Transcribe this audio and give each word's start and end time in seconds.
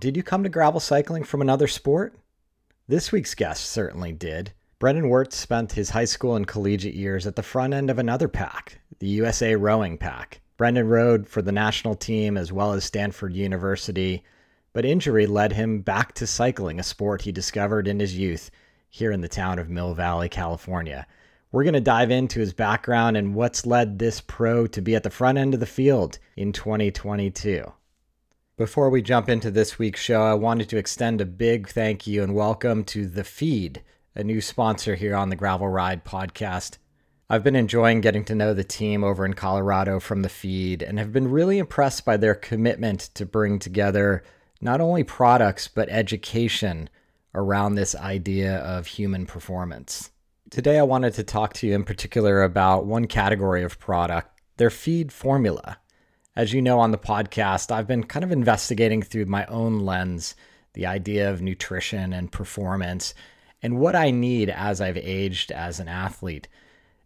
Did 0.00 0.16
you 0.16 0.22
come 0.22 0.44
to 0.44 0.48
gravel 0.48 0.80
cycling 0.80 1.24
from 1.24 1.42
another 1.42 1.66
sport? 1.66 2.18
This 2.88 3.12
week's 3.12 3.34
guest 3.34 3.66
certainly 3.66 4.12
did. 4.12 4.54
Brennan 4.78 5.10
Wertz 5.10 5.36
spent 5.36 5.72
his 5.72 5.90
high 5.90 6.06
school 6.06 6.36
and 6.36 6.46
collegiate 6.46 6.94
years 6.94 7.26
at 7.26 7.36
the 7.36 7.42
front 7.42 7.74
end 7.74 7.90
of 7.90 7.98
another 7.98 8.26
pack, 8.26 8.80
the 8.98 9.08
USA 9.08 9.54
Rowing 9.56 9.98
Pack. 9.98 10.40
Brennan 10.56 10.88
rowed 10.88 11.28
for 11.28 11.42
the 11.42 11.52
national 11.52 11.96
team 11.96 12.38
as 12.38 12.50
well 12.50 12.72
as 12.72 12.82
Stanford 12.82 13.34
University, 13.34 14.24
but 14.72 14.86
injury 14.86 15.26
led 15.26 15.52
him 15.52 15.82
back 15.82 16.14
to 16.14 16.26
cycling, 16.26 16.80
a 16.80 16.82
sport 16.82 17.20
he 17.20 17.30
discovered 17.30 17.86
in 17.86 18.00
his 18.00 18.16
youth 18.16 18.50
here 18.88 19.12
in 19.12 19.20
the 19.20 19.28
town 19.28 19.58
of 19.58 19.68
Mill 19.68 19.92
Valley, 19.92 20.30
California. 20.30 21.06
We're 21.52 21.64
going 21.64 21.74
to 21.74 21.80
dive 21.82 22.10
into 22.10 22.40
his 22.40 22.54
background 22.54 23.18
and 23.18 23.34
what's 23.34 23.66
led 23.66 23.98
this 23.98 24.22
pro 24.22 24.66
to 24.68 24.80
be 24.80 24.94
at 24.94 25.02
the 25.02 25.10
front 25.10 25.36
end 25.36 25.52
of 25.52 25.60
the 25.60 25.66
field 25.66 26.18
in 26.38 26.54
2022. 26.54 27.70
Before 28.60 28.90
we 28.90 29.00
jump 29.00 29.30
into 29.30 29.50
this 29.50 29.78
week's 29.78 30.02
show, 30.02 30.20
I 30.20 30.34
wanted 30.34 30.68
to 30.68 30.76
extend 30.76 31.22
a 31.22 31.24
big 31.24 31.66
thank 31.66 32.06
you 32.06 32.22
and 32.22 32.34
welcome 32.34 32.84
to 32.84 33.06
The 33.06 33.24
Feed, 33.24 33.82
a 34.14 34.22
new 34.22 34.42
sponsor 34.42 34.96
here 34.96 35.16
on 35.16 35.30
the 35.30 35.34
Gravel 35.34 35.70
Ride 35.70 36.04
podcast. 36.04 36.76
I've 37.30 37.42
been 37.42 37.56
enjoying 37.56 38.02
getting 38.02 38.22
to 38.26 38.34
know 38.34 38.52
the 38.52 38.62
team 38.62 39.02
over 39.02 39.24
in 39.24 39.32
Colorado 39.32 39.98
from 39.98 40.20
The 40.20 40.28
Feed 40.28 40.82
and 40.82 40.98
have 40.98 41.10
been 41.10 41.30
really 41.30 41.56
impressed 41.56 42.04
by 42.04 42.18
their 42.18 42.34
commitment 42.34 43.00
to 43.14 43.24
bring 43.24 43.58
together 43.58 44.22
not 44.60 44.82
only 44.82 45.04
products 45.04 45.66
but 45.66 45.88
education 45.88 46.90
around 47.34 47.76
this 47.76 47.94
idea 47.94 48.58
of 48.58 48.88
human 48.88 49.24
performance. 49.24 50.10
Today, 50.50 50.78
I 50.78 50.82
wanted 50.82 51.14
to 51.14 51.24
talk 51.24 51.54
to 51.54 51.66
you 51.66 51.74
in 51.74 51.84
particular 51.84 52.42
about 52.42 52.84
one 52.84 53.06
category 53.06 53.62
of 53.62 53.78
product, 53.78 54.38
their 54.58 54.68
feed 54.68 55.12
formula. 55.12 55.78
As 56.40 56.54
you 56.54 56.62
know 56.62 56.80
on 56.80 56.90
the 56.90 56.96
podcast, 56.96 57.70
I've 57.70 57.86
been 57.86 58.04
kind 58.04 58.24
of 58.24 58.32
investigating 58.32 59.02
through 59.02 59.26
my 59.26 59.44
own 59.44 59.80
lens 59.80 60.34
the 60.72 60.86
idea 60.86 61.30
of 61.30 61.42
nutrition 61.42 62.14
and 62.14 62.32
performance 62.32 63.12
and 63.62 63.78
what 63.78 63.94
I 63.94 64.10
need 64.10 64.48
as 64.48 64.80
I've 64.80 64.96
aged 64.96 65.52
as 65.52 65.80
an 65.80 65.88
athlete. 65.88 66.48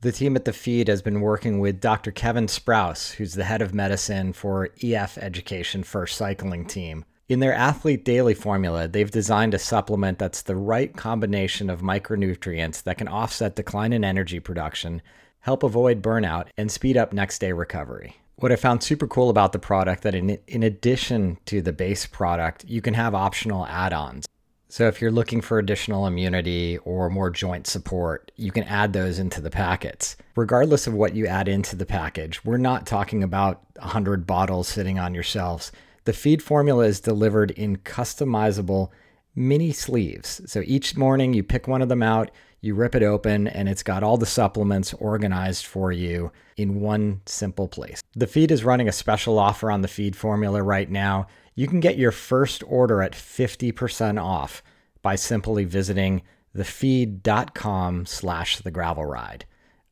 The 0.03 0.13
team 0.13 0.37
at 0.37 0.45
the 0.45 0.53
feed 0.53 0.87
has 0.87 1.03
been 1.03 1.21
working 1.21 1.59
with 1.59 1.81
Dr. 1.81 2.13
Kevin 2.13 2.47
Sprouse, 2.47 3.15
who's 3.15 3.35
the 3.35 3.43
head 3.43 3.61
of 3.61 3.75
medicine 3.75 4.35
for 4.35 4.71
EF 4.81 5.19
Education 5.19 5.83
First 5.83 6.17
Cycling 6.17 6.65
Team. 6.65 7.05
In 7.29 7.41
their 7.41 7.55
Athlete 7.55 8.05
Daily 8.05 8.35
formula, 8.35 8.87
they've 8.87 9.11
designed 9.11 9.55
a 9.55 9.59
supplement 9.59 10.21
that's 10.21 10.43
the 10.43 10.55
right 10.55 10.97
combination 10.97 11.71
of 11.71 11.81
micronutrients 11.81 12.85
that 12.85 12.99
can 12.99 13.09
offset 13.09 13.57
decline 13.57 13.93
in 13.93 14.05
energy 14.05 14.39
production, 14.39 15.03
help 15.41 15.65
avoid 15.65 16.03
burnout, 16.03 16.47
and 16.57 16.71
speed 16.71 16.97
up 16.97 17.13
next 17.13 17.41
day 17.41 17.51
recovery. 17.51 18.15
What 18.37 18.51
I 18.51 18.57
found 18.57 18.83
super 18.83 19.07
cool 19.07 19.31
about 19.31 19.53
the 19.53 19.59
product 19.59 20.03
that 20.03 20.15
in, 20.15 20.39
in 20.49 20.63
addition 20.63 21.39
to 21.47 21.63
the 21.63 21.73
base 21.73 22.05
product, 22.05 22.65
you 22.65 22.81
can 22.81 22.95
have 22.95 23.15
optional 23.15 23.65
add-ons. 23.67 24.27
So 24.69 24.89
if 24.89 25.01
you're 25.01 25.13
looking 25.13 25.41
for 25.41 25.61
additional 25.61 26.05
immunity 26.09 26.79
or 26.79 27.09
more 27.09 27.31
joint 27.31 27.69
support, 27.69 28.33
you 28.35 28.51
can 28.51 28.65
add 28.65 28.93
those 28.93 29.21
into 29.21 29.41
the 29.41 29.51
packets. 29.51 30.17
Regardless 30.35 30.89
of 30.89 30.95
what 30.95 31.15
you 31.15 31.29
add 31.29 31.47
into 31.47 31.77
the 31.77 31.87
package, 31.87 32.45
we're 32.45 32.57
not 32.57 32.87
talking 32.87 33.23
about 33.23 33.63
100 33.79 34.27
bottles 34.27 34.67
sitting 34.67 34.99
on 34.99 35.15
your 35.15 35.23
shelves. 35.23 35.71
The 36.05 36.13
feed 36.13 36.43
formula 36.43 36.87
is 36.87 36.99
delivered 36.99 37.53
in 37.53 37.77
customizable 37.77 38.91
mini 39.37 39.71
sleeves. 39.71 40.41
So 40.47 40.63
each 40.65 40.97
morning 40.97 41.35
you 41.35 41.45
pick 41.45 41.69
one 41.69 41.83
of 41.83 41.89
them 41.89 42.03
out, 42.03 42.33
you 42.65 42.75
rip 42.75 42.95
it 42.95 43.03
open, 43.03 43.47
and 43.47 43.69
it's 43.69 43.83
got 43.83 44.03
all 44.03 44.17
the 44.17 44.27
supplements 44.27 44.95
organized 44.95 45.67
for 45.67 45.93
you 45.93 46.33
in 46.57 46.81
one 46.81 47.21
simple 47.27 47.69
place. 47.69 48.03
The 48.15 48.27
feed 48.27 48.51
is 48.51 48.65
running 48.65 48.89
a 48.89 48.93
special 48.93 49.39
offer 49.39 49.71
on 49.71 49.83
the 49.83 49.89
feed 49.89 50.17
formula 50.17 50.63
right 50.63 50.91
now. 50.91 51.27
You 51.55 51.67
can 51.69 51.81
get 51.81 51.99
your 51.99 52.11
first 52.11 52.63
order 52.67 53.03
at 53.03 53.13
50% 53.13 54.21
off 54.21 54.63
by 55.03 55.15
simply 55.15 55.65
visiting 55.65 56.23
thefeed.com 56.57 58.07
slash 58.07 58.59
the 58.59 58.71
gravel 58.71 59.05
ride. 59.05 59.45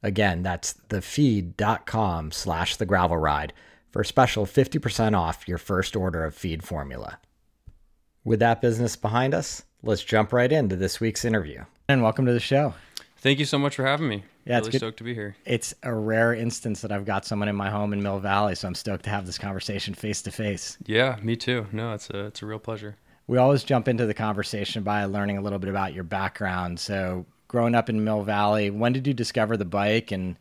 Again, 0.03 0.43
that's 0.43 0.75
thefeed.com 0.89 2.33
slash 2.33 2.77
the 2.77 2.87
gravel 2.87 3.19
ride 3.19 3.53
for 3.91 4.01
a 4.01 4.07
special 4.07 4.47
50% 4.47 5.17
off 5.17 5.47
your 5.47 5.59
first 5.59 5.95
order 5.95 6.25
of 6.25 6.35
feed 6.35 6.65
formula. 6.65 7.19
With 8.25 8.41
that 8.41 8.61
business 8.61 8.97
behind 8.97 9.35
us, 9.35 9.65
let's 9.83 10.03
jump 10.03 10.33
right 10.33 10.51
into 10.51 10.77
this 10.77 11.01
week's 11.01 11.25
interview. 11.25 11.65
And 11.93 12.03
welcome 12.03 12.25
to 12.25 12.33
the 12.33 12.41
show. 12.41 12.73
Thank 13.19 13.39
you 13.39 13.45
so 13.45 13.59
much 13.59 13.77
for 13.77 13.85
having 13.85 14.09
me. 14.09 14.25
Yeah, 14.47 14.55
really 14.55 14.59
it's 14.61 14.69
good. 14.71 14.79
stoked 14.79 14.97
to 14.97 15.05
be 15.05 15.13
here. 15.13 15.37
It's 15.45 15.75
a 15.83 15.93
rare 15.93 16.33
instance 16.33 16.81
that 16.81 16.91
I've 16.91 17.05
got 17.05 17.27
someone 17.27 17.51
in 17.51 17.55
my 17.55 17.69
home 17.69 17.93
in 17.93 18.03
Mill 18.03 18.19
Valley, 18.19 18.55
so 18.55 18.67
I'm 18.67 18.75
stoked 18.75 19.05
to 19.05 19.11
have 19.11 19.27
this 19.27 19.37
conversation 19.37 19.93
face 19.93 20.23
to 20.23 20.31
face. 20.31 20.79
Yeah, 20.87 21.19
me 21.21 21.37
too. 21.37 21.67
No, 21.71 21.93
it's 21.93 22.09
a 22.09 22.21
it's 22.25 22.41
a 22.41 22.47
real 22.47 22.59
pleasure. 22.59 22.97
We 23.27 23.37
always 23.37 23.63
jump 23.63 23.89
into 23.89 24.07
the 24.07 24.15
conversation 24.15 24.83
by 24.83 25.05
learning 25.05 25.37
a 25.37 25.43
little 25.43 25.59
bit 25.59 25.69
about 25.69 25.93
your 25.93 26.03
background. 26.03 26.81
So, 26.81 27.27
growing 27.47 27.75
up 27.75 27.91
in 27.91 28.03
Mill 28.03 28.23
Valley, 28.23 28.71
when 28.71 28.95
did 28.95 29.07
you 29.07 29.13
discover 29.13 29.59
the 29.59 29.67
bike 29.67 30.13
and 30.13 30.37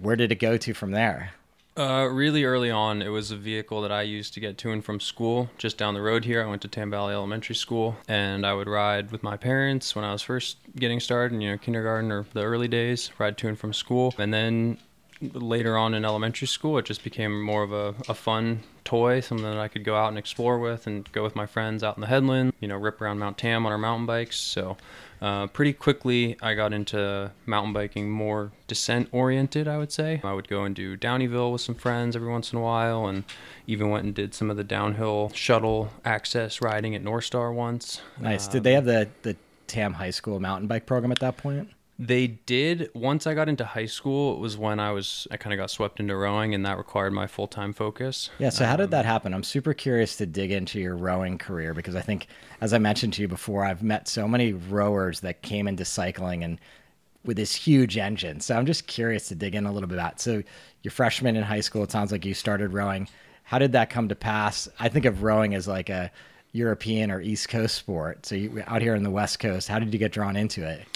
where 0.00 0.14
did 0.14 0.30
it 0.30 0.36
go 0.36 0.56
to 0.58 0.74
from 0.74 0.92
there? 0.92 1.32
Uh, 1.78 2.08
really 2.10 2.42
early 2.42 2.72
on, 2.72 3.00
it 3.00 3.08
was 3.08 3.30
a 3.30 3.36
vehicle 3.36 3.82
that 3.82 3.92
I 3.92 4.02
used 4.02 4.34
to 4.34 4.40
get 4.40 4.58
to 4.58 4.72
and 4.72 4.84
from 4.84 4.98
school. 4.98 5.48
Just 5.58 5.78
down 5.78 5.94
the 5.94 6.02
road 6.02 6.24
here, 6.24 6.42
I 6.42 6.46
went 6.46 6.60
to 6.62 6.68
Tam 6.68 6.90
Valley 6.90 7.14
Elementary 7.14 7.54
School, 7.54 7.96
and 8.08 8.44
I 8.44 8.52
would 8.52 8.66
ride 8.66 9.12
with 9.12 9.22
my 9.22 9.36
parents 9.36 9.94
when 9.94 10.04
I 10.04 10.10
was 10.10 10.20
first 10.20 10.56
getting 10.74 10.98
started, 10.98 11.36
in 11.36 11.40
you 11.40 11.52
know, 11.52 11.56
kindergarten 11.56 12.10
or 12.10 12.26
the 12.32 12.42
early 12.42 12.66
days, 12.66 13.12
ride 13.18 13.38
to 13.38 13.48
and 13.48 13.56
from 13.56 13.72
school. 13.72 14.12
And 14.18 14.34
then 14.34 14.78
later 15.20 15.76
on 15.76 15.94
in 15.94 16.04
elementary 16.04 16.46
school, 16.46 16.78
it 16.78 16.84
just 16.84 17.02
became 17.02 17.42
more 17.42 17.62
of 17.62 17.72
a, 17.72 17.94
a 18.08 18.14
fun 18.14 18.60
toy, 18.84 19.20
something 19.20 19.44
that 19.44 19.58
I 19.58 19.68
could 19.68 19.84
go 19.84 19.96
out 19.96 20.08
and 20.08 20.18
explore 20.18 20.58
with 20.58 20.86
and 20.86 21.10
go 21.12 21.22
with 21.22 21.36
my 21.36 21.46
friends 21.46 21.82
out 21.82 21.96
in 21.96 22.00
the 22.00 22.06
headland, 22.06 22.52
you 22.60 22.68
know, 22.68 22.76
rip 22.76 23.00
around 23.00 23.18
Mount 23.18 23.38
Tam 23.38 23.66
on 23.66 23.72
our 23.72 23.78
mountain 23.78 24.06
bikes. 24.06 24.40
So 24.40 24.76
uh, 25.20 25.48
pretty 25.48 25.72
quickly, 25.72 26.36
I 26.40 26.54
got 26.54 26.72
into 26.72 27.32
mountain 27.44 27.72
biking 27.72 28.10
more 28.10 28.52
descent 28.66 29.08
oriented, 29.12 29.66
I 29.66 29.78
would 29.78 29.92
say. 29.92 30.20
I 30.22 30.32
would 30.32 30.48
go 30.48 30.64
and 30.64 30.74
do 30.74 30.96
Downieville 30.96 31.52
with 31.52 31.60
some 31.60 31.74
friends 31.74 32.14
every 32.14 32.28
once 32.30 32.52
in 32.52 32.58
a 32.58 32.62
while, 32.62 33.06
and 33.06 33.24
even 33.66 33.90
went 33.90 34.04
and 34.04 34.14
did 34.14 34.34
some 34.34 34.50
of 34.50 34.56
the 34.56 34.64
downhill 34.64 35.30
shuttle 35.34 35.90
access 36.04 36.62
riding 36.62 36.94
at 36.94 37.02
North 37.02 37.24
Star 37.24 37.52
once. 37.52 38.00
Nice. 38.20 38.46
Did 38.46 38.62
they 38.62 38.74
have 38.74 38.84
the, 38.84 39.08
the 39.22 39.36
Tam 39.66 39.94
High 39.94 40.10
School 40.10 40.38
mountain 40.40 40.68
bike 40.68 40.86
program 40.86 41.12
at 41.12 41.18
that 41.18 41.36
point? 41.36 41.70
They 42.00 42.28
did. 42.28 42.90
Once 42.94 43.26
I 43.26 43.34
got 43.34 43.48
into 43.48 43.64
high 43.64 43.86
school, 43.86 44.34
it 44.34 44.38
was 44.38 44.56
when 44.56 44.78
I 44.78 44.92
was 44.92 45.26
I 45.32 45.36
kind 45.36 45.52
of 45.52 45.58
got 45.58 45.68
swept 45.70 45.98
into 45.98 46.16
rowing, 46.16 46.54
and 46.54 46.64
that 46.64 46.78
required 46.78 47.12
my 47.12 47.26
full 47.26 47.48
time 47.48 47.72
focus. 47.72 48.30
Yeah. 48.38 48.50
So 48.50 48.64
how 48.64 48.76
did 48.76 48.92
that 48.92 49.04
um, 49.04 49.06
happen? 49.06 49.34
I'm 49.34 49.42
super 49.42 49.74
curious 49.74 50.16
to 50.16 50.26
dig 50.26 50.52
into 50.52 50.78
your 50.78 50.96
rowing 50.96 51.38
career 51.38 51.74
because 51.74 51.96
I 51.96 52.00
think, 52.00 52.28
as 52.60 52.72
I 52.72 52.78
mentioned 52.78 53.14
to 53.14 53.22
you 53.22 53.28
before, 53.28 53.64
I've 53.64 53.82
met 53.82 54.06
so 54.06 54.28
many 54.28 54.52
rowers 54.52 55.20
that 55.20 55.42
came 55.42 55.66
into 55.66 55.84
cycling 55.84 56.44
and 56.44 56.60
with 57.24 57.36
this 57.36 57.54
huge 57.54 57.98
engine. 57.98 58.40
So 58.40 58.56
I'm 58.56 58.64
just 58.64 58.86
curious 58.86 59.26
to 59.28 59.34
dig 59.34 59.56
in 59.56 59.66
a 59.66 59.72
little 59.72 59.88
bit 59.88 59.98
about. 59.98 60.20
So 60.20 60.42
you're 60.82 60.92
freshman 60.92 61.34
in 61.34 61.42
high 61.42 61.60
school. 61.60 61.82
It 61.82 61.90
sounds 61.90 62.12
like 62.12 62.24
you 62.24 62.32
started 62.32 62.72
rowing. 62.72 63.08
How 63.42 63.58
did 63.58 63.72
that 63.72 63.90
come 63.90 64.08
to 64.08 64.14
pass? 64.14 64.68
I 64.78 64.88
think 64.88 65.04
of 65.04 65.24
rowing 65.24 65.54
as 65.54 65.66
like 65.66 65.88
a 65.88 66.12
European 66.52 67.10
or 67.10 67.20
East 67.20 67.48
Coast 67.48 67.74
sport. 67.74 68.24
So 68.24 68.36
you 68.36 68.62
out 68.66 68.82
here 68.82 68.94
in 68.94 69.02
the 69.02 69.10
West 69.10 69.40
Coast, 69.40 69.66
how 69.68 69.80
did 69.80 69.92
you 69.92 69.98
get 69.98 70.12
drawn 70.12 70.36
into 70.36 70.64
it? 70.64 70.86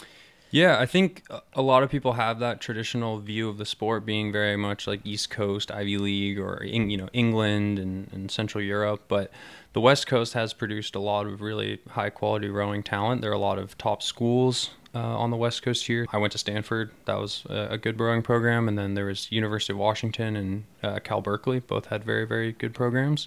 Yeah, 0.52 0.78
I 0.78 0.84
think 0.84 1.24
a 1.54 1.62
lot 1.62 1.82
of 1.82 1.88
people 1.90 2.12
have 2.12 2.38
that 2.40 2.60
traditional 2.60 3.18
view 3.18 3.48
of 3.48 3.56
the 3.56 3.64
sport 3.64 4.04
being 4.04 4.30
very 4.30 4.56
much 4.56 4.86
like 4.86 5.00
East 5.02 5.30
Coast, 5.30 5.72
Ivy 5.72 5.96
League, 5.96 6.38
or 6.38 6.62
you 6.62 6.98
know 6.98 7.08
England 7.14 7.78
and, 7.78 8.12
and 8.12 8.30
Central 8.30 8.62
Europe. 8.62 9.04
But 9.08 9.30
the 9.72 9.80
West 9.80 10.06
Coast 10.06 10.34
has 10.34 10.52
produced 10.52 10.94
a 10.94 10.98
lot 10.98 11.26
of 11.26 11.40
really 11.40 11.80
high 11.88 12.10
quality 12.10 12.50
rowing 12.50 12.82
talent. 12.82 13.22
There 13.22 13.30
are 13.30 13.34
a 13.34 13.38
lot 13.38 13.58
of 13.58 13.78
top 13.78 14.02
schools 14.02 14.72
uh, 14.94 14.98
on 14.98 15.30
the 15.30 15.38
West 15.38 15.62
Coast 15.62 15.86
here. 15.86 16.06
I 16.12 16.18
went 16.18 16.32
to 16.32 16.38
Stanford. 16.38 16.90
That 17.06 17.18
was 17.18 17.44
a, 17.48 17.68
a 17.70 17.78
good 17.78 17.98
rowing 17.98 18.20
program, 18.20 18.68
and 18.68 18.76
then 18.76 18.92
there 18.92 19.06
was 19.06 19.32
University 19.32 19.72
of 19.72 19.78
Washington 19.78 20.36
and 20.36 20.64
uh, 20.82 20.98
Cal 21.02 21.22
Berkeley. 21.22 21.60
Both 21.60 21.86
had 21.86 22.04
very 22.04 22.26
very 22.26 22.52
good 22.52 22.74
programs. 22.74 23.26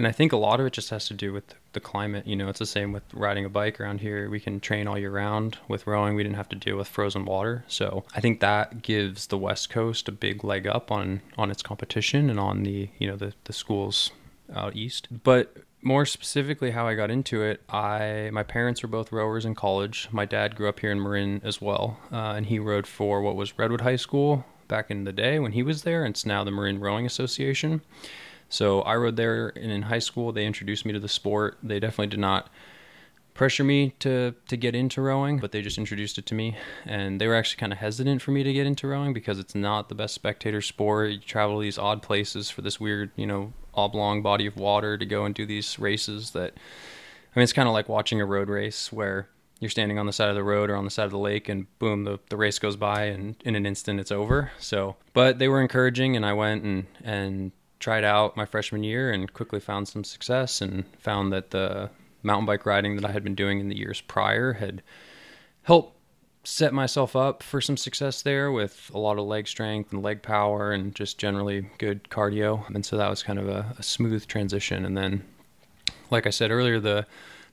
And 0.00 0.06
I 0.06 0.12
think 0.12 0.32
a 0.32 0.38
lot 0.38 0.60
of 0.60 0.66
it 0.66 0.72
just 0.72 0.88
has 0.88 1.06
to 1.08 1.14
do 1.14 1.30
with 1.30 1.54
the 1.74 1.78
climate. 1.78 2.26
You 2.26 2.34
know, 2.34 2.48
it's 2.48 2.58
the 2.58 2.64
same 2.64 2.90
with 2.90 3.02
riding 3.12 3.44
a 3.44 3.50
bike 3.50 3.78
around 3.78 4.00
here. 4.00 4.30
We 4.30 4.40
can 4.40 4.58
train 4.58 4.88
all 4.88 4.98
year 4.98 5.10
round. 5.10 5.58
With 5.68 5.86
rowing, 5.86 6.14
we 6.14 6.22
didn't 6.22 6.36
have 6.36 6.48
to 6.48 6.56
deal 6.56 6.78
with 6.78 6.88
frozen 6.88 7.26
water. 7.26 7.66
So 7.68 8.04
I 8.14 8.20
think 8.22 8.40
that 8.40 8.80
gives 8.80 9.26
the 9.26 9.36
West 9.36 9.68
Coast 9.68 10.08
a 10.08 10.12
big 10.12 10.42
leg 10.42 10.66
up 10.66 10.90
on 10.90 11.20
on 11.36 11.50
its 11.50 11.62
competition 11.62 12.30
and 12.30 12.40
on 12.40 12.62
the 12.62 12.88
you 12.96 13.08
know 13.08 13.16
the 13.16 13.34
the 13.44 13.52
schools 13.52 14.10
out 14.56 14.74
east. 14.74 15.06
But 15.22 15.54
more 15.82 16.06
specifically 16.06 16.70
how 16.70 16.88
I 16.88 16.94
got 16.94 17.10
into 17.10 17.42
it, 17.42 17.60
I 17.68 18.30
my 18.32 18.42
parents 18.42 18.82
were 18.82 18.88
both 18.88 19.12
rowers 19.12 19.44
in 19.44 19.54
college. 19.54 20.08
My 20.10 20.24
dad 20.24 20.56
grew 20.56 20.70
up 20.70 20.80
here 20.80 20.92
in 20.92 21.02
Marin 21.02 21.42
as 21.44 21.60
well, 21.60 22.00
uh, 22.10 22.32
and 22.36 22.46
he 22.46 22.58
rowed 22.58 22.86
for 22.86 23.20
what 23.20 23.36
was 23.36 23.58
Redwood 23.58 23.82
High 23.82 23.96
School 23.96 24.46
back 24.66 24.90
in 24.90 25.04
the 25.04 25.12
day 25.12 25.38
when 25.38 25.52
he 25.52 25.62
was 25.62 25.82
there, 25.82 26.06
and 26.06 26.14
it's 26.14 26.24
now 26.24 26.42
the 26.42 26.50
Marin 26.50 26.80
Rowing 26.80 27.04
Association. 27.04 27.82
So 28.50 28.82
I 28.82 28.96
rowed 28.96 29.16
there, 29.16 29.48
and 29.56 29.72
in 29.72 29.82
high 29.82 30.00
school 30.00 30.32
they 30.32 30.44
introduced 30.44 30.84
me 30.84 30.92
to 30.92 31.00
the 31.00 31.08
sport. 31.08 31.56
They 31.62 31.80
definitely 31.80 32.08
did 32.08 32.20
not 32.20 32.50
pressure 33.32 33.64
me 33.64 33.94
to 34.00 34.34
to 34.48 34.56
get 34.56 34.74
into 34.74 35.00
rowing, 35.00 35.38
but 35.38 35.52
they 35.52 35.62
just 35.62 35.78
introduced 35.78 36.18
it 36.18 36.26
to 36.26 36.34
me, 36.34 36.56
and 36.84 37.20
they 37.20 37.26
were 37.26 37.36
actually 37.36 37.60
kind 37.60 37.72
of 37.72 37.78
hesitant 37.78 38.20
for 38.20 38.32
me 38.32 38.42
to 38.42 38.52
get 38.52 38.66
into 38.66 38.86
rowing 38.86 39.14
because 39.14 39.38
it's 39.38 39.54
not 39.54 39.88
the 39.88 39.94
best 39.94 40.14
spectator 40.14 40.60
sport. 40.60 41.10
You 41.10 41.18
travel 41.18 41.56
to 41.56 41.62
these 41.62 41.78
odd 41.78 42.02
places 42.02 42.50
for 42.50 42.60
this 42.60 42.78
weird, 42.78 43.12
you 43.16 43.26
know, 43.26 43.52
oblong 43.74 44.22
body 44.22 44.46
of 44.46 44.56
water 44.56 44.98
to 44.98 45.06
go 45.06 45.24
and 45.24 45.34
do 45.34 45.46
these 45.46 45.78
races 45.78 46.32
that 46.32 46.52
I 47.34 47.38
mean 47.38 47.44
it's 47.44 47.52
kind 47.52 47.68
of 47.68 47.72
like 47.72 47.88
watching 47.88 48.20
a 48.20 48.26
road 48.26 48.48
race 48.48 48.92
where 48.92 49.28
you're 49.60 49.70
standing 49.70 49.98
on 49.98 50.06
the 50.06 50.12
side 50.12 50.30
of 50.30 50.34
the 50.34 50.42
road 50.42 50.70
or 50.70 50.76
on 50.76 50.84
the 50.84 50.90
side 50.90 51.04
of 51.04 51.10
the 51.10 51.18
lake 51.18 51.48
and 51.48 51.66
boom 51.78 52.04
the, 52.04 52.18
the 52.30 52.36
race 52.36 52.58
goes 52.58 52.76
by 52.76 53.04
and 53.04 53.36
in 53.44 53.54
an 53.54 53.66
instant 53.66 54.00
it's 54.00 54.10
over 54.10 54.50
so 54.58 54.96
but 55.12 55.38
they 55.38 55.48
were 55.48 55.60
encouraging 55.60 56.16
and 56.16 56.24
i 56.26 56.32
went 56.32 56.64
and 56.64 56.86
and 57.04 57.52
tried 57.80 58.04
out 58.04 58.36
my 58.36 58.44
freshman 58.44 58.84
year 58.84 59.10
and 59.10 59.32
quickly 59.32 59.58
found 59.58 59.88
some 59.88 60.04
success 60.04 60.60
and 60.60 60.84
found 60.98 61.32
that 61.32 61.50
the 61.50 61.90
mountain 62.22 62.46
bike 62.46 62.66
riding 62.66 62.96
that 62.96 63.04
i 63.04 63.10
had 63.10 63.24
been 63.24 63.34
doing 63.34 63.58
in 63.58 63.68
the 63.68 63.76
years 63.76 64.00
prior 64.02 64.52
had 64.52 64.82
helped 65.62 65.96
set 66.44 66.72
myself 66.72 67.14
up 67.14 67.42
for 67.42 67.60
some 67.60 67.76
success 67.76 68.22
there 68.22 68.50
with 68.50 68.90
a 68.94 68.98
lot 68.98 69.18
of 69.18 69.26
leg 69.26 69.46
strength 69.46 69.92
and 69.92 70.02
leg 70.02 70.22
power 70.22 70.72
and 70.72 70.94
just 70.94 71.18
generally 71.18 71.68
good 71.78 72.04
cardio. 72.04 72.66
And 72.74 72.84
so 72.84 72.96
that 72.96 73.10
was 73.10 73.22
kind 73.22 73.38
of 73.38 73.48
a, 73.48 73.74
a 73.78 73.82
smooth 73.82 74.26
transition. 74.26 74.84
And 74.84 74.96
then, 74.96 75.22
like 76.10 76.26
I 76.26 76.30
said 76.30 76.50
earlier, 76.50 76.80
the 76.80 77.06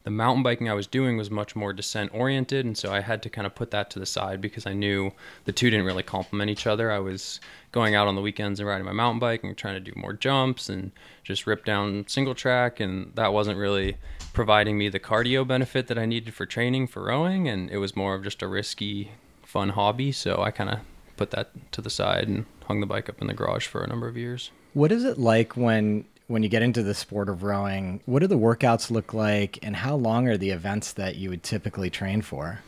the 0.08 0.12
mountain 0.12 0.42
biking 0.42 0.70
I 0.70 0.74
was 0.74 0.88
doing 0.88 1.18
was 1.18 1.30
much 1.30 1.54
more 1.54 1.74
descent 1.74 2.12
oriented, 2.14 2.66
and 2.66 2.78
so 2.78 2.94
I 2.94 3.02
had 3.02 3.22
to 3.24 3.30
kind 3.30 3.46
of 3.46 3.54
put 3.56 3.72
that 3.72 3.90
to 3.90 4.00
the 4.00 4.06
side 4.06 4.40
because 4.40 4.66
I 4.66 4.72
knew 4.72 5.12
the 5.44 5.52
two 5.52 5.70
didn't 5.70 5.86
really 5.86 6.02
complement 6.02 6.50
each 6.50 6.66
other. 6.66 6.90
I 6.90 7.00
was 7.00 7.42
going 7.74 7.94
out 7.94 8.08
on 8.08 8.16
the 8.16 8.22
weekends 8.22 8.62
and 8.62 8.70
riding 8.70 8.86
my 8.86 8.94
mountain 8.94 9.20
bike 9.20 9.44
and 9.44 9.58
trying 9.58 9.74
to 9.74 9.82
do 9.82 9.92
more 10.00 10.14
jumps 10.14 10.70
and 10.70 10.94
just 11.26 11.46
rip 11.46 11.66
down 11.66 12.06
single 12.08 12.34
track, 12.34 12.80
and 12.80 13.12
that 13.16 13.34
wasn't 13.34 13.58
really 13.58 13.98
providing 14.32 14.78
me 14.78 14.88
the 14.88 14.98
cardio 14.98 15.46
benefit 15.46 15.88
that 15.88 16.00
I 16.00 16.06
needed 16.06 16.34
for 16.34 16.46
training 16.46 16.88
for 16.88 17.04
rowing, 17.04 17.50
and 17.50 17.70
it 17.70 17.80
was 17.80 17.94
more 17.94 18.16
of 18.16 18.24
just 18.24 18.42
a 18.42 18.48
risky, 18.48 19.12
fun 19.44 19.72
hobby. 19.72 20.14
So 20.14 20.42
I 20.42 20.52
kind 20.52 20.70
of 20.70 20.80
put 21.18 21.32
that 21.32 21.50
to 21.74 21.82
the 21.82 21.90
side 21.90 22.30
and 22.30 22.46
hung 22.64 22.80
the 22.80 22.86
bike 22.86 23.10
up 23.10 23.20
in 23.20 23.28
the 23.28 23.34
garage 23.34 23.68
for 23.68 23.84
a 23.84 23.88
number 23.88 24.08
of 24.08 24.16
years. 24.16 24.52
What 24.74 24.94
is 24.94 25.04
it 25.04 25.18
like 25.18 25.58
when 25.58 26.06
when 26.28 26.44
you 26.44 26.50
get 26.50 26.62
into 26.62 26.84
the 26.84 26.94
sport 26.94 27.30
of 27.30 27.44
rowing, 27.44 28.02
what 28.06 28.20
do 28.20 28.28
the 28.28 28.38
workouts 28.38 28.92
look 28.92 29.14
like 29.14 29.60
and 29.64 29.78
how 29.78 29.96
long 29.96 30.28
are 30.28 30.38
the 30.38 30.50
events 30.50 30.94
that 30.94 31.16
you 31.16 31.30
would 31.30 31.42
typically 31.42 31.90
train 31.90 32.22
for? 32.22 32.60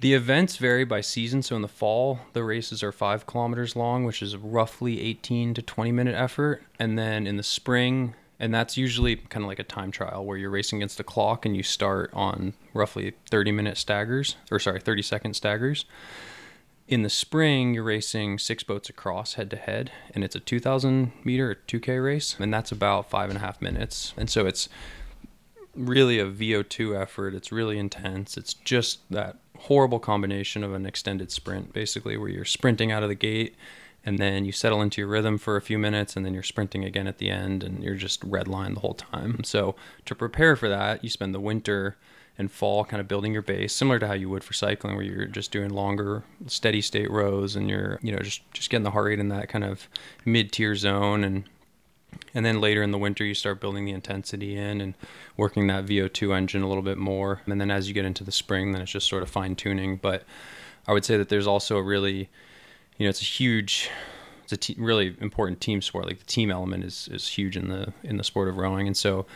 The 0.00 0.14
events 0.14 0.56
vary 0.56 0.84
by 0.84 1.00
season. 1.02 1.42
So 1.42 1.56
in 1.56 1.62
the 1.62 1.68
fall, 1.68 2.20
the 2.32 2.44
races 2.44 2.82
are 2.82 2.92
five 2.92 3.26
kilometers 3.26 3.76
long, 3.76 4.04
which 4.04 4.22
is 4.22 4.36
roughly 4.36 5.00
18 5.00 5.54
to 5.54 5.62
20 5.62 5.92
minute 5.92 6.14
effort. 6.14 6.62
And 6.78 6.98
then 6.98 7.26
in 7.26 7.36
the 7.36 7.42
spring, 7.42 8.14
and 8.38 8.54
that's 8.54 8.76
usually 8.76 9.16
kind 9.16 9.44
of 9.44 9.48
like 9.48 9.58
a 9.58 9.64
time 9.64 9.90
trial 9.90 10.24
where 10.24 10.36
you're 10.36 10.50
racing 10.50 10.78
against 10.78 10.98
the 10.98 11.04
clock 11.04 11.46
and 11.46 11.56
you 11.56 11.62
start 11.62 12.10
on 12.12 12.54
roughly 12.74 13.14
30 13.30 13.52
minute 13.52 13.78
staggers, 13.78 14.36
or 14.50 14.58
sorry, 14.58 14.80
30 14.80 15.02
second 15.02 15.34
staggers 15.34 15.84
in 16.88 17.02
the 17.02 17.10
spring 17.10 17.74
you're 17.74 17.82
racing 17.82 18.38
six 18.38 18.62
boats 18.62 18.88
across 18.88 19.34
head 19.34 19.50
to 19.50 19.56
head 19.56 19.90
and 20.14 20.22
it's 20.22 20.36
a 20.36 20.40
2000 20.40 21.12
meter 21.24 21.58
2k 21.66 22.02
race 22.02 22.36
and 22.38 22.52
that's 22.52 22.70
about 22.70 23.10
five 23.10 23.28
and 23.28 23.38
a 23.38 23.40
half 23.40 23.60
minutes. 23.60 24.14
And 24.16 24.30
so 24.30 24.46
it's 24.46 24.68
really 25.74 26.18
a 26.18 26.26
vo2 26.26 26.98
effort. 27.00 27.34
It's 27.34 27.52
really 27.52 27.78
intense. 27.78 28.36
It's 28.36 28.54
just 28.54 29.00
that 29.10 29.36
horrible 29.58 29.98
combination 29.98 30.62
of 30.62 30.74
an 30.74 30.86
extended 30.86 31.30
sprint 31.30 31.72
basically 31.72 32.16
where 32.16 32.28
you're 32.28 32.44
sprinting 32.44 32.92
out 32.92 33.02
of 33.02 33.08
the 33.08 33.14
gate 33.14 33.56
and 34.04 34.18
then 34.18 34.44
you 34.44 34.52
settle 34.52 34.80
into 34.80 35.00
your 35.00 35.08
rhythm 35.08 35.36
for 35.38 35.56
a 35.56 35.60
few 35.60 35.78
minutes 35.78 36.14
and 36.14 36.24
then 36.24 36.32
you're 36.32 36.42
sprinting 36.42 36.84
again 36.84 37.08
at 37.08 37.18
the 37.18 37.30
end 37.30 37.64
and 37.64 37.82
you're 37.82 37.96
just 37.96 38.22
red 38.22 38.46
line 38.46 38.74
the 38.74 38.80
whole 38.80 38.94
time. 38.94 39.42
So 39.42 39.74
to 40.04 40.14
prepare 40.14 40.54
for 40.54 40.68
that 40.68 41.02
you 41.02 41.10
spend 41.10 41.34
the 41.34 41.40
winter 41.40 41.96
and 42.38 42.50
fall 42.50 42.84
kind 42.84 43.00
of 43.00 43.08
building 43.08 43.32
your 43.32 43.42
base 43.42 43.72
similar 43.72 43.98
to 43.98 44.06
how 44.06 44.12
you 44.12 44.28
would 44.28 44.44
for 44.44 44.52
cycling 44.52 44.94
where 44.94 45.04
you're 45.04 45.26
just 45.26 45.50
doing 45.50 45.70
longer 45.70 46.22
steady 46.46 46.80
state 46.80 47.10
rows 47.10 47.56
and 47.56 47.68
you're 47.70 47.98
you 48.02 48.12
know 48.12 48.18
just 48.18 48.42
just 48.52 48.70
getting 48.70 48.84
the 48.84 48.90
heart 48.90 49.06
rate 49.06 49.18
in 49.18 49.28
that 49.28 49.48
kind 49.48 49.64
of 49.64 49.88
mid-tier 50.24 50.74
zone. 50.74 51.24
And 51.24 51.44
and 52.34 52.44
then 52.44 52.60
later 52.60 52.82
in 52.82 52.92
the 52.92 52.98
winter 52.98 53.24
you 53.24 53.34
start 53.34 53.60
building 53.60 53.84
the 53.84 53.92
intensity 53.92 54.56
in 54.56 54.80
and 54.80 54.94
working 55.36 55.66
that 55.66 55.86
VO2 55.86 56.34
engine 56.34 56.62
a 56.62 56.68
little 56.68 56.82
bit 56.82 56.98
more. 56.98 57.42
And 57.46 57.60
then 57.60 57.70
as 57.70 57.88
you 57.88 57.94
get 57.94 58.04
into 58.04 58.24
the 58.24 58.32
spring 58.32 58.72
then 58.72 58.82
it's 58.82 58.92
just 58.92 59.08
sort 59.08 59.22
of 59.22 59.30
fine 59.30 59.56
tuning 59.56 59.96
but 59.96 60.24
I 60.86 60.92
would 60.92 61.04
say 61.04 61.16
that 61.16 61.28
there's 61.28 61.46
also 61.46 61.76
a 61.76 61.82
really 61.82 62.28
you 62.98 63.06
know 63.06 63.10
it's 63.10 63.22
a 63.22 63.24
huge 63.24 63.90
it's 64.44 64.52
a 64.52 64.56
t- 64.56 64.76
really 64.78 65.16
important 65.20 65.60
team 65.60 65.82
sport. 65.82 66.06
Like 66.06 66.20
the 66.20 66.24
team 66.24 66.52
element 66.52 66.84
is 66.84 67.08
is 67.10 67.26
huge 67.28 67.56
in 67.56 67.68
the 67.68 67.92
in 68.04 68.16
the 68.16 68.24
sport 68.24 68.48
of 68.48 68.56
rowing. 68.56 68.86
And 68.86 68.96
so 68.96 69.26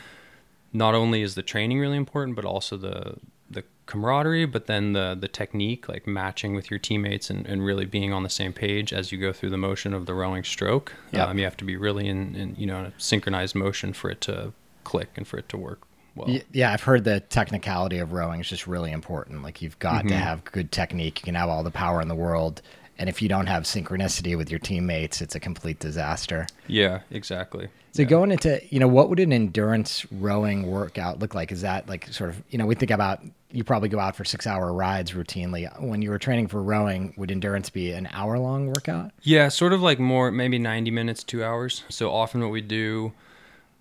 not 0.72 0.94
only 0.94 1.22
is 1.22 1.34
the 1.34 1.42
training 1.42 1.78
really 1.78 1.96
important, 1.96 2.36
but 2.36 2.44
also 2.44 2.76
the 2.76 3.16
the 3.50 3.64
camaraderie, 3.86 4.46
but 4.46 4.66
then 4.66 4.92
the 4.92 5.16
the 5.18 5.28
technique, 5.28 5.88
like 5.88 6.06
matching 6.06 6.54
with 6.54 6.70
your 6.70 6.78
teammates 6.78 7.30
and, 7.30 7.46
and 7.46 7.64
really 7.64 7.84
being 7.84 8.12
on 8.12 8.22
the 8.22 8.30
same 8.30 8.52
page 8.52 8.92
as 8.92 9.10
you 9.10 9.18
go 9.18 9.32
through 9.32 9.50
the 9.50 9.58
motion 9.58 9.92
of 9.92 10.06
the 10.06 10.14
rowing 10.14 10.44
stroke. 10.44 10.92
Yep. 11.12 11.28
Um, 11.28 11.38
you 11.38 11.44
have 11.44 11.56
to 11.58 11.64
be 11.64 11.76
really 11.76 12.08
in, 12.08 12.34
in 12.36 12.54
you 12.56 12.66
know 12.66 12.92
synchronized 12.98 13.54
motion 13.54 13.92
for 13.92 14.10
it 14.10 14.20
to 14.22 14.52
click 14.84 15.10
and 15.16 15.26
for 15.26 15.38
it 15.38 15.48
to 15.50 15.56
work 15.56 15.86
well. 16.14 16.38
Yeah, 16.52 16.72
I've 16.72 16.82
heard 16.82 17.04
the 17.04 17.20
technicality 17.20 17.98
of 17.98 18.12
rowing 18.12 18.40
is 18.40 18.48
just 18.48 18.66
really 18.66 18.92
important. 18.92 19.42
Like 19.42 19.60
you've 19.60 19.78
got 19.78 20.00
mm-hmm. 20.00 20.08
to 20.08 20.16
have 20.16 20.44
good 20.44 20.72
technique. 20.72 21.20
You 21.20 21.24
can 21.24 21.34
have 21.34 21.48
all 21.48 21.62
the 21.62 21.70
power 21.70 22.00
in 22.00 22.08
the 22.08 22.14
world, 22.14 22.62
and 22.98 23.08
if 23.08 23.20
you 23.20 23.28
don't 23.28 23.46
have 23.46 23.64
synchronicity 23.64 24.36
with 24.36 24.50
your 24.50 24.60
teammates, 24.60 25.20
it's 25.20 25.34
a 25.34 25.40
complete 25.40 25.78
disaster. 25.78 26.46
Yeah, 26.66 27.00
exactly. 27.10 27.68
So 27.92 28.02
yeah. 28.02 28.08
going 28.08 28.30
into, 28.30 28.60
you 28.70 28.78
know, 28.78 28.88
what 28.88 29.08
would 29.08 29.18
an 29.20 29.32
endurance 29.32 30.06
rowing 30.12 30.70
workout 30.70 31.18
look 31.18 31.34
like? 31.34 31.50
Is 31.50 31.62
that 31.62 31.88
like 31.88 32.08
sort 32.12 32.30
of, 32.30 32.42
you 32.50 32.58
know, 32.58 32.66
we 32.66 32.74
think 32.74 32.90
about 32.90 33.22
you 33.50 33.64
probably 33.64 33.88
go 33.88 33.98
out 33.98 34.14
for 34.14 34.24
six 34.24 34.46
hour 34.46 34.72
rides 34.72 35.12
routinely. 35.12 35.68
When 35.82 36.02
you 36.02 36.10
were 36.10 36.18
training 36.18 36.46
for 36.46 36.62
rowing, 36.62 37.14
would 37.16 37.32
endurance 37.32 37.68
be 37.68 37.90
an 37.90 38.08
hour 38.12 38.38
long 38.38 38.68
workout? 38.68 39.10
Yeah, 39.22 39.48
sort 39.48 39.72
of 39.72 39.80
like 39.82 39.98
more, 39.98 40.30
maybe 40.30 40.58
90 40.58 40.92
minutes, 40.92 41.24
two 41.24 41.42
hours. 41.42 41.82
So 41.88 42.12
often 42.12 42.40
what 42.40 42.50
we 42.50 42.60
do 42.60 43.12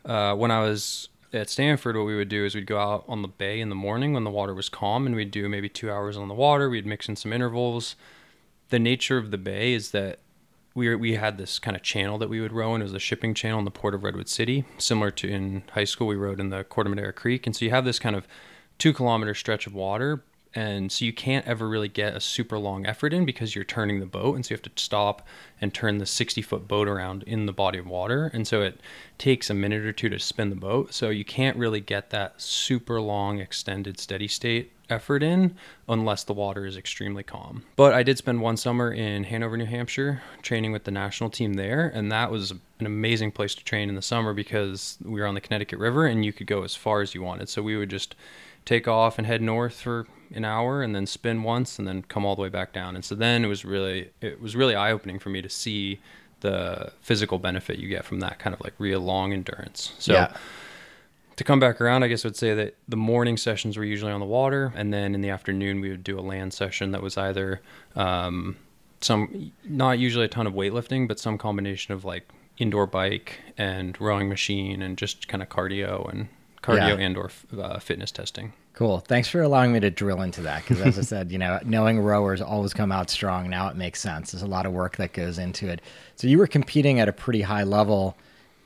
uh, 0.05 0.33
when 0.35 0.49
I 0.49 0.61
was 0.61 1.09
at 1.31 1.49
Stanford, 1.49 1.95
what 1.95 2.05
we 2.05 2.15
would 2.15 2.29
do 2.29 2.45
is 2.45 2.55
we'd 2.55 2.65
go 2.65 2.79
out 2.79 3.05
on 3.07 3.21
the 3.21 3.27
bay 3.27 3.59
in 3.59 3.69
the 3.69 3.75
morning 3.75 4.13
when 4.13 4.23
the 4.23 4.31
water 4.31 4.55
was 4.55 4.69
calm 4.69 5.05
and 5.05 5.15
we'd 5.15 5.29
do 5.29 5.47
maybe 5.47 5.69
two 5.69 5.91
hours 5.91 6.17
on 6.17 6.27
the 6.27 6.33
water. 6.33 6.67
We'd 6.67 6.87
mix 6.87 7.07
in 7.07 7.15
some 7.15 7.31
intervals 7.31 7.95
the 8.69 8.79
nature 8.79 9.17
of 9.17 9.31
the 9.31 9.37
bay 9.37 9.73
is 9.73 9.91
that 9.91 10.19
we 10.79 10.95
we 10.95 11.15
had 11.15 11.37
this 11.37 11.59
kind 11.59 11.75
of 11.75 11.83
channel 11.83 12.17
that 12.17 12.29
we 12.29 12.41
would 12.41 12.53
row 12.53 12.73
in. 12.73 12.81
It 12.81 12.85
was 12.85 12.93
a 12.93 12.99
shipping 12.99 13.33
channel 13.33 13.59
in 13.59 13.65
the 13.65 13.71
port 13.71 13.93
of 13.93 14.03
Redwood 14.03 14.29
City, 14.29 14.65
similar 14.77 15.11
to 15.11 15.27
in 15.27 15.63
high 15.73 15.83
school 15.83 16.07
we 16.07 16.15
rowed 16.15 16.39
in 16.39 16.49
the 16.49 16.63
Corte 16.63 16.87
Madera 16.87 17.13
Creek, 17.13 17.45
and 17.45 17.55
so 17.55 17.65
you 17.65 17.71
have 17.71 17.85
this 17.85 17.99
kind 17.99 18.15
of 18.15 18.27
two 18.79 18.93
kilometer 18.93 19.35
stretch 19.35 19.67
of 19.67 19.75
water, 19.75 20.23
and 20.55 20.91
so 20.91 21.05
you 21.05 21.13
can't 21.13 21.45
ever 21.45 21.67
really 21.67 21.89
get 21.89 22.15
a 22.15 22.21
super 22.21 22.57
long 22.57 22.85
effort 22.85 23.13
in 23.13 23.25
because 23.25 23.53
you're 23.53 23.65
turning 23.65 23.99
the 23.99 24.05
boat, 24.05 24.35
and 24.35 24.45
so 24.45 24.53
you 24.53 24.57
have 24.57 24.73
to 24.73 24.81
stop 24.81 25.27
and 25.59 25.73
turn 25.73 25.97
the 25.97 26.05
60 26.05 26.41
foot 26.41 26.67
boat 26.67 26.87
around 26.87 27.23
in 27.23 27.45
the 27.45 27.53
body 27.53 27.77
of 27.77 27.85
water, 27.85 28.31
and 28.33 28.47
so 28.47 28.61
it 28.61 28.79
takes 29.17 29.49
a 29.49 29.53
minute 29.53 29.85
or 29.85 29.91
two 29.91 30.09
to 30.09 30.17
spin 30.17 30.49
the 30.49 30.55
boat, 30.55 30.93
so 30.93 31.09
you 31.09 31.25
can't 31.25 31.57
really 31.57 31.81
get 31.81 32.09
that 32.09 32.41
super 32.41 33.01
long 33.01 33.39
extended 33.39 33.99
steady 33.99 34.27
state 34.27 34.71
effort 34.89 35.23
in 35.23 35.55
unless 35.87 36.23
the 36.23 36.33
water 36.33 36.65
is 36.65 36.77
extremely 36.77 37.23
calm. 37.23 37.63
But 37.75 37.93
I 37.93 38.03
did 38.03 38.17
spend 38.17 38.41
one 38.41 38.57
summer 38.57 38.91
in 38.91 39.23
Hanover, 39.25 39.57
New 39.57 39.65
Hampshire, 39.65 40.21
training 40.41 40.71
with 40.71 40.83
the 40.83 40.91
national 40.91 41.29
team 41.29 41.53
there, 41.53 41.91
and 41.93 42.11
that 42.11 42.31
was 42.31 42.51
an 42.51 42.85
amazing 42.85 43.31
place 43.31 43.55
to 43.55 43.63
train 43.63 43.89
in 43.89 43.95
the 43.95 44.01
summer 44.01 44.33
because 44.33 44.97
we 45.03 45.19
were 45.19 45.27
on 45.27 45.35
the 45.35 45.41
Connecticut 45.41 45.79
River 45.79 46.05
and 46.05 46.25
you 46.25 46.33
could 46.33 46.47
go 46.47 46.63
as 46.63 46.75
far 46.75 47.01
as 47.01 47.13
you 47.13 47.21
wanted. 47.21 47.49
So 47.49 47.61
we 47.61 47.77
would 47.77 47.89
just 47.89 48.15
take 48.65 48.87
off 48.87 49.17
and 49.17 49.25
head 49.25 49.41
north 49.41 49.81
for 49.81 50.07
an 50.33 50.45
hour 50.45 50.83
and 50.83 50.95
then 50.95 51.07
spin 51.07 51.43
once 51.43 51.79
and 51.79 51.87
then 51.87 52.03
come 52.03 52.25
all 52.25 52.35
the 52.35 52.41
way 52.41 52.49
back 52.49 52.71
down. 52.71 52.95
And 52.95 53.03
so 53.03 53.15
then 53.15 53.43
it 53.43 53.47
was 53.47 53.65
really 53.65 54.11
it 54.21 54.41
was 54.41 54.55
really 54.55 54.75
eye-opening 54.75 55.19
for 55.19 55.29
me 55.29 55.41
to 55.41 55.49
see 55.49 55.99
the 56.41 56.93
physical 57.01 57.39
benefit 57.39 57.79
you 57.79 57.89
get 57.89 58.05
from 58.05 58.21
that 58.21 58.39
kind 58.39 58.53
of 58.53 58.61
like 58.61 58.73
real 58.77 59.01
long 59.01 59.33
endurance. 59.33 59.93
So 59.99 60.13
yeah 60.13 60.33
to 61.39 61.45
come 61.45 61.57
back 61.61 61.79
around, 61.79 62.03
I 62.03 62.09
guess 62.09 62.25
I 62.25 62.27
would 62.27 62.35
say 62.35 62.53
that 62.53 62.75
the 62.89 62.97
morning 62.97 63.37
sessions 63.37 63.77
were 63.77 63.85
usually 63.85 64.11
on 64.11 64.19
the 64.19 64.25
water, 64.25 64.73
and 64.75 64.93
then 64.93 65.15
in 65.15 65.21
the 65.21 65.29
afternoon 65.29 65.79
we 65.79 65.89
would 65.89 66.03
do 66.03 66.19
a 66.19 66.21
land 66.21 66.53
session 66.53 66.91
that 66.91 67.01
was 67.01 67.17
either 67.17 67.61
um, 67.95 68.57
some 68.99 69.53
not 69.63 69.99
usually 69.99 70.25
a 70.25 70.27
ton 70.27 70.47
of 70.47 70.53
weightlifting, 70.53 71.07
but 71.07 71.17
some 71.17 71.37
combination 71.37 71.93
of 71.93 72.03
like 72.03 72.27
indoor 72.57 72.85
bike 72.85 73.39
and 73.57 73.99
rowing 74.01 74.27
machine 74.27 74.81
and 74.81 74.97
just 74.97 75.29
kind 75.29 75.41
of 75.41 75.47
cardio 75.47 76.09
and 76.11 76.27
cardio 76.61 76.97
yeah. 76.97 77.05
and 77.05 77.15
or 77.15 77.31
uh, 77.57 77.79
fitness 77.79 78.11
testing. 78.11 78.51
Cool. 78.73 78.99
Thanks 78.99 79.29
for 79.29 79.41
allowing 79.41 79.71
me 79.71 79.79
to 79.79 79.89
drill 79.89 80.21
into 80.21 80.41
that 80.41 80.63
because, 80.67 80.81
as 80.81 80.99
I 80.99 81.03
said, 81.03 81.31
you 81.31 81.37
know, 81.37 81.57
knowing 81.63 82.01
rowers 82.01 82.41
always 82.41 82.73
come 82.73 82.91
out 82.91 83.09
strong. 83.09 83.49
Now 83.49 83.69
it 83.69 83.77
makes 83.77 84.01
sense. 84.01 84.33
There's 84.33 84.43
a 84.43 84.45
lot 84.47 84.65
of 84.65 84.73
work 84.73 84.97
that 84.97 85.13
goes 85.13 85.39
into 85.39 85.69
it. 85.69 85.79
So 86.17 86.27
you 86.27 86.37
were 86.37 86.47
competing 86.47 86.99
at 86.99 87.07
a 87.07 87.13
pretty 87.13 87.43
high 87.43 87.63
level 87.63 88.17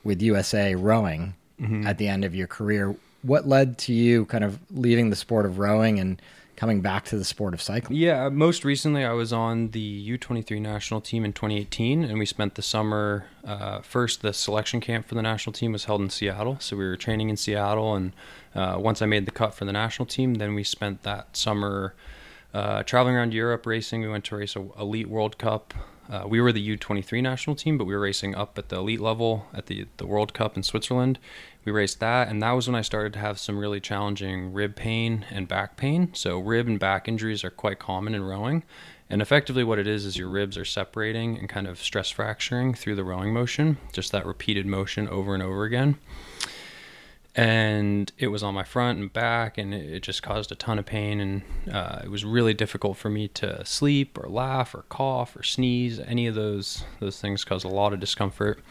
with 0.02 0.20
USA 0.22 0.74
rowing 0.74 1.34
mm-hmm. 1.60 1.86
at 1.86 1.98
the 1.98 2.08
end 2.08 2.24
of 2.24 2.34
your 2.34 2.46
career. 2.46 2.94
What 3.22 3.48
led 3.48 3.78
to 3.78 3.92
you 3.92 4.26
kind 4.26 4.44
of 4.44 4.58
leaving 4.70 5.10
the 5.10 5.16
sport 5.16 5.46
of 5.46 5.58
rowing 5.58 5.98
and 5.98 6.20
coming 6.56 6.80
back 6.80 7.04
to 7.06 7.16
the 7.16 7.24
sport 7.24 7.54
of 7.54 7.60
cycling? 7.60 7.98
Yeah, 7.98 8.28
most 8.28 8.64
recently 8.64 9.04
I 9.04 9.12
was 9.12 9.32
on 9.32 9.70
the 9.70 10.18
U23 10.18 10.60
national 10.60 11.00
team 11.00 11.24
in 11.24 11.32
2018, 11.32 12.04
and 12.04 12.18
we 12.18 12.26
spent 12.26 12.54
the 12.54 12.62
summer. 12.62 13.26
Uh, 13.44 13.80
first, 13.80 14.22
the 14.22 14.32
selection 14.32 14.80
camp 14.80 15.06
for 15.06 15.14
the 15.14 15.22
national 15.22 15.52
team 15.52 15.72
was 15.72 15.84
held 15.84 16.00
in 16.00 16.10
Seattle, 16.10 16.58
so 16.60 16.76
we 16.76 16.84
were 16.84 16.96
training 16.96 17.30
in 17.30 17.36
Seattle. 17.36 17.94
And 17.94 18.12
uh, 18.54 18.76
once 18.78 19.02
I 19.02 19.06
made 19.06 19.26
the 19.26 19.32
cut 19.32 19.54
for 19.54 19.64
the 19.64 19.72
national 19.72 20.06
team, 20.06 20.34
then 20.34 20.54
we 20.54 20.64
spent 20.64 21.02
that 21.02 21.36
summer 21.36 21.94
uh, 22.52 22.82
traveling 22.84 23.16
around 23.16 23.34
Europe 23.34 23.66
racing. 23.66 24.02
We 24.02 24.08
went 24.08 24.24
to 24.26 24.36
race 24.36 24.54
a 24.56 24.66
Elite 24.78 25.08
World 25.08 25.38
Cup. 25.38 25.74
Uh, 26.10 26.24
we 26.26 26.40
were 26.40 26.52
the 26.52 26.76
U23 26.76 27.22
national 27.22 27.56
team, 27.56 27.78
but 27.78 27.86
we 27.86 27.94
were 27.94 28.00
racing 28.00 28.34
up 28.34 28.58
at 28.58 28.68
the 28.68 28.76
elite 28.76 29.00
level 29.00 29.46
at 29.54 29.66
the 29.66 29.86
the 29.96 30.06
World 30.06 30.34
Cup 30.34 30.56
in 30.56 30.62
Switzerland. 30.62 31.18
We 31.64 31.72
raced 31.72 32.00
that 32.00 32.28
and 32.28 32.42
that 32.42 32.52
was 32.52 32.68
when 32.68 32.74
i 32.74 32.82
started 32.82 33.14
to 33.14 33.18
have 33.20 33.38
some 33.38 33.58
really 33.58 33.80
challenging 33.80 34.52
rib 34.52 34.76
pain 34.76 35.24
and 35.30 35.48
back 35.48 35.76
pain. 35.76 36.12
So 36.12 36.38
rib 36.38 36.66
and 36.66 36.78
back 36.78 37.08
injuries 37.08 37.42
are 37.42 37.50
quite 37.50 37.78
common 37.78 38.14
in 38.14 38.22
rowing 38.22 38.64
and 39.10 39.20
effectively 39.22 39.64
what 39.64 39.78
it 39.78 39.86
is 39.86 40.04
is 40.04 40.16
your 40.16 40.28
ribs 40.28 40.56
are 40.56 40.64
separating 40.64 41.38
and 41.38 41.48
kind 41.48 41.66
of 41.66 41.82
stress 41.82 42.10
fracturing 42.10 42.74
through 42.74 42.96
the 42.96 43.04
rowing 43.04 43.32
motion 43.32 43.76
just 43.92 44.12
that 44.12 44.26
repeated 44.26 44.66
motion 44.66 45.08
over 45.08 45.34
and 45.34 45.42
over 45.42 45.64
again 45.64 45.98
and 47.36 48.12
it 48.16 48.28
was 48.28 48.42
on 48.42 48.54
my 48.54 48.62
front 48.62 48.98
and 48.98 49.12
back 49.12 49.58
and 49.58 49.74
it 49.74 50.00
just 50.02 50.22
caused 50.22 50.52
a 50.52 50.54
ton 50.54 50.78
of 50.78 50.86
pain 50.86 51.20
and 51.20 51.42
uh, 51.72 52.00
it 52.04 52.10
was 52.10 52.24
really 52.24 52.54
difficult 52.54 52.96
for 52.96 53.10
me 53.10 53.26
to 53.26 53.64
sleep 53.64 54.16
or 54.16 54.28
laugh 54.28 54.74
or 54.74 54.82
cough 54.88 55.34
or 55.34 55.42
sneeze 55.42 55.98
any 56.00 56.26
of 56.26 56.34
those 56.34 56.84
those 57.00 57.20
things 57.20 57.44
caused 57.44 57.64
a 57.64 57.68
lot 57.68 57.92
of 57.92 57.98
discomfort 57.98 58.62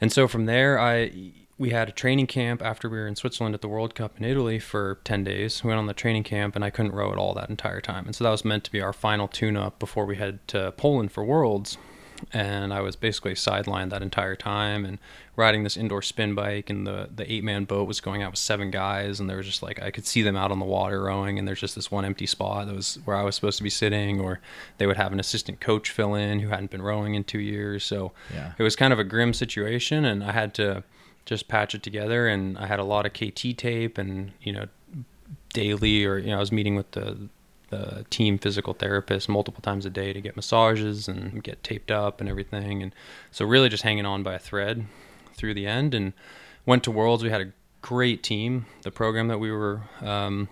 and 0.00 0.12
so 0.12 0.28
from 0.28 0.46
there, 0.46 0.78
I 0.78 1.32
we 1.58 1.70
had 1.70 1.88
a 1.88 1.92
training 1.92 2.26
camp 2.26 2.62
after 2.62 2.86
we 2.86 2.98
were 2.98 3.06
in 3.06 3.16
Switzerland 3.16 3.54
at 3.54 3.62
the 3.62 3.68
World 3.68 3.94
Cup 3.94 4.18
in 4.18 4.24
Italy 4.24 4.58
for 4.58 4.98
10 5.04 5.24
days. 5.24 5.64
We 5.64 5.68
went 5.68 5.78
on 5.78 5.86
the 5.86 5.94
training 5.94 6.24
camp 6.24 6.54
and 6.54 6.62
I 6.62 6.68
couldn't 6.68 6.92
row 6.92 7.10
at 7.12 7.16
all 7.16 7.32
that 7.32 7.48
entire 7.48 7.80
time. 7.80 8.04
And 8.04 8.14
so 8.14 8.24
that 8.24 8.30
was 8.30 8.44
meant 8.44 8.64
to 8.64 8.70
be 8.70 8.82
our 8.82 8.92
final 8.92 9.26
tune 9.26 9.56
up 9.56 9.78
before 9.78 10.04
we 10.04 10.16
head 10.16 10.46
to 10.48 10.72
Poland 10.72 11.12
for 11.12 11.24
Worlds 11.24 11.78
and 12.32 12.72
I 12.72 12.80
was 12.80 12.96
basically 12.96 13.34
sidelined 13.34 13.90
that 13.90 14.02
entire 14.02 14.36
time 14.36 14.84
and 14.84 14.98
riding 15.36 15.64
this 15.64 15.76
indoor 15.76 16.02
spin 16.02 16.34
bike 16.34 16.70
and 16.70 16.86
the 16.86 17.08
the 17.14 17.30
eight 17.30 17.44
man 17.44 17.64
boat 17.64 17.86
was 17.86 18.00
going 18.00 18.22
out 18.22 18.32
with 18.32 18.38
seven 18.38 18.70
guys 18.70 19.20
and 19.20 19.28
there 19.28 19.36
was 19.36 19.46
just 19.46 19.62
like 19.62 19.82
I 19.82 19.90
could 19.90 20.06
see 20.06 20.22
them 20.22 20.36
out 20.36 20.50
on 20.50 20.58
the 20.58 20.64
water 20.64 21.02
rowing 21.02 21.38
and 21.38 21.46
there's 21.46 21.60
just 21.60 21.74
this 21.74 21.90
one 21.90 22.04
empty 22.04 22.26
spot 22.26 22.66
that 22.66 22.74
was 22.74 22.98
where 23.04 23.16
I 23.16 23.22
was 23.22 23.34
supposed 23.34 23.58
to 23.58 23.64
be 23.64 23.70
sitting 23.70 24.20
or 24.20 24.40
they 24.78 24.86
would 24.86 24.96
have 24.96 25.12
an 25.12 25.20
assistant 25.20 25.60
coach 25.60 25.90
fill 25.90 26.14
in 26.14 26.40
who 26.40 26.48
hadn't 26.48 26.70
been 26.70 26.82
rowing 26.82 27.14
in 27.14 27.24
two 27.24 27.40
years 27.40 27.84
so 27.84 28.12
yeah. 28.32 28.52
it 28.58 28.62
was 28.62 28.76
kind 28.76 28.92
of 28.92 28.98
a 28.98 29.04
grim 29.04 29.32
situation 29.32 30.04
and 30.04 30.24
I 30.24 30.32
had 30.32 30.54
to 30.54 30.84
just 31.26 31.48
patch 31.48 31.74
it 31.74 31.82
together 31.82 32.28
and 32.28 32.56
I 32.56 32.66
had 32.66 32.78
a 32.78 32.84
lot 32.84 33.04
of 33.04 33.12
KT 33.12 33.56
tape 33.58 33.98
and 33.98 34.32
you 34.40 34.52
know 34.52 34.66
daily 35.52 36.04
or 36.04 36.18
you 36.18 36.28
know 36.28 36.36
I 36.36 36.40
was 36.40 36.52
meeting 36.52 36.76
with 36.76 36.90
the 36.92 37.28
the 37.68 38.04
team 38.10 38.38
physical 38.38 38.74
therapist 38.74 39.28
multiple 39.28 39.60
times 39.60 39.86
a 39.86 39.90
day 39.90 40.12
to 40.12 40.20
get 40.20 40.36
massages 40.36 41.08
and 41.08 41.42
get 41.42 41.62
taped 41.62 41.90
up 41.90 42.20
and 42.20 42.28
everything. 42.28 42.82
And 42.82 42.94
so 43.30 43.44
really 43.44 43.68
just 43.68 43.82
hanging 43.82 44.06
on 44.06 44.22
by 44.22 44.34
a 44.34 44.38
thread 44.38 44.86
through 45.34 45.54
the 45.54 45.66
end 45.66 45.94
and 45.94 46.12
went 46.64 46.84
to 46.84 46.90
Worlds. 46.90 47.22
We 47.22 47.30
had 47.30 47.40
a 47.40 47.52
great 47.82 48.22
team. 48.22 48.66
The 48.82 48.90
program 48.90 49.28
that 49.28 49.38
we 49.38 49.50
were 49.50 49.82
um, 50.00 50.48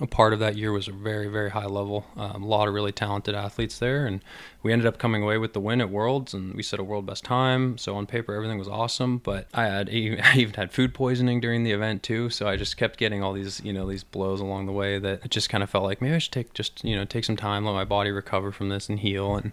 a 0.00 0.06
part 0.06 0.32
of 0.32 0.38
that 0.38 0.56
year 0.56 0.72
was 0.72 0.88
a 0.88 0.92
very 0.92 1.28
very 1.28 1.50
high 1.50 1.66
level. 1.66 2.06
Um, 2.16 2.42
a 2.42 2.46
lot 2.46 2.68
of 2.68 2.74
really 2.74 2.92
talented 2.92 3.34
athletes 3.34 3.78
there 3.78 4.06
and 4.06 4.22
we 4.62 4.72
ended 4.72 4.86
up 4.86 4.98
coming 4.98 5.22
away 5.22 5.38
with 5.38 5.52
the 5.52 5.60
win 5.60 5.80
at 5.80 5.90
worlds 5.90 6.34
and 6.34 6.54
we 6.54 6.62
set 6.62 6.80
a 6.80 6.84
world 6.84 7.06
best 7.06 7.24
time. 7.24 7.78
So 7.78 7.96
on 7.96 8.06
paper 8.06 8.34
everything 8.34 8.58
was 8.58 8.68
awesome 8.68 9.18
but 9.18 9.46
i 9.54 9.64
had 9.64 9.88
i 9.92 10.34
even 10.36 10.54
had 10.54 10.72
food 10.72 10.94
poisoning 10.94 11.40
during 11.40 11.64
the 11.64 11.72
event 11.72 12.02
too. 12.02 12.30
So 12.30 12.48
i 12.48 12.56
just 12.56 12.76
kept 12.76 12.98
getting 12.98 13.22
all 13.22 13.32
these 13.32 13.60
you 13.64 13.72
know 13.72 13.88
these 13.88 14.04
blows 14.04 14.40
along 14.40 14.66
the 14.66 14.72
way 14.72 14.98
that 14.98 15.24
it 15.24 15.30
just 15.30 15.48
kind 15.48 15.62
of 15.62 15.70
felt 15.70 15.84
like 15.84 16.00
maybe 16.00 16.14
i 16.14 16.18
should 16.18 16.32
take 16.32 16.52
just 16.54 16.84
you 16.84 16.96
know 16.96 17.04
take 17.04 17.24
some 17.24 17.36
time 17.36 17.64
let 17.64 17.72
my 17.72 17.84
body 17.84 18.10
recover 18.10 18.52
from 18.52 18.68
this 18.68 18.88
and 18.88 19.00
heal. 19.00 19.36
And 19.36 19.52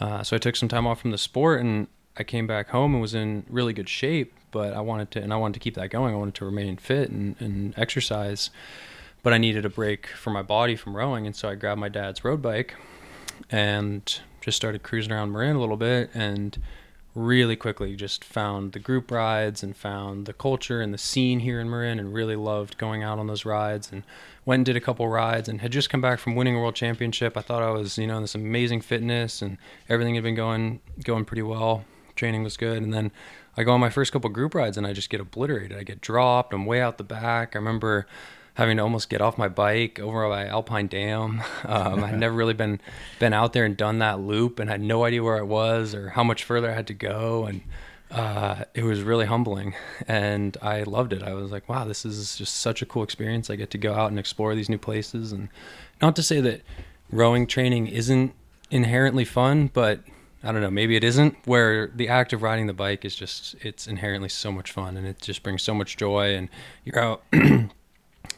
uh, 0.00 0.22
so 0.22 0.36
i 0.36 0.38
took 0.38 0.56
some 0.56 0.68
time 0.68 0.86
off 0.86 1.00
from 1.00 1.10
the 1.10 1.18
sport 1.18 1.60
and 1.60 1.88
i 2.16 2.22
came 2.22 2.46
back 2.46 2.68
home 2.68 2.94
and 2.94 3.00
was 3.00 3.14
in 3.14 3.44
really 3.48 3.72
good 3.72 3.88
shape 3.88 4.34
but 4.50 4.72
i 4.74 4.80
wanted 4.80 5.10
to 5.10 5.22
and 5.22 5.32
i 5.32 5.36
wanted 5.36 5.54
to 5.54 5.60
keep 5.60 5.74
that 5.74 5.90
going. 5.90 6.14
I 6.14 6.16
wanted 6.16 6.34
to 6.36 6.44
remain 6.44 6.76
fit 6.76 7.10
and, 7.10 7.36
and 7.40 7.74
exercise 7.76 8.50
but 9.24 9.32
I 9.32 9.38
needed 9.38 9.64
a 9.64 9.70
break 9.70 10.06
for 10.06 10.30
my 10.30 10.42
body 10.42 10.76
from 10.76 10.96
rowing, 10.96 11.26
and 11.26 11.34
so 11.34 11.48
I 11.48 11.56
grabbed 11.56 11.80
my 11.80 11.88
dad's 11.88 12.24
road 12.24 12.40
bike 12.40 12.76
and 13.50 14.20
just 14.40 14.56
started 14.56 14.84
cruising 14.84 15.10
around 15.10 15.32
Marin 15.32 15.56
a 15.56 15.60
little 15.60 15.78
bit, 15.78 16.10
and 16.14 16.56
really 17.14 17.56
quickly 17.56 17.96
just 17.96 18.22
found 18.22 18.72
the 18.72 18.78
group 18.78 19.10
rides 19.10 19.62
and 19.62 19.76
found 19.76 20.26
the 20.26 20.32
culture 20.32 20.80
and 20.80 20.92
the 20.92 20.98
scene 20.98 21.40
here 21.40 21.58
in 21.58 21.70
Marin, 21.70 21.98
and 21.98 22.12
really 22.12 22.36
loved 22.36 22.76
going 22.76 23.02
out 23.02 23.18
on 23.18 23.26
those 23.26 23.46
rides, 23.46 23.90
and 23.90 24.02
went 24.44 24.58
and 24.58 24.66
did 24.66 24.76
a 24.76 24.80
couple 24.80 25.08
rides, 25.08 25.48
and 25.48 25.62
had 25.62 25.72
just 25.72 25.88
come 25.88 26.02
back 26.02 26.18
from 26.18 26.34
winning 26.34 26.54
a 26.54 26.58
world 26.58 26.74
championship. 26.74 27.36
I 27.36 27.40
thought 27.40 27.62
I 27.62 27.70
was, 27.70 27.96
you 27.96 28.06
know, 28.06 28.16
in 28.16 28.22
this 28.22 28.34
amazing 28.34 28.82
fitness, 28.82 29.40
and 29.40 29.56
everything 29.88 30.16
had 30.16 30.24
been 30.24 30.34
going 30.34 30.80
going 31.02 31.24
pretty 31.24 31.42
well. 31.42 31.84
Training 32.14 32.44
was 32.44 32.58
good, 32.58 32.82
and 32.82 32.92
then 32.92 33.10
I 33.56 33.64
go 33.64 33.72
on 33.72 33.80
my 33.80 33.90
first 33.90 34.12
couple 34.12 34.28
group 34.28 34.54
rides, 34.54 34.76
and 34.76 34.86
I 34.86 34.92
just 34.92 35.08
get 35.08 35.20
obliterated. 35.20 35.78
I 35.78 35.82
get 35.82 36.02
dropped. 36.02 36.52
I'm 36.52 36.66
way 36.66 36.82
out 36.82 36.98
the 36.98 37.04
back. 37.04 37.56
I 37.56 37.58
remember 37.58 38.06
having 38.54 38.76
to 38.76 38.82
almost 38.82 39.10
get 39.10 39.20
off 39.20 39.36
my 39.36 39.48
bike 39.48 39.98
over 40.00 40.28
by 40.28 40.46
Alpine 40.46 40.86
Dam. 40.86 41.42
Um, 41.66 42.04
I'd 42.04 42.18
never 42.18 42.34
really 42.34 42.52
been 42.52 42.78
been 43.18 43.32
out 43.32 43.54
there 43.54 43.64
and 43.64 43.76
done 43.76 43.98
that 44.00 44.20
loop, 44.20 44.58
and 44.58 44.68
had 44.68 44.82
no 44.82 45.04
idea 45.04 45.22
where 45.22 45.38
I 45.38 45.42
was 45.42 45.94
or 45.94 46.10
how 46.10 46.22
much 46.22 46.44
further 46.44 46.70
I 46.70 46.74
had 46.74 46.86
to 46.88 46.94
go, 46.94 47.46
and 47.46 47.62
uh, 48.10 48.64
it 48.74 48.84
was 48.84 49.00
really 49.00 49.24
humbling. 49.24 49.74
And 50.06 50.56
I 50.60 50.82
loved 50.82 51.14
it. 51.14 51.22
I 51.22 51.32
was 51.32 51.50
like, 51.50 51.68
wow, 51.68 51.84
this 51.84 52.04
is 52.04 52.36
just 52.36 52.56
such 52.56 52.82
a 52.82 52.86
cool 52.86 53.02
experience. 53.02 53.48
I 53.48 53.56
get 53.56 53.70
to 53.70 53.78
go 53.78 53.94
out 53.94 54.10
and 54.10 54.18
explore 54.18 54.54
these 54.54 54.68
new 54.68 54.78
places, 54.78 55.32
and 55.32 55.48
not 56.02 56.14
to 56.16 56.22
say 56.22 56.40
that 56.42 56.60
rowing 57.10 57.46
training 57.46 57.86
isn't 57.86 58.34
inherently 58.70 59.24
fun, 59.24 59.70
but 59.72 60.00
I 60.42 60.52
don't 60.52 60.60
know, 60.60 60.70
maybe 60.70 60.96
it 60.96 61.04
isn't. 61.04 61.36
Where 61.46 61.86
the 61.88 62.08
act 62.08 62.34
of 62.34 62.42
riding 62.42 62.66
the 62.66 62.74
bike 62.74 63.04
is 63.04 63.16
just, 63.16 63.54
it's 63.62 63.86
inherently 63.86 64.28
so 64.28 64.52
much 64.52 64.70
fun 64.70 64.96
and 64.98 65.06
it 65.06 65.20
just 65.22 65.42
brings 65.42 65.62
so 65.62 65.72
much 65.72 65.96
joy. 65.96 66.34
And 66.34 66.50
you're 66.84 66.98
out 66.98 67.22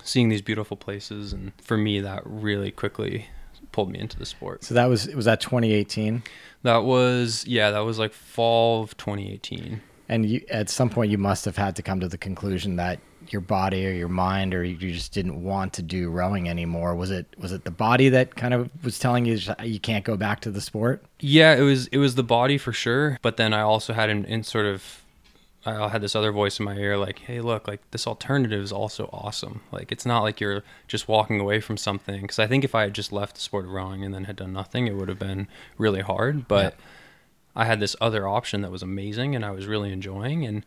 seeing 0.06 0.28
these 0.28 0.42
beautiful 0.42 0.76
places, 0.76 1.32
and 1.32 1.52
for 1.60 1.76
me, 1.76 2.00
that 2.00 2.22
really 2.24 2.70
quickly 2.70 3.26
pulled 3.72 3.90
me 3.90 3.98
into 3.98 4.18
the 4.18 4.26
sport. 4.26 4.64
So 4.64 4.74
that 4.74 4.86
was 4.86 5.08
was 5.08 5.26
that 5.26 5.40
2018. 5.40 6.22
That 6.62 6.84
was 6.84 7.44
yeah, 7.46 7.70
that 7.70 7.80
was 7.80 7.98
like 7.98 8.12
fall 8.12 8.82
of 8.82 8.96
2018. 8.96 9.80
And 10.08 10.24
you, 10.24 10.40
at 10.50 10.70
some 10.70 10.88
point, 10.88 11.10
you 11.10 11.18
must 11.18 11.44
have 11.44 11.56
had 11.56 11.74
to 11.76 11.82
come 11.82 11.98
to 12.00 12.08
the 12.08 12.18
conclusion 12.18 12.76
that 12.76 13.00
your 13.32 13.40
body 13.40 13.86
or 13.86 13.90
your 13.90 14.08
mind 14.08 14.54
or 14.54 14.62
you 14.62 14.92
just 14.92 15.12
didn't 15.12 15.42
want 15.42 15.72
to 15.74 15.82
do 15.82 16.08
rowing 16.08 16.48
anymore 16.48 16.94
was 16.94 17.10
it 17.10 17.26
was 17.38 17.52
it 17.52 17.64
the 17.64 17.70
body 17.70 18.08
that 18.08 18.36
kind 18.36 18.54
of 18.54 18.70
was 18.84 18.98
telling 18.98 19.24
you 19.24 19.38
you 19.64 19.80
can't 19.80 20.04
go 20.04 20.16
back 20.16 20.40
to 20.40 20.50
the 20.50 20.60
sport 20.60 21.04
yeah 21.18 21.54
it 21.54 21.62
was 21.62 21.88
it 21.88 21.98
was 21.98 22.14
the 22.14 22.22
body 22.22 22.56
for 22.56 22.72
sure 22.72 23.18
but 23.22 23.36
then 23.36 23.52
i 23.52 23.60
also 23.60 23.92
had 23.92 24.08
in, 24.08 24.24
in 24.26 24.44
sort 24.44 24.66
of 24.66 25.04
I 25.66 25.88
had 25.88 26.00
this 26.00 26.14
other 26.14 26.32
voice 26.32 26.58
in 26.58 26.64
my 26.64 26.76
ear 26.76 26.96
like, 26.96 27.20
"Hey, 27.20 27.40
look, 27.40 27.66
like 27.66 27.80
this 27.90 28.06
alternative 28.06 28.62
is 28.62 28.72
also 28.72 29.10
awesome. 29.12 29.62
Like 29.72 29.90
it's 29.90 30.06
not 30.06 30.22
like 30.22 30.40
you're 30.40 30.62
just 30.86 31.08
walking 31.08 31.40
away 31.40 31.60
from 31.60 31.76
something." 31.76 32.22
Because 32.22 32.38
I 32.38 32.46
think 32.46 32.64
if 32.64 32.74
I 32.74 32.82
had 32.82 32.94
just 32.94 33.12
left 33.12 33.34
the 33.34 33.40
sport 33.40 33.64
of 33.64 33.72
rowing 33.72 34.04
and 34.04 34.14
then 34.14 34.24
had 34.24 34.36
done 34.36 34.52
nothing, 34.52 34.86
it 34.86 34.94
would 34.96 35.08
have 35.08 35.18
been 35.18 35.48
really 35.76 36.00
hard. 36.00 36.46
But 36.48 36.74
yeah. 36.74 36.84
I 37.56 37.64
had 37.64 37.80
this 37.80 37.96
other 38.00 38.28
option 38.28 38.60
that 38.62 38.70
was 38.70 38.82
amazing, 38.82 39.34
and 39.34 39.44
I 39.44 39.50
was 39.50 39.66
really 39.66 39.92
enjoying. 39.92 40.46
And 40.46 40.64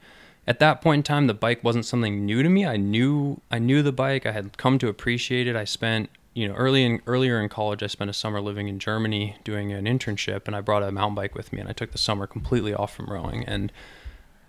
at 0.48 0.60
that 0.60 0.82
point 0.82 1.00
in 1.00 1.04
time, 1.04 1.28
the 1.28 1.34
bike 1.34 1.64
wasn't 1.64 1.86
something 1.86 2.26
new 2.26 2.44
to 2.44 2.50
me. 2.50 2.66
I 2.66 2.78
knew 2.78 3.42
I 3.50 3.60
knew 3.60 3.82
the 3.82 3.92
bike. 3.92 4.26
I 4.26 4.32
had 4.32 4.58
come 4.58 4.80
to 4.80 4.88
appreciate 4.88 5.48
it. 5.48 5.56
I 5.56 5.64
spent 5.64 6.10
you 6.34 6.48
know 6.48 6.56
early 6.56 6.84
in 6.84 7.02
earlier 7.08 7.40
in 7.42 7.50
college, 7.50 7.84
I 7.84 7.88
spent 7.88 8.10
a 8.10 8.14
summer 8.14 8.42
living 8.42 8.68
in 8.68 8.80
Germany 8.80 9.38
doing 9.44 9.72
an 9.72 9.86
internship, 9.86 10.48
and 10.48 10.56
I 10.56 10.62
brought 10.62 10.84
a 10.84 10.92
mountain 10.92 11.16
bike 11.16 11.36
with 11.36 11.54
me, 11.54 11.60
and 11.60 11.70
I 11.70 11.74
took 11.74 11.92
the 11.92 11.98
summer 11.98 12.28
completely 12.28 12.74
off 12.74 12.94
from 12.94 13.08
rowing 13.08 13.44
and 13.46 13.72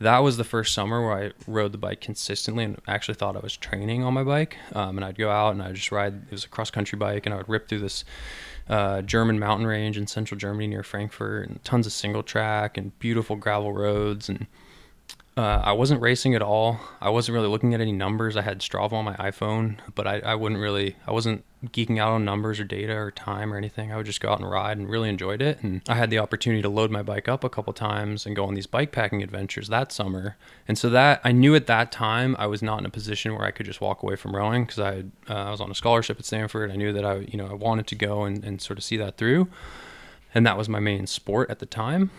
that 0.00 0.18
was 0.20 0.38
the 0.38 0.44
first 0.44 0.72
summer 0.72 1.02
where 1.06 1.24
I 1.26 1.32
rode 1.46 1.72
the 1.72 1.78
bike 1.78 2.00
consistently 2.00 2.64
and 2.64 2.80
actually 2.88 3.14
thought 3.14 3.36
I 3.36 3.40
was 3.40 3.56
training 3.56 4.02
on 4.02 4.14
my 4.14 4.24
bike. 4.24 4.56
Um, 4.74 4.96
and 4.96 5.04
I'd 5.04 5.18
go 5.18 5.30
out 5.30 5.52
and 5.52 5.62
I'd 5.62 5.74
just 5.74 5.92
ride, 5.92 6.14
it 6.14 6.32
was 6.32 6.44
a 6.44 6.48
cross 6.48 6.70
country 6.70 6.98
bike, 6.98 7.26
and 7.26 7.34
I 7.34 7.38
would 7.38 7.48
rip 7.48 7.68
through 7.68 7.80
this 7.80 8.04
uh, 8.68 9.02
German 9.02 9.38
mountain 9.38 9.66
range 9.66 9.98
in 9.98 10.06
central 10.06 10.38
Germany 10.38 10.68
near 10.68 10.82
Frankfurt 10.82 11.48
and 11.48 11.62
tons 11.64 11.86
of 11.86 11.92
single 11.92 12.22
track 12.22 12.78
and 12.78 12.98
beautiful 12.98 13.36
gravel 13.36 13.72
roads. 13.72 14.28
And 14.30 14.46
uh, 15.36 15.62
I 15.64 15.72
wasn't 15.72 16.00
racing 16.02 16.34
at 16.34 16.42
all. 16.42 16.80
I 17.00 17.08
wasn't 17.08 17.34
really 17.34 17.48
looking 17.48 17.72
at 17.72 17.80
any 17.80 17.92
numbers. 17.92 18.36
I 18.36 18.42
had 18.42 18.60
Strava 18.60 18.92
on 18.92 19.04
my 19.04 19.14
iPhone, 19.14 19.78
but 19.94 20.06
I, 20.06 20.18
I 20.18 20.34
wouldn't 20.34 20.60
really, 20.60 20.96
I 21.06 21.12
wasn't 21.12 21.44
geeking 21.66 21.98
out 21.98 22.12
on 22.12 22.24
numbers 22.24 22.58
or 22.58 22.64
data 22.64 22.94
or 22.94 23.12
time 23.12 23.52
or 23.52 23.56
anything. 23.56 23.92
I 23.92 23.96
would 23.96 24.06
just 24.06 24.20
go 24.20 24.30
out 24.30 24.40
and 24.40 24.50
ride 24.50 24.76
and 24.76 24.90
really 24.90 25.08
enjoyed 25.08 25.40
it. 25.40 25.62
And 25.62 25.82
I 25.88 25.94
had 25.94 26.10
the 26.10 26.18
opportunity 26.18 26.62
to 26.62 26.68
load 26.68 26.90
my 26.90 27.02
bike 27.02 27.28
up 27.28 27.44
a 27.44 27.48
couple 27.48 27.72
times 27.72 28.26
and 28.26 28.34
go 28.34 28.44
on 28.44 28.54
these 28.54 28.66
bike 28.66 28.90
packing 28.90 29.22
adventures 29.22 29.68
that 29.68 29.92
summer. 29.92 30.36
And 30.66 30.76
so 30.76 30.90
that 30.90 31.20
I 31.22 31.30
knew 31.30 31.54
at 31.54 31.66
that 31.68 31.92
time 31.92 32.34
I 32.38 32.46
was 32.46 32.60
not 32.60 32.80
in 32.80 32.86
a 32.86 32.90
position 32.90 33.32
where 33.34 33.46
I 33.46 33.52
could 33.52 33.66
just 33.66 33.80
walk 33.80 34.02
away 34.02 34.16
from 34.16 34.34
rowing 34.34 34.64
because 34.64 34.80
I 34.80 35.04
uh, 35.32 35.48
I 35.48 35.50
was 35.50 35.60
on 35.60 35.70
a 35.70 35.74
scholarship 35.76 36.18
at 36.18 36.24
Stanford. 36.24 36.72
I 36.72 36.76
knew 36.76 36.92
that 36.92 37.04
I 37.04 37.18
you 37.18 37.38
know 37.38 37.46
I 37.46 37.54
wanted 37.54 37.86
to 37.88 37.94
go 37.94 38.24
and, 38.24 38.44
and 38.44 38.60
sort 38.60 38.78
of 38.78 38.84
see 38.84 38.96
that 38.96 39.16
through, 39.16 39.48
and 40.34 40.44
that 40.46 40.58
was 40.58 40.68
my 40.68 40.80
main 40.80 41.06
sport 41.06 41.50
at 41.50 41.60
the 41.60 41.66
time. 41.66 42.10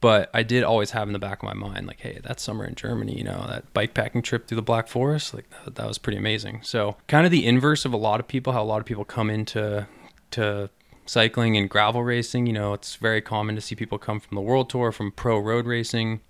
But 0.00 0.30
I 0.32 0.44
did 0.44 0.62
always 0.62 0.92
have 0.92 1.08
in 1.08 1.12
the 1.12 1.18
back 1.18 1.42
of 1.42 1.44
my 1.44 1.54
mind, 1.54 1.88
like, 1.88 2.00
hey, 2.00 2.20
that 2.22 2.38
summer 2.38 2.64
in 2.64 2.76
Germany, 2.76 3.16
you 3.18 3.24
know, 3.24 3.44
that 3.48 3.72
bike 3.74 3.94
packing 3.94 4.22
trip 4.22 4.46
through 4.46 4.56
the 4.56 4.62
Black 4.62 4.86
Forest, 4.86 5.34
like 5.34 5.50
that, 5.64 5.74
that 5.74 5.88
was 5.88 5.98
pretty 5.98 6.18
amazing. 6.18 6.60
So 6.62 6.96
kind 7.08 7.26
of 7.26 7.32
the 7.32 7.44
inverse 7.44 7.84
of 7.84 7.92
a 7.92 7.96
lot 7.96 8.20
of 8.20 8.28
people, 8.28 8.52
how 8.52 8.62
a 8.62 8.64
lot 8.64 8.78
of 8.78 8.86
people 8.86 9.04
come 9.04 9.28
into 9.28 9.88
to 10.32 10.70
cycling 11.04 11.56
and 11.56 11.68
gravel 11.68 12.04
racing. 12.04 12.46
You 12.46 12.52
know, 12.52 12.74
it's 12.74 12.94
very 12.96 13.20
common 13.20 13.56
to 13.56 13.60
see 13.60 13.74
people 13.74 13.98
come 13.98 14.20
from 14.20 14.36
the 14.36 14.40
World 14.40 14.70
Tour, 14.70 14.92
from 14.92 15.10
pro 15.10 15.38
road 15.38 15.66
racing 15.66 16.20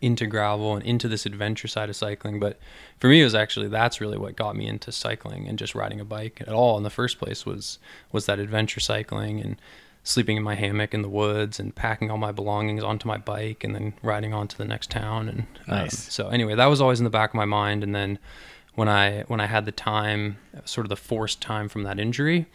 into 0.00 0.26
gravel 0.26 0.74
and 0.74 0.84
into 0.84 1.08
this 1.08 1.26
adventure 1.26 1.68
side 1.68 1.88
of 1.88 1.96
cycling. 1.96 2.38
But 2.38 2.58
for 2.98 3.08
me, 3.08 3.20
it 3.20 3.24
was 3.24 3.34
actually 3.34 3.68
that's 3.68 4.00
really 4.00 4.18
what 4.18 4.36
got 4.36 4.56
me 4.56 4.66
into 4.66 4.92
cycling 4.92 5.48
and 5.48 5.58
just 5.58 5.74
riding 5.74 6.00
a 6.00 6.04
bike 6.04 6.42
at 6.46 6.52
all 6.52 6.76
in 6.76 6.82
the 6.82 6.90
first 6.90 7.18
place 7.18 7.44
was 7.44 7.78
was 8.12 8.26
that 8.26 8.38
adventure 8.38 8.80
cycling 8.80 9.40
and 9.40 9.56
sleeping 10.06 10.36
in 10.36 10.42
my 10.42 10.54
hammock 10.54 10.94
in 10.94 11.02
the 11.02 11.08
woods 11.08 11.58
and 11.58 11.74
packing 11.74 12.10
all 12.10 12.16
my 12.16 12.30
belongings 12.30 12.84
onto 12.84 13.08
my 13.08 13.16
bike 13.16 13.64
and 13.64 13.74
then 13.74 13.92
riding 14.02 14.32
on 14.32 14.46
to 14.46 14.56
the 14.56 14.64
next 14.64 14.88
town. 14.88 15.28
And 15.28 15.46
um, 15.66 15.88
so 15.90 16.28
anyway, 16.28 16.54
that 16.54 16.66
was 16.66 16.80
always 16.80 17.00
in 17.00 17.04
the 17.04 17.10
back 17.10 17.30
of 17.30 17.34
my 17.34 17.44
mind. 17.44 17.82
And 17.82 17.92
then 17.92 18.20
when 18.76 18.88
I 18.88 19.24
when 19.26 19.40
I 19.40 19.46
had 19.46 19.64
the 19.64 19.72
time, 19.72 20.38
sort 20.64 20.84
of 20.84 20.90
the 20.90 20.96
forced 20.96 21.40
time 21.40 21.68
from 21.68 21.82
that 21.82 21.98
injury, 21.98 22.46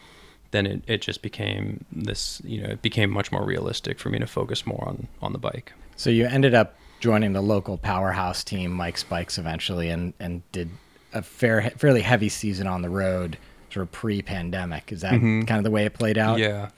then 0.52 0.66
it, 0.66 0.82
it 0.86 1.02
just 1.02 1.20
became 1.20 1.84
this 1.90 2.40
you 2.44 2.62
know 2.62 2.68
it 2.68 2.82
became 2.82 3.10
much 3.10 3.32
more 3.32 3.44
realistic 3.44 3.98
for 3.98 4.08
me 4.08 4.18
to 4.18 4.26
focus 4.26 4.64
more 4.64 4.84
on 4.86 5.08
on 5.20 5.32
the 5.32 5.38
bike 5.38 5.72
so 5.96 6.08
you 6.08 6.26
ended 6.26 6.54
up 6.54 6.76
joining 7.00 7.32
the 7.32 7.40
local 7.40 7.76
powerhouse 7.76 8.44
team 8.44 8.70
mike's 8.70 9.02
bikes 9.02 9.38
eventually 9.38 9.88
and 9.88 10.12
and 10.20 10.42
did 10.52 10.70
a 11.12 11.22
fair 11.22 11.70
fairly 11.76 12.02
heavy 12.02 12.28
season 12.28 12.66
on 12.66 12.82
the 12.82 12.90
road 12.90 13.36
sort 13.70 13.82
of 13.82 13.90
pre-pandemic 13.90 14.92
is 14.92 15.00
that 15.00 15.14
mm-hmm. 15.14 15.42
kind 15.42 15.58
of 15.58 15.64
the 15.64 15.70
way 15.70 15.84
it 15.84 15.94
played 15.94 16.18
out 16.18 16.38
yeah 16.38 16.68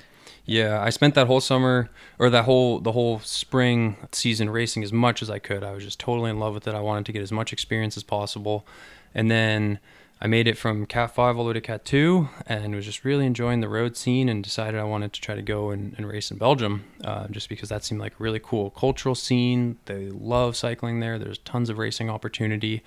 yeah 0.45 0.81
i 0.83 0.91
spent 0.91 1.15
that 1.15 1.27
whole 1.27 1.41
summer 1.41 1.89
or 2.19 2.31
that 2.31 2.45
whole 2.45 2.81
the 2.81 2.93
whole 2.93 3.19
spring 3.21 3.97
season 4.13 4.51
racing 4.51 4.83
as 4.83 4.93
much 4.93 5.23
as 5.23 5.31
i 5.31 5.39
could 5.39 5.63
i 5.63 5.73
was 5.73 5.85
just 5.85 5.99
totally 5.99 6.31
in 6.31 6.39
love 6.39 6.55
with 6.55 6.67
it 6.67 6.75
i 6.75 6.81
wanted 6.81 7.07
to 7.07 7.13
get 7.13 7.23
as 7.23 7.33
much 7.33 7.53
experience 7.53 7.97
as 7.97 8.03
possible 8.03 8.67
and 9.15 9.31
then 9.31 9.79
I 10.25 10.27
made 10.27 10.49
it 10.49 10.57
from 10.57 10.87
Cat 10.87 11.15
5 11.15 11.37
all 11.37 11.45
the 11.45 11.49
way 11.49 11.53
to 11.53 11.61
Cat 11.61 11.85
2 11.85 12.29
and 12.47 12.75
was 12.75 12.87
just 12.87 13.05
really 13.05 13.27
enjoying 13.27 13.61
the 13.61 13.69
road 13.69 13.95
scene 13.95 14.31
and 14.31 14.43
decided 14.43 14.81
I 14.81 14.85
wanted 14.85 15.13
to 15.13 15.21
try 15.21 15.35
to 15.35 15.43
go 15.43 15.71
and, 15.71 15.95
and 15.99 16.09
race 16.09 16.31
in 16.31 16.39
Belgium 16.39 16.85
uh, 17.03 17.29
just 17.29 17.51
because 17.51 17.69
that 17.69 17.85
seemed 17.85 18.01
like 18.01 18.13
a 18.13 18.23
really 18.23 18.39
cool 18.39 18.71
cultural 18.71 19.15
scene. 19.15 19.77
They 19.85 20.09
love 20.09 20.57
cycling 20.57 21.01
there, 21.01 21.19
there's 21.19 21.39
tons 21.39 21.69
of 21.69 21.77
racing 21.77 22.09
opportunity. 22.09 22.83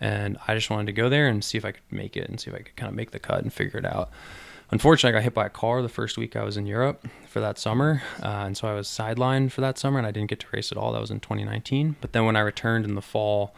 And 0.00 0.38
I 0.46 0.54
just 0.54 0.70
wanted 0.70 0.86
to 0.86 0.92
go 0.92 1.08
there 1.08 1.26
and 1.26 1.42
see 1.42 1.58
if 1.58 1.64
I 1.64 1.72
could 1.72 1.82
make 1.90 2.16
it 2.16 2.28
and 2.28 2.38
see 2.38 2.50
if 2.50 2.54
I 2.54 2.60
could 2.60 2.76
kind 2.76 2.88
of 2.88 2.94
make 2.94 3.10
the 3.10 3.18
cut 3.18 3.42
and 3.42 3.52
figure 3.52 3.80
it 3.80 3.86
out. 3.86 4.10
Unfortunately, 4.70 5.16
I 5.16 5.20
got 5.20 5.24
hit 5.24 5.34
by 5.34 5.46
a 5.46 5.50
car 5.50 5.80
the 5.80 5.88
first 5.88 6.18
week 6.18 6.34
I 6.34 6.42
was 6.42 6.56
in 6.56 6.66
Europe 6.66 7.06
for 7.28 7.40
that 7.40 7.58
summer. 7.58 8.02
Uh, 8.20 8.44
and 8.46 8.56
so 8.56 8.66
I 8.66 8.74
was 8.74 8.88
sidelined 8.88 9.52
for 9.52 9.60
that 9.60 9.78
summer 9.78 9.98
and 9.98 10.06
I 10.06 10.10
didn't 10.10 10.28
get 10.28 10.40
to 10.40 10.46
race 10.52 10.72
at 10.72 10.78
all. 10.78 10.92
That 10.92 11.00
was 11.00 11.10
in 11.10 11.20
2019. 11.20 11.96
But 12.00 12.12
then 12.12 12.24
when 12.24 12.34
I 12.34 12.40
returned 12.40 12.84
in 12.84 12.96
the 12.96 13.02
fall, 13.02 13.54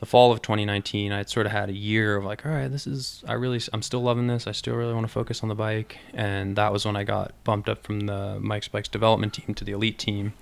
the 0.00 0.06
fall 0.06 0.32
of 0.32 0.40
2019, 0.40 1.12
I'd 1.12 1.28
sort 1.28 1.44
of 1.44 1.52
had 1.52 1.68
a 1.68 1.74
year 1.74 2.16
of 2.16 2.24
like, 2.24 2.46
all 2.46 2.52
right, 2.52 2.68
this 2.68 2.86
is, 2.86 3.22
I 3.28 3.34
really, 3.34 3.60
I'm 3.74 3.82
still 3.82 4.00
loving 4.00 4.28
this. 4.28 4.46
I 4.46 4.52
still 4.52 4.76
really 4.76 4.94
want 4.94 5.06
to 5.06 5.12
focus 5.12 5.42
on 5.42 5.50
the 5.50 5.54
bike. 5.54 5.98
And 6.14 6.56
that 6.56 6.72
was 6.72 6.86
when 6.86 6.96
I 6.96 7.04
got 7.04 7.32
bumped 7.44 7.68
up 7.68 7.84
from 7.84 8.00
the 8.00 8.38
Mike's 8.40 8.68
Bikes 8.68 8.88
development 8.88 9.34
team 9.34 9.54
to 9.54 9.64
the 9.64 9.72
elite 9.72 9.98
team 9.98 10.32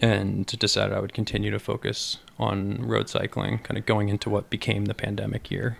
and 0.00 0.44
decided 0.46 0.92
I 0.92 1.00
would 1.00 1.14
continue 1.14 1.52
to 1.52 1.60
focus 1.60 2.18
on 2.38 2.84
road 2.84 3.08
cycling, 3.08 3.58
kind 3.58 3.78
of 3.78 3.86
going 3.86 4.08
into 4.08 4.28
what 4.28 4.50
became 4.50 4.86
the 4.86 4.94
pandemic 4.94 5.52
year. 5.52 5.78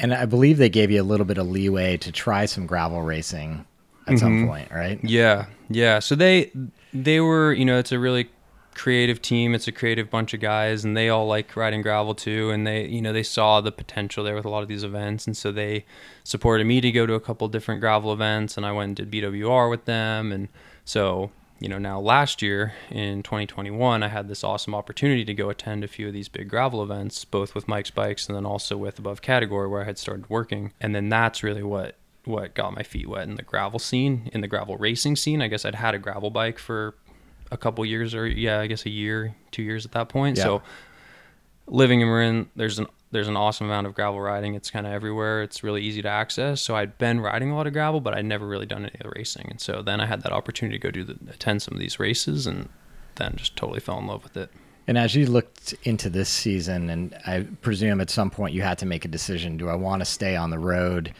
And 0.00 0.14
I 0.14 0.24
believe 0.24 0.58
they 0.58 0.70
gave 0.70 0.90
you 0.90 1.00
a 1.00 1.04
little 1.04 1.26
bit 1.26 1.38
of 1.38 1.46
leeway 1.46 1.96
to 1.98 2.10
try 2.10 2.46
some 2.46 2.66
gravel 2.66 3.02
racing 3.02 3.66
at 4.06 4.14
mm-hmm. 4.14 4.16
some 4.16 4.46
point, 4.48 4.70
right? 4.70 4.98
Yeah. 5.04 5.46
Yeah. 5.68 5.98
So 5.98 6.14
they, 6.14 6.50
they 6.92 7.20
were, 7.20 7.52
you 7.52 7.64
know, 7.64 7.78
it's 7.78 7.92
a 7.92 7.98
really 7.98 8.30
creative 8.74 9.20
team. 9.20 9.54
It's 9.54 9.68
a 9.68 9.72
creative 9.72 10.10
bunch 10.10 10.32
of 10.32 10.40
guys, 10.40 10.84
and 10.84 10.96
they 10.96 11.10
all 11.10 11.26
like 11.26 11.54
riding 11.54 11.82
gravel 11.82 12.14
too. 12.14 12.50
And 12.50 12.66
they, 12.66 12.86
you 12.86 13.02
know, 13.02 13.12
they 13.12 13.22
saw 13.22 13.60
the 13.60 13.70
potential 13.70 14.24
there 14.24 14.34
with 14.34 14.46
a 14.46 14.48
lot 14.48 14.62
of 14.62 14.68
these 14.68 14.84
events, 14.84 15.26
and 15.26 15.36
so 15.36 15.52
they 15.52 15.84
supported 16.24 16.66
me 16.66 16.80
to 16.80 16.90
go 16.90 17.04
to 17.04 17.14
a 17.14 17.20
couple 17.20 17.46
different 17.48 17.80
gravel 17.82 18.12
events. 18.12 18.56
And 18.56 18.64
I 18.64 18.72
went 18.72 18.98
and 18.98 19.10
did 19.10 19.22
BWR 19.22 19.68
with 19.68 19.84
them, 19.84 20.32
and 20.32 20.48
so 20.84 21.30
you 21.60 21.68
know, 21.68 21.78
now 21.78 22.00
last 22.00 22.40
year 22.40 22.72
in 22.90 23.22
2021, 23.22 24.02
I 24.02 24.08
had 24.08 24.28
this 24.28 24.42
awesome 24.42 24.74
opportunity 24.74 25.26
to 25.26 25.34
go 25.34 25.50
attend 25.50 25.84
a 25.84 25.88
few 25.88 26.08
of 26.08 26.14
these 26.14 26.28
big 26.28 26.48
gravel 26.48 26.82
events, 26.82 27.26
both 27.26 27.54
with 27.54 27.68
Mike's 27.68 27.90
Bikes 27.90 28.28
and 28.28 28.36
then 28.36 28.46
also 28.46 28.78
with 28.78 28.98
Above 28.98 29.20
Category, 29.20 29.68
where 29.68 29.82
I 29.82 29.84
had 29.84 29.98
started 29.98 30.28
working. 30.30 30.72
And 30.80 30.94
then 30.94 31.10
that's 31.10 31.42
really 31.42 31.62
what 31.62 31.96
what 32.24 32.54
got 32.54 32.74
my 32.74 32.82
feet 32.82 33.08
wet 33.08 33.28
in 33.28 33.34
the 33.34 33.42
gravel 33.42 33.78
scene, 33.78 34.30
in 34.32 34.40
the 34.40 34.48
gravel 34.48 34.76
racing 34.78 35.16
scene. 35.16 35.42
I 35.42 35.48
guess 35.48 35.64
I'd 35.64 35.74
had 35.74 35.94
a 35.94 35.98
gravel 35.98 36.30
bike 36.30 36.58
for 36.58 36.94
a 37.50 37.56
couple 37.56 37.84
years 37.84 38.14
or 38.14 38.26
yeah, 38.26 38.60
I 38.60 38.66
guess 38.66 38.86
a 38.86 38.90
year, 38.90 39.34
two 39.50 39.62
years 39.62 39.84
at 39.84 39.92
that 39.92 40.08
point. 40.08 40.38
Yeah. 40.38 40.44
So 40.44 40.62
living 41.66 42.00
in 42.00 42.08
Marin, 42.08 42.48
there's 42.56 42.78
an 42.78 42.86
there's 43.12 43.28
an 43.28 43.36
awesome 43.36 43.66
amount 43.66 43.86
of 43.86 43.94
gravel 43.94 44.20
riding. 44.20 44.54
It's 44.54 44.70
kind 44.70 44.86
of 44.86 44.92
everywhere. 44.92 45.42
It's 45.42 45.62
really 45.62 45.82
easy 45.82 46.02
to 46.02 46.08
access. 46.08 46.60
So 46.60 46.76
I'd 46.76 46.96
been 46.98 47.20
riding 47.20 47.50
a 47.50 47.56
lot 47.56 47.66
of 47.66 47.72
gravel, 47.72 48.00
but 48.00 48.14
I'd 48.14 48.24
never 48.24 48.46
really 48.46 48.66
done 48.66 48.84
any 48.84 49.10
racing. 49.16 49.48
And 49.50 49.60
so 49.60 49.82
then 49.82 50.00
I 50.00 50.06
had 50.06 50.22
that 50.22 50.32
opportunity 50.32 50.78
to 50.78 50.82
go 50.82 50.90
do 50.90 51.04
the 51.04 51.18
attend 51.32 51.62
some 51.62 51.74
of 51.74 51.80
these 51.80 51.98
races, 51.98 52.46
and 52.46 52.68
then 53.16 53.34
just 53.36 53.56
totally 53.56 53.80
fell 53.80 53.98
in 53.98 54.06
love 54.06 54.22
with 54.22 54.36
it. 54.36 54.50
And 54.86 54.96
as 54.96 55.14
you 55.14 55.26
looked 55.26 55.74
into 55.84 56.08
this 56.08 56.28
season, 56.28 56.90
and 56.90 57.16
I 57.26 57.46
presume 57.62 58.00
at 58.00 58.10
some 58.10 58.30
point 58.30 58.54
you 58.54 58.62
had 58.62 58.78
to 58.78 58.86
make 58.86 59.04
a 59.04 59.08
decision: 59.08 59.56
Do 59.56 59.68
I 59.68 59.74
want 59.74 60.00
to 60.00 60.06
stay 60.06 60.36
on 60.36 60.50
the 60.50 60.58
road? 60.58 61.14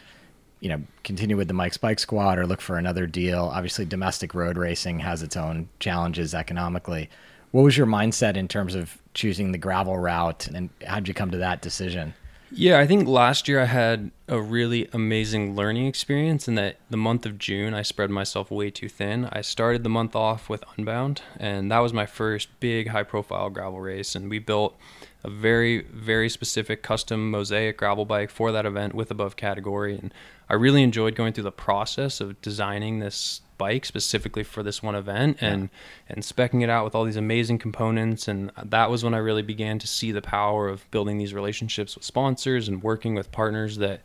you 0.61 0.69
know, 0.69 0.79
continue 1.03 1.35
with 1.35 1.47
the 1.47 1.55
Mike's 1.55 1.77
Bike 1.77 1.99
Squad 1.99 2.37
or 2.37 2.45
look 2.45 2.61
for 2.61 2.77
another 2.77 3.07
deal. 3.07 3.51
Obviously, 3.51 3.83
domestic 3.83 4.33
road 4.35 4.57
racing 4.57 4.99
has 4.99 5.23
its 5.23 5.35
own 5.35 5.67
challenges 5.79 6.33
economically. 6.35 7.09
What 7.51 7.63
was 7.63 7.77
your 7.77 7.87
mindset 7.87 8.37
in 8.37 8.47
terms 8.47 8.75
of 8.75 8.97
choosing 9.13 9.51
the 9.51 9.57
gravel 9.57 9.97
route, 9.97 10.47
and 10.47 10.69
how 10.85 10.95
did 10.95 11.07
you 11.07 11.13
come 11.13 11.31
to 11.31 11.37
that 11.37 11.61
decision? 11.61 12.13
Yeah, 12.53 12.79
I 12.79 12.87
think 12.87 13.07
last 13.07 13.47
year 13.47 13.61
I 13.61 13.65
had 13.65 14.11
a 14.27 14.41
really 14.41 14.89
amazing 14.91 15.55
learning 15.55 15.85
experience 15.85 16.49
in 16.49 16.55
that 16.55 16.75
the 16.89 16.97
month 16.97 17.25
of 17.25 17.37
June 17.37 17.73
I 17.73 17.81
spread 17.81 18.09
myself 18.09 18.51
way 18.51 18.69
too 18.69 18.89
thin. 18.89 19.29
I 19.31 19.39
started 19.39 19.83
the 19.83 19.89
month 19.89 20.17
off 20.17 20.49
with 20.49 20.65
Unbound, 20.75 21.21
and 21.39 21.71
that 21.71 21.79
was 21.79 21.93
my 21.93 22.05
first 22.05 22.49
big 22.59 22.89
high 22.89 23.03
profile 23.03 23.49
gravel 23.49 23.79
race. 23.79 24.15
And 24.15 24.29
we 24.29 24.39
built 24.39 24.77
a 25.23 25.29
very, 25.29 25.83
very 25.83 26.27
specific 26.27 26.83
custom 26.83 27.31
mosaic 27.31 27.77
gravel 27.77 28.03
bike 28.03 28.29
for 28.29 28.51
that 28.51 28.65
event 28.65 28.95
with 28.95 29.11
above 29.11 29.37
category. 29.37 29.97
And 29.97 30.13
I 30.49 30.55
really 30.55 30.83
enjoyed 30.83 31.15
going 31.15 31.31
through 31.31 31.45
the 31.45 31.51
process 31.53 32.19
of 32.19 32.41
designing 32.41 32.99
this 32.99 33.41
bike 33.61 33.85
specifically 33.85 34.43
for 34.43 34.63
this 34.63 34.81
one 34.81 34.95
event 34.95 35.37
and 35.39 35.61
yeah. 35.61 36.15
and 36.15 36.23
specking 36.23 36.63
it 36.63 36.69
out 36.69 36.83
with 36.83 36.95
all 36.95 37.03
these 37.03 37.15
amazing 37.15 37.59
components. 37.59 38.27
And 38.27 38.51
that 38.63 38.89
was 38.89 39.03
when 39.03 39.13
I 39.13 39.19
really 39.19 39.43
began 39.43 39.77
to 39.77 39.87
see 39.87 40.11
the 40.11 40.21
power 40.21 40.67
of 40.67 40.89
building 40.89 41.19
these 41.19 41.31
relationships 41.31 41.93
with 41.93 42.03
sponsors 42.03 42.67
and 42.67 42.81
working 42.81 43.13
with 43.13 43.31
partners 43.31 43.77
that 43.77 44.01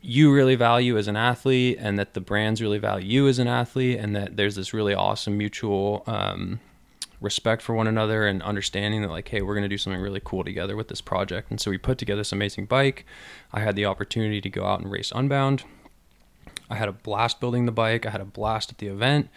you 0.00 0.32
really 0.32 0.54
value 0.54 0.96
as 0.96 1.06
an 1.06 1.16
athlete 1.16 1.76
and 1.78 1.98
that 1.98 2.14
the 2.14 2.20
brands 2.20 2.62
really 2.62 2.78
value 2.78 3.06
you 3.06 3.28
as 3.28 3.38
an 3.38 3.46
athlete 3.46 3.98
and 3.98 4.16
that 4.16 4.38
there's 4.38 4.54
this 4.54 4.72
really 4.72 4.94
awesome 4.94 5.36
mutual 5.36 6.02
um, 6.06 6.58
respect 7.20 7.60
for 7.60 7.74
one 7.74 7.86
another 7.86 8.26
and 8.26 8.42
understanding 8.42 9.02
that 9.02 9.10
like 9.10 9.28
hey 9.28 9.42
we're 9.42 9.54
going 9.54 9.68
to 9.70 9.74
do 9.76 9.76
something 9.76 10.00
really 10.00 10.22
cool 10.24 10.44
together 10.44 10.76
with 10.76 10.88
this 10.88 11.02
project. 11.02 11.50
And 11.50 11.60
so 11.60 11.70
we 11.70 11.76
put 11.76 11.98
together 11.98 12.20
this 12.20 12.32
amazing 12.32 12.64
bike. 12.64 13.04
I 13.52 13.60
had 13.60 13.76
the 13.76 13.84
opportunity 13.84 14.40
to 14.40 14.48
go 14.48 14.64
out 14.64 14.80
and 14.80 14.90
race 14.90 15.12
unbound 15.14 15.64
i 16.70 16.74
had 16.76 16.88
a 16.88 16.92
blast 16.92 17.40
building 17.40 17.66
the 17.66 17.72
bike 17.72 18.06
i 18.06 18.10
had 18.10 18.20
a 18.20 18.24
blast 18.24 18.70
at 18.70 18.78
the 18.78 18.86
event 18.86 19.28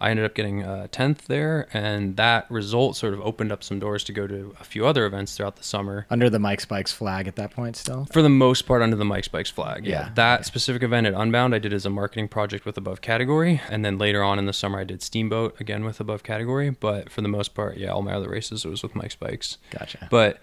I 0.00 0.10
ended 0.10 0.24
up 0.24 0.34
getting 0.34 0.64
uh, 0.64 0.84
a 0.86 0.88
10th 0.88 1.26
there, 1.26 1.68
and 1.74 2.16
that 2.16 2.50
result 2.50 2.96
sort 2.96 3.12
of 3.12 3.20
opened 3.20 3.52
up 3.52 3.62
some 3.62 3.78
doors 3.78 4.02
to 4.04 4.12
go 4.12 4.26
to 4.26 4.54
a 4.58 4.64
few 4.64 4.86
other 4.86 5.04
events 5.04 5.36
throughout 5.36 5.56
the 5.56 5.62
summer. 5.62 6.06
Under 6.08 6.30
the 6.30 6.38
Mike's 6.38 6.64
Bikes 6.64 6.90
flag 6.90 7.28
at 7.28 7.36
that 7.36 7.50
point, 7.50 7.76
still? 7.76 8.06
For 8.10 8.22
the 8.22 8.30
most 8.30 8.62
part, 8.62 8.80
under 8.80 8.96
the 8.96 9.04
Mike's 9.04 9.28
Bikes 9.28 9.50
flag. 9.50 9.84
Yeah. 9.84 10.06
yeah. 10.06 10.10
That 10.14 10.46
specific 10.46 10.82
event 10.82 11.06
at 11.06 11.12
Unbound, 11.12 11.54
I 11.54 11.58
did 11.58 11.74
as 11.74 11.84
a 11.84 11.90
marketing 11.90 12.28
project 12.28 12.64
with 12.64 12.78
Above 12.78 13.02
Category. 13.02 13.60
And 13.68 13.84
then 13.84 13.98
later 13.98 14.22
on 14.22 14.38
in 14.38 14.46
the 14.46 14.54
summer, 14.54 14.80
I 14.80 14.84
did 14.84 15.02
Steamboat 15.02 15.60
again 15.60 15.84
with 15.84 16.00
Above 16.00 16.22
Category. 16.22 16.70
But 16.70 17.10
for 17.10 17.20
the 17.20 17.28
most 17.28 17.54
part, 17.54 17.76
yeah, 17.76 17.90
all 17.90 18.00
my 18.00 18.14
other 18.14 18.30
races, 18.30 18.64
it 18.64 18.70
was 18.70 18.82
with 18.82 18.94
Mike's 18.94 19.16
Bikes. 19.16 19.58
Gotcha. 19.68 20.08
But 20.10 20.40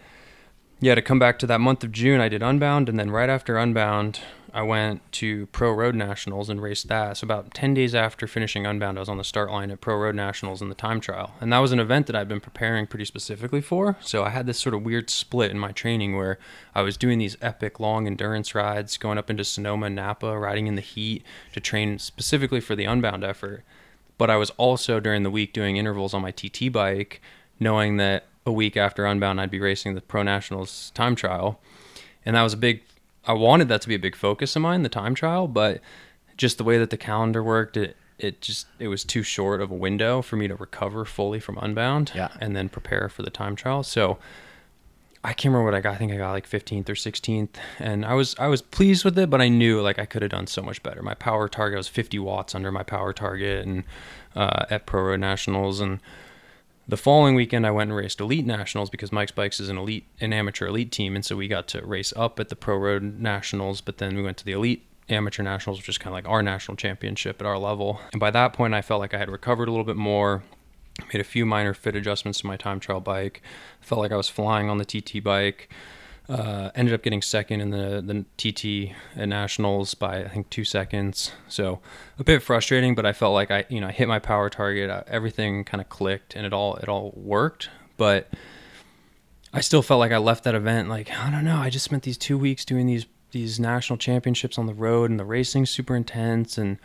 yeah, 0.80 0.96
to 0.96 1.02
come 1.02 1.20
back 1.20 1.40
to 1.40 1.48
that 1.48 1.62
month 1.62 1.84
of 1.84 1.92
June, 1.92 2.22
I 2.22 2.30
did 2.30 2.44
Unbound. 2.44 2.88
And 2.90 3.00
then 3.00 3.10
right 3.10 3.30
after 3.30 3.58
Unbound, 3.58 4.20
I 4.54 4.62
went 4.62 5.12
to 5.14 5.48
Pro 5.48 5.72
Road 5.72 5.96
Nationals 5.96 6.50
and 6.50 6.62
raced 6.62 6.88
that. 6.88 7.18
So 7.18 7.26
about 7.26 7.54
10 7.54 7.74
days 7.74 7.94
after 7.94 8.28
finishing 8.28 8.66
Unbound, 8.66 8.98
I 8.98 9.02
was 9.02 9.10
on 9.10 9.18
the 9.18 9.24
start 9.24 9.52
line 9.52 9.72
at 9.72 9.82
Pro 9.82 9.96
Road 9.98 10.16
Nationals 10.16 10.62
in 10.62 10.70
the 10.70 10.76
time 10.76 11.00
trial. 11.00 11.34
And 11.42 11.52
that 11.52 11.60
was 11.60 11.72
an 11.72 11.80
event 11.80 12.08
that 12.08 12.16
I'd 12.16 12.28
been 12.28 12.40
preparing 12.40 12.88
pretty 12.88 13.06
specifically 13.06 13.62
for. 13.62 13.98
So 14.02 14.24
I 14.24 14.30
had 14.30 14.46
this 14.46 14.60
sort 14.60 14.76
of 14.76 14.84
weird 14.84 15.10
split 15.10 15.52
in 15.52 15.60
my 15.60 15.72
training 15.72 16.16
where 16.16 16.38
I 16.74 16.82
was 16.82 16.96
doing 16.96 17.18
these 17.18 17.38
epic 17.42 17.80
long 17.80 18.08
endurance 18.08 18.54
rides, 18.54 18.98
going 18.98 19.18
up 19.18 19.30
into 19.30 19.44
Sonoma 19.44 19.90
Napa, 19.90 20.38
riding 20.38 20.68
in 20.68 20.76
the 20.76 20.82
heat 20.82 21.24
to 21.54 21.60
train 21.60 22.00
specifically 22.00 22.62
for 22.62 22.76
the 22.76 22.86
Unbound 22.86 23.24
effort. 23.24 23.64
But 24.18 24.30
I 24.30 24.38
was 24.38 24.52
also 24.52 25.00
during 25.00 25.24
the 25.24 25.32
week 25.32 25.54
doing 25.54 25.78
intervals 25.78 26.14
on 26.14 26.22
my 26.22 26.32
TT 26.32 26.72
bike, 26.72 27.22
knowing 27.60 27.98
that 27.98 28.26
a 28.48 28.52
week 28.52 28.76
after 28.78 29.06
Unbound, 29.06 29.40
I'd 29.40 29.52
be 29.52 29.60
racing 29.60 29.94
the 29.96 30.02
Pro 30.02 30.24
Nationals 30.24 30.92
time 30.96 31.16
trial. 31.16 31.60
And 32.26 32.36
that 32.36 32.42
was 32.44 32.54
a 32.54 32.58
big 32.58 32.82
I 33.26 33.34
wanted 33.34 33.68
that 33.68 33.82
to 33.82 33.88
be 33.90 33.96
a 33.96 34.00
big 34.00 34.16
focus 34.16 34.56
of 34.56 34.62
mine, 34.62 34.84
the 34.84 34.90
time 34.90 35.14
trial, 35.14 35.48
but 35.50 35.82
just 36.38 36.58
the 36.58 36.64
way 36.64 36.78
that 36.78 36.90
the 36.92 36.98
calendar 36.98 37.44
worked, 37.44 37.76
it 37.78 37.96
it 38.18 38.42
just 38.42 38.66
it 38.80 38.88
was 38.88 39.04
too 39.04 39.22
short 39.22 39.62
of 39.62 39.70
a 39.70 39.76
window 39.76 40.22
for 40.24 40.38
me 40.38 40.48
to 40.48 40.56
recover 40.56 41.06
fully 41.06 41.40
from 41.40 41.58
Unbound 41.62 42.12
Yeah. 42.16 42.30
and 42.42 42.56
then 42.56 42.68
prepare 42.70 43.10
for 43.10 43.22
the 43.22 43.30
time 43.30 43.56
trial. 43.56 43.84
So 43.84 44.18
I 45.24 45.34
can't 45.34 45.52
remember 45.52 45.66
what 45.66 45.76
I 45.76 45.82
got. 45.82 45.94
I 45.96 45.98
think 45.98 46.12
I 46.14 46.18
got 46.18 46.32
like 46.32 46.48
15th 46.50 46.88
or 46.90 46.94
16th, 46.94 47.50
and 47.80 48.06
I 48.06 48.14
was 48.14 48.36
I 48.40 48.48
was 48.48 48.62
pleased 48.62 49.04
with 49.04 49.18
it, 49.20 49.30
but 49.30 49.42
I 49.42 49.50
knew 49.50 49.82
like 49.82 50.00
I 50.00 50.06
could 50.06 50.22
have 50.22 50.32
done 50.32 50.48
so 50.48 50.62
much 50.62 50.82
better. 50.84 51.02
My 51.02 51.16
power 51.16 51.50
target 51.50 51.78
was 51.78 51.88
50 51.90 52.18
watts 52.20 52.56
under 52.56 52.72
my 52.72 52.84
power 52.84 53.12
target, 53.14 53.66
and 53.66 53.84
uh, 54.36 54.66
at 54.70 54.86
Pro 54.86 55.04
Road 55.04 55.20
Nationals, 55.20 55.80
and 55.82 56.00
the 56.88 56.98
following 56.98 57.36
weekend 57.36 57.68
I 57.68 57.72
went 57.72 57.90
and 57.90 57.98
raced 57.98 58.20
Elite 58.20 58.46
Nationals 58.46 58.90
because 58.90 59.12
Mike's 59.12 59.32
Bikes 59.32 59.60
is 59.60 59.70
an 59.70 59.78
elite, 59.78 60.06
an 60.22 60.34
amateur 60.34 60.68
elite 60.68 60.92
team, 60.92 61.16
and 61.16 61.26
so 61.26 61.36
we 61.36 61.48
got 61.48 61.68
to 61.70 61.86
race 61.86 62.14
up 62.16 62.40
at 62.40 62.50
the 62.50 62.56
Pro 62.56 62.78
Road 62.78 63.20
Nationals, 63.20 63.82
but 63.82 63.98
then 63.98 64.16
we 64.16 64.22
went 64.22 64.38
to 64.38 64.46
the 64.46 64.54
Elite 64.54 64.86
Amateur 65.10 65.44
Nationals, 65.44 65.80
which 65.80 65.90
is 65.90 65.98
kind 65.98 66.12
of 66.12 66.14
like 66.14 66.28
our 66.28 66.42
national 66.42 66.78
championship 66.78 67.42
at 67.42 67.46
our 67.46 67.58
level. 67.58 68.00
And 68.12 68.20
by 68.20 68.32
that 68.32 68.54
point, 68.54 68.74
I 68.74 68.82
felt 68.82 69.00
like 69.00 69.14
I 69.14 69.18
had 69.18 69.30
recovered 69.30 69.68
a 69.68 69.72
little 69.72 69.86
bit 69.86 69.96
more 69.96 70.44
made 71.14 71.22
a 71.22 71.24
few 71.24 71.46
minor 71.46 71.74
fit 71.74 71.96
adjustments 71.96 72.40
to 72.40 72.48
my 72.48 72.58
time 72.58 72.80
trial 72.80 73.00
bike. 73.00 73.42
Felt 73.82 74.02
like 74.02 74.12
I 74.12 74.18
was 74.18 74.30
flying 74.30 74.70
on 74.70 74.78
the 74.78 74.86
TT 74.86 75.24
bike. 75.24 75.70
Uh, 76.30 76.72
ended 76.76 76.94
up 76.94 77.04
getting 77.04 77.22
second 77.22 77.62
in 77.62 77.70
the 77.70 78.04
the 78.06 78.26
TT 78.36 78.94
at 79.16 79.30
nationals 79.30 79.94
by 79.94 80.24
I 80.24 80.28
think 80.28 80.50
two 80.50 80.66
seconds. 80.66 81.32
So 81.48 81.80
a 82.20 82.24
bit 82.24 82.44
frustrating, 82.44 82.96
but 82.96 83.06
I 83.06 83.14
felt 83.14 83.34
like 83.34 83.50
I 83.50 83.66
you 83.70 83.80
know 83.80 83.88
I 83.88 83.92
hit 83.92 84.10
my 84.10 84.20
power 84.20 84.50
target. 84.50 84.90
Uh, 84.90 85.04
everything 85.08 85.64
kind 85.64 85.80
of 85.80 85.88
clicked 85.88 86.36
and 86.36 86.46
it 86.46 86.52
all 86.52 86.76
it 86.76 86.90
all 86.90 87.14
worked. 87.16 87.70
But 87.96 88.30
I 89.54 89.62
still 89.62 89.82
felt 89.82 90.00
like 90.00 90.12
I 90.12 90.18
left 90.18 90.44
that 90.44 90.54
event 90.54 90.90
like 90.90 91.12
I 91.12 91.32
don't 91.32 91.46
know. 91.46 91.58
I 91.58 91.70
just 91.70 91.86
spent 91.86 92.04
these 92.04 92.18
two 92.18 92.38
weeks 92.38 92.66
doing 92.66 92.88
these 92.88 93.06
these 93.32 93.60
national 93.60 93.98
championships 93.98 94.58
on 94.58 94.66
the 94.66 94.74
road, 94.74 95.10
and 95.10 95.20
the 95.20 95.26
racing 95.26 95.66
super 95.66 95.96
intense 95.96 96.58
and 96.58 96.78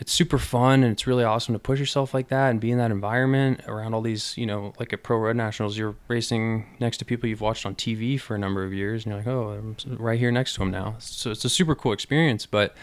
it's 0.00 0.12
super 0.12 0.38
fun 0.38 0.82
and 0.82 0.90
it's 0.92 1.06
really 1.06 1.24
awesome 1.24 1.52
to 1.52 1.58
push 1.58 1.78
yourself 1.78 2.14
like 2.14 2.28
that 2.28 2.48
and 2.48 2.58
be 2.58 2.70
in 2.70 2.78
that 2.78 2.90
environment 2.90 3.60
around 3.68 3.92
all 3.92 4.00
these, 4.00 4.36
you 4.36 4.46
know, 4.46 4.72
like 4.78 4.94
at 4.94 5.02
Pro 5.02 5.18
Road 5.18 5.36
Nationals, 5.36 5.76
you're 5.76 5.94
racing 6.08 6.64
next 6.80 6.96
to 6.98 7.04
people 7.04 7.28
you've 7.28 7.42
watched 7.42 7.66
on 7.66 7.74
TV 7.74 8.18
for 8.18 8.34
a 8.34 8.38
number 8.38 8.64
of 8.64 8.72
years 8.72 9.04
and 9.04 9.12
you're 9.12 9.18
like, 9.18 9.26
oh, 9.26 9.50
I'm 9.50 9.76
right 9.98 10.18
here 10.18 10.32
next 10.32 10.54
to 10.54 10.60
them 10.60 10.70
now. 10.70 10.96
So 11.00 11.30
it's 11.30 11.44
a 11.44 11.50
super 11.50 11.74
cool 11.74 11.92
experience. 11.92 12.46
But, 12.46 12.74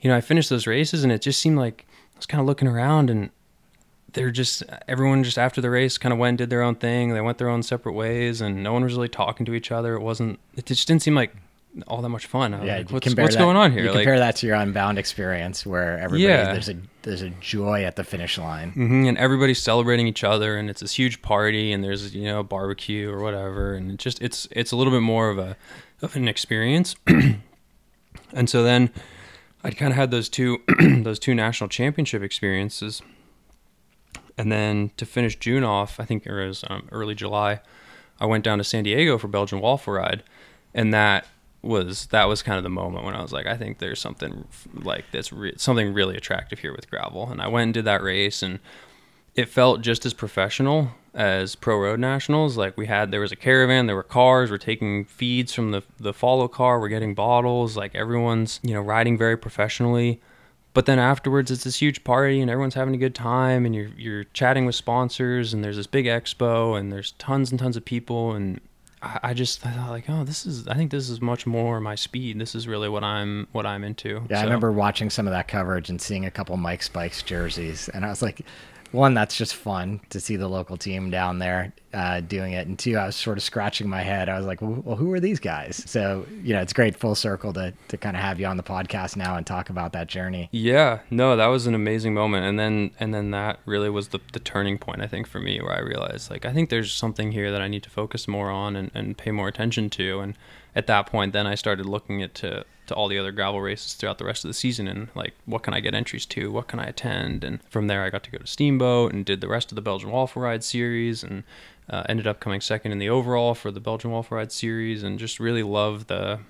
you 0.00 0.08
know, 0.08 0.16
I 0.16 0.20
finished 0.20 0.48
those 0.48 0.68
races 0.68 1.02
and 1.02 1.12
it 1.12 1.20
just 1.20 1.42
seemed 1.42 1.58
like 1.58 1.84
I 2.14 2.18
was 2.18 2.26
kind 2.26 2.40
of 2.40 2.46
looking 2.46 2.68
around 2.68 3.10
and 3.10 3.30
they're 4.12 4.30
just, 4.30 4.62
everyone 4.86 5.24
just 5.24 5.38
after 5.38 5.60
the 5.60 5.68
race 5.68 5.98
kind 5.98 6.12
of 6.12 6.18
went 6.20 6.28
and 6.28 6.38
did 6.38 6.50
their 6.50 6.62
own 6.62 6.76
thing. 6.76 7.12
They 7.12 7.20
went 7.20 7.38
their 7.38 7.48
own 7.48 7.64
separate 7.64 7.94
ways 7.94 8.40
and 8.40 8.62
no 8.62 8.72
one 8.72 8.84
was 8.84 8.94
really 8.94 9.08
talking 9.08 9.46
to 9.46 9.54
each 9.54 9.72
other. 9.72 9.94
It 9.94 10.00
wasn't, 10.00 10.38
it 10.54 10.66
just 10.66 10.86
didn't 10.86 11.02
seem 11.02 11.16
like 11.16 11.34
all 11.86 12.00
that 12.02 12.08
much 12.08 12.26
fun. 12.26 12.54
I 12.54 12.58
was 12.60 12.66
Yeah, 12.66 12.76
like, 12.78 12.90
what's, 12.90 13.06
what's 13.14 13.34
that- 13.34 13.40
going 13.40 13.56
on 13.56 13.72
here? 13.72 13.82
You 13.82 13.88
Like, 13.90 13.98
compare 13.98 14.18
that 14.18 14.36
to 14.36 14.46
your 14.46 14.56
Unbound 14.56 14.98
experience, 14.98 15.64
where 15.66 15.98
everybody 15.98 16.22
Yeah. 16.22 16.52
there's 16.52 16.68
a 16.68 16.76
there's 17.02 17.22
a 17.22 17.30
joy 17.30 17.84
at 17.84 17.94
the 17.96 18.02
finish 18.04 18.36
line. 18.38 18.70
hmm 18.72 19.04
and 19.06 19.16
everybody's 19.18 19.62
celebrating 19.62 20.06
each 20.08 20.24
other 20.24 20.56
and 20.56 20.68
it's 20.68 20.80
this 20.80 20.94
huge 20.98 21.22
party 21.22 21.72
and 21.72 21.84
there's 21.84 22.14
you 22.16 22.24
know 22.24 22.42
barbecue 22.42 23.08
or 23.10 23.20
whatever 23.22 23.74
and 23.74 23.90
it 23.92 23.98
just 23.98 24.20
it's 24.20 24.48
it's 24.50 24.72
a 24.72 24.76
little 24.76 24.92
bit 24.92 25.02
more 25.02 25.28
of 25.30 25.38
a 25.38 25.56
of 26.02 26.16
an 26.16 26.26
experience 26.26 26.96
and 27.06 28.50
so 28.50 28.62
then 28.64 28.90
i'd 29.62 29.76
kind 29.76 29.92
of 29.92 29.96
had 29.96 30.10
those 30.10 30.28
two 30.28 30.58
those 31.02 31.18
two 31.20 31.32
national 31.34 31.68
championship 31.68 32.22
experiences 32.22 33.02
and 34.36 34.50
then 34.50 34.90
to 34.96 35.06
finish 35.06 35.36
june 35.36 35.62
off 35.64 36.00
i 36.00 36.04
think 36.04 36.26
it 36.26 36.32
was 36.32 36.64
um, 36.68 36.88
early 36.90 37.14
july 37.14 37.60
i 38.20 38.26
went 38.26 38.42
down 38.44 38.58
to 38.58 38.64
san 38.64 38.82
diego 38.84 39.16
for 39.16 39.28
belgian 39.28 39.60
waffle 39.60 39.92
ride 39.92 40.22
and 40.74 40.92
that 40.92 41.24
was 41.66 42.06
that 42.06 42.24
was 42.24 42.42
kind 42.42 42.58
of 42.58 42.64
the 42.64 42.70
moment 42.70 43.04
when 43.04 43.14
I 43.14 43.22
was 43.22 43.32
like, 43.32 43.46
I 43.46 43.56
think 43.56 43.78
there's 43.78 44.00
something 44.00 44.46
like 44.74 45.04
that's 45.12 45.32
re- 45.32 45.54
something 45.56 45.92
really 45.92 46.16
attractive 46.16 46.60
here 46.60 46.74
with 46.74 46.90
gravel, 46.90 47.30
and 47.30 47.40
I 47.40 47.48
went 47.48 47.64
and 47.64 47.74
did 47.74 47.84
that 47.84 48.02
race, 48.02 48.42
and 48.42 48.58
it 49.34 49.48
felt 49.48 49.82
just 49.82 50.06
as 50.06 50.14
professional 50.14 50.90
as 51.14 51.54
pro 51.54 51.78
road 51.78 51.98
nationals. 51.98 52.56
Like 52.56 52.76
we 52.76 52.86
had 52.86 53.10
there 53.10 53.20
was 53.20 53.32
a 53.32 53.36
caravan, 53.36 53.86
there 53.86 53.96
were 53.96 54.02
cars, 54.02 54.50
we're 54.50 54.58
taking 54.58 55.04
feeds 55.04 55.52
from 55.52 55.70
the 55.70 55.82
the 55.98 56.12
follow 56.12 56.48
car, 56.48 56.78
we're 56.80 56.88
getting 56.88 57.14
bottles, 57.14 57.76
like 57.76 57.94
everyone's 57.94 58.60
you 58.62 58.74
know 58.74 58.80
riding 58.80 59.16
very 59.18 59.36
professionally. 59.36 60.20
But 60.74 60.84
then 60.84 60.98
afterwards, 60.98 61.50
it's 61.50 61.64
this 61.64 61.80
huge 61.80 62.04
party 62.04 62.38
and 62.42 62.50
everyone's 62.50 62.74
having 62.74 62.94
a 62.94 62.98
good 62.98 63.14
time, 63.14 63.64
and 63.64 63.74
you're 63.74 63.90
you're 63.96 64.24
chatting 64.24 64.66
with 64.66 64.74
sponsors, 64.74 65.54
and 65.54 65.64
there's 65.64 65.76
this 65.76 65.86
big 65.86 66.04
expo, 66.04 66.78
and 66.78 66.92
there's 66.92 67.12
tons 67.12 67.50
and 67.50 67.58
tons 67.58 67.76
of 67.76 67.84
people, 67.84 68.32
and 68.32 68.60
I, 69.02 69.20
I 69.22 69.34
just 69.34 69.64
I 69.66 69.70
thought 69.70 69.90
like, 69.90 70.08
oh, 70.08 70.24
this 70.24 70.46
is 70.46 70.66
I 70.68 70.74
think 70.74 70.90
this 70.90 71.08
is 71.08 71.20
much 71.20 71.46
more 71.46 71.80
my 71.80 71.94
speed. 71.94 72.38
This 72.38 72.54
is 72.54 72.66
really 72.66 72.88
what 72.88 73.04
I'm 73.04 73.46
what 73.52 73.66
I'm 73.66 73.84
into. 73.84 74.22
Yeah, 74.30 74.40
I 74.40 74.44
remember 74.44 74.72
watching 74.72 75.10
some 75.10 75.26
of 75.26 75.32
that 75.32 75.48
coverage 75.48 75.90
and 75.90 76.00
seeing 76.00 76.24
a 76.24 76.30
couple 76.30 76.56
Mike's 76.56 76.88
Bikes 76.88 77.22
jerseys, 77.22 77.88
and 77.90 78.04
I 78.04 78.08
was 78.08 78.22
like, 78.22 78.42
one, 78.92 79.14
that's 79.14 79.36
just 79.36 79.54
fun 79.54 80.00
to 80.10 80.20
see 80.20 80.36
the 80.36 80.48
local 80.48 80.76
team 80.76 81.10
down 81.10 81.38
there 81.38 81.72
uh, 81.92 82.20
doing 82.20 82.52
it, 82.52 82.66
and 82.66 82.78
two, 82.78 82.96
I 82.96 83.06
was 83.06 83.16
sort 83.16 83.38
of 83.38 83.44
scratching 83.44 83.88
my 83.88 84.02
head. 84.02 84.28
I 84.28 84.36
was 84.36 84.46
like, 84.46 84.60
well, 84.60 84.96
who 84.96 85.12
are 85.12 85.20
these 85.20 85.40
guys? 85.40 85.82
So 85.86 86.26
you 86.42 86.54
know, 86.54 86.60
it's 86.60 86.72
great 86.72 86.96
full 86.96 87.14
circle 87.14 87.52
to 87.54 87.72
to 87.88 87.96
kind 87.96 88.16
of 88.16 88.22
have 88.22 88.38
you 88.38 88.46
on 88.46 88.56
the 88.56 88.62
podcast 88.62 89.16
now 89.16 89.36
and 89.36 89.46
talk 89.46 89.70
about 89.70 89.92
that 89.92 90.06
journey. 90.06 90.48
Yeah, 90.52 91.00
no, 91.10 91.36
that 91.36 91.46
was 91.46 91.66
an 91.66 91.74
amazing 91.74 92.14
moment, 92.14 92.44
and 92.44 92.58
then 92.58 92.90
and 93.00 93.14
then 93.14 93.30
that 93.30 93.60
really 93.64 93.90
was 93.90 94.08
the 94.08 94.20
the 94.32 94.40
turning 94.40 94.78
point 94.78 95.00
I 95.00 95.06
think 95.06 95.26
for 95.26 95.40
me, 95.40 95.60
where 95.60 95.72
I 95.72 95.80
realized 95.80 96.30
like 96.30 96.44
I 96.44 96.52
think 96.52 96.70
there's 96.70 96.92
something 96.92 97.32
here 97.32 97.50
that 97.50 97.62
I 97.62 97.68
need 97.68 97.82
to 97.84 97.90
focus 97.90 98.28
more 98.28 98.50
on 98.50 98.76
and, 98.76 98.90
and 98.94 99.16
pay 99.16 99.30
more 99.30 99.48
attention 99.48 99.88
to, 99.90 100.20
and 100.20 100.34
at 100.74 100.86
that 100.88 101.06
point, 101.06 101.32
then 101.32 101.46
I 101.46 101.54
started 101.54 101.86
looking 101.86 102.22
at 102.22 102.34
to 102.36 102.66
to 102.86 102.94
all 102.94 103.08
the 103.08 103.18
other 103.18 103.32
gravel 103.32 103.60
races 103.60 103.94
throughout 103.94 104.18
the 104.18 104.24
rest 104.24 104.44
of 104.44 104.48
the 104.48 104.54
season, 104.54 104.88
and 104.88 105.08
like 105.14 105.34
what 105.44 105.62
can 105.62 105.74
I 105.74 105.80
get 105.80 105.94
entries 105.94 106.26
to, 106.26 106.50
what 106.50 106.68
can 106.68 106.80
I 106.80 106.86
attend, 106.86 107.44
and 107.44 107.60
from 107.70 107.86
there 107.86 108.04
I 108.04 108.10
got 108.10 108.24
to 108.24 108.30
go 108.30 108.38
to 108.38 108.46
Steamboat 108.46 109.12
and 109.12 109.24
did 109.24 109.40
the 109.40 109.48
rest 109.48 109.70
of 109.72 109.76
the 109.76 109.82
Belgian 109.82 110.10
Waffle 110.10 110.42
Ride 110.42 110.64
series, 110.64 111.22
and 111.22 111.44
uh, 111.88 112.04
ended 112.08 112.26
up 112.26 112.40
coming 112.40 112.60
second 112.60 112.92
in 112.92 112.98
the 112.98 113.08
overall 113.08 113.54
for 113.54 113.70
the 113.70 113.80
Belgian 113.80 114.10
Waffle 114.10 114.36
Ride 114.36 114.52
series, 114.52 115.02
and 115.02 115.18
just 115.18 115.40
really 115.40 115.62
loved 115.62 116.08
the 116.08 116.40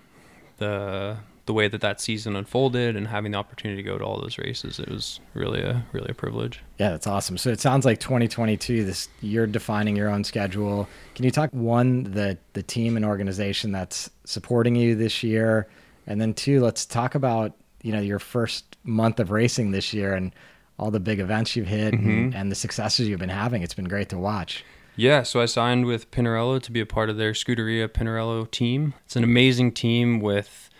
the 0.58 1.18
the 1.46 1.52
way 1.52 1.68
that 1.68 1.80
that 1.80 2.00
season 2.00 2.34
unfolded 2.34 2.96
and 2.96 3.06
having 3.06 3.30
the 3.32 3.38
opportunity 3.38 3.80
to 3.80 3.88
go 3.88 3.96
to 3.96 4.04
all 4.04 4.20
those 4.20 4.36
races 4.36 4.80
it 4.80 4.88
was 4.88 5.20
really 5.32 5.62
a 5.62 5.86
really 5.92 6.10
a 6.10 6.14
privilege 6.14 6.60
Yeah, 6.78 6.90
that's 6.90 7.06
awesome. 7.06 7.38
So 7.38 7.50
it 7.50 7.60
sounds 7.60 7.86
like 7.86 8.00
2022. 8.00 8.84
This 8.84 9.08
you're 9.22 9.46
defining 9.46 9.96
your 9.96 10.10
own 10.10 10.24
schedule. 10.24 10.88
Can 11.14 11.24
you 11.24 11.30
talk 11.30 11.50
one 11.52 12.04
the 12.04 12.36
the 12.52 12.62
team 12.62 12.96
and 12.96 13.04
organization 13.04 13.72
that's 13.72 14.10
supporting 14.24 14.76
you 14.76 14.94
this 14.94 15.22
year, 15.22 15.68
and 16.06 16.20
then 16.20 16.34
two, 16.34 16.60
let's 16.60 16.86
talk 16.86 17.14
about 17.14 17.52
you 17.82 17.92
know 17.92 18.00
your 18.00 18.18
first 18.18 18.76
month 18.84 19.20
of 19.20 19.30
racing 19.30 19.70
this 19.70 19.92
year 19.92 20.14
and 20.14 20.32
all 20.78 20.90
the 20.90 21.00
big 21.00 21.20
events 21.20 21.56
you've 21.56 21.66
hit 21.66 21.94
and, 21.94 22.34
and 22.34 22.50
the 22.50 22.54
successes 22.54 23.08
you've 23.08 23.20
been 23.20 23.28
having. 23.28 23.62
It's 23.62 23.74
been 23.74 23.86
great 23.88 24.08
to 24.10 24.18
watch. 24.18 24.64
yeah 24.96 25.22
so 25.22 25.40
i 25.40 25.46
signed 25.46 25.84
with 25.84 26.10
pinarello 26.10 26.60
to 26.62 26.72
be 26.72 26.80
a 26.80 26.86
part 26.86 27.10
of 27.10 27.16
their 27.18 27.32
scuderia 27.32 27.86
pinarello 27.88 28.50
team 28.50 28.94
it's 29.04 29.14
an 29.16 29.24
amazing 29.24 29.70
team 29.72 30.20
with 30.20 30.70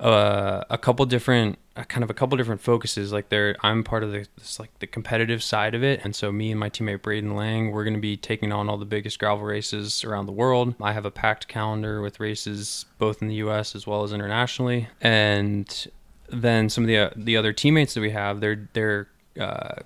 uh, 0.00 0.64
a 0.70 0.76
couple 0.76 1.06
different 1.06 1.56
uh, 1.76 1.84
kind 1.84 2.04
of 2.04 2.10
a 2.10 2.14
couple 2.14 2.36
different 2.36 2.60
focuses 2.60 3.12
like 3.12 3.28
they're 3.28 3.56
i'm 3.62 3.82
part 3.82 4.02
of 4.04 4.12
the 4.12 4.26
this, 4.38 4.60
like 4.60 4.70
the 4.78 4.86
competitive 4.86 5.42
side 5.42 5.74
of 5.74 5.82
it 5.82 6.00
and 6.04 6.14
so 6.14 6.30
me 6.30 6.50
and 6.50 6.60
my 6.60 6.70
teammate 6.70 7.02
braden 7.02 7.34
lang 7.34 7.72
we're 7.72 7.84
going 7.84 7.94
to 7.94 8.00
be 8.00 8.16
taking 8.16 8.52
on 8.52 8.68
all 8.68 8.76
the 8.76 8.84
biggest 8.84 9.18
gravel 9.18 9.44
races 9.44 10.04
around 10.04 10.26
the 10.26 10.32
world. 10.32 10.74
I 10.80 10.92
have 10.92 11.04
a 11.04 11.10
packed 11.10 11.48
calendar 11.48 12.00
with 12.00 12.20
races 12.20 12.86
both 12.98 13.22
in 13.22 13.28
the 13.28 13.36
us 13.36 13.74
as 13.74 13.86
well 13.86 14.02
as 14.04 14.12
internationally 14.12 14.88
and 15.00 15.88
then 16.28 16.68
some 16.68 16.84
of 16.84 16.88
the 16.88 16.98
uh, 16.98 17.10
the 17.16 17.36
other 17.36 17.52
teammates 17.52 17.94
that 17.94 18.00
we 18.00 18.10
have 18.10 18.40
they're 18.40 18.68
they're 18.72 19.08
uh, 19.40 19.82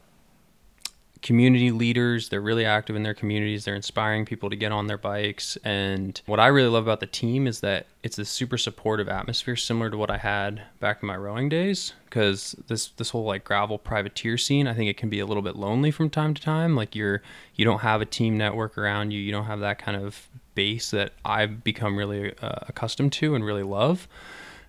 community 1.23 1.71
leaders. 1.71 2.29
They're 2.29 2.41
really 2.41 2.65
active 2.65 2.97
in 2.97 3.03
their 3.03 3.15
communities. 3.15 3.65
They're 3.65 3.75
inspiring 3.75 4.25
people 4.25 4.51
to 4.51 4.57
get 4.57 4.73
on 4.73 4.87
their 4.87 4.99
bikes. 4.99 5.57
And 5.65 6.21
what 6.27 6.41
I 6.41 6.47
really 6.49 6.69
love 6.69 6.85
about 6.85 7.01
the 7.01 7.07
team 7.07 7.47
is 7.47 7.61
that 7.61 7.87
it's 8.03 8.19
a 8.19 8.25
super 8.25 8.59
supportive 8.59 9.09
atmosphere, 9.09 9.57
similar 9.57 9.91
to 9.91 9.97
what 9.97 10.11
I 10.11 10.19
had 10.19 10.63
back 10.81 11.03
in 11.03 11.07
my 11.07 11.17
rowing 11.17 11.49
days. 11.49 11.93
Because 12.05 12.57
this 12.69 12.89
this 12.89 13.11
whole 13.11 13.25
like 13.25 13.45
gravel 13.45 13.79
privateer 13.79 14.39
scene, 14.39 14.67
I 14.67 14.75
think 14.75 14.89
it 14.89 14.97
can 14.97 15.09
be 15.09 15.21
a 15.21 15.27
little 15.27 15.43
bit 15.43 15.57
lonely 15.57 15.91
from 15.91 16.11
time 16.11 16.35
to 16.35 16.43
time. 16.43 16.75
Like 16.77 16.95
you're 16.95 17.23
you 17.55 17.65
don't 17.65 17.81
have 17.81 18.01
a 18.01 18.07
team 18.07 18.37
network 18.37 18.79
around 18.79 19.11
you. 19.11 19.21
You 19.21 19.33
don't 19.33 19.47
have 19.47 19.61
that 19.61 19.79
kind 19.79 19.97
of 19.97 20.29
base 20.55 20.91
that 20.91 21.13
I've 21.25 21.63
become 21.63 21.97
really 21.97 22.35
uh, 22.41 22.61
accustomed 22.69 23.13
to 23.15 23.35
and 23.35 23.45
really 23.45 23.63
love. 23.63 24.09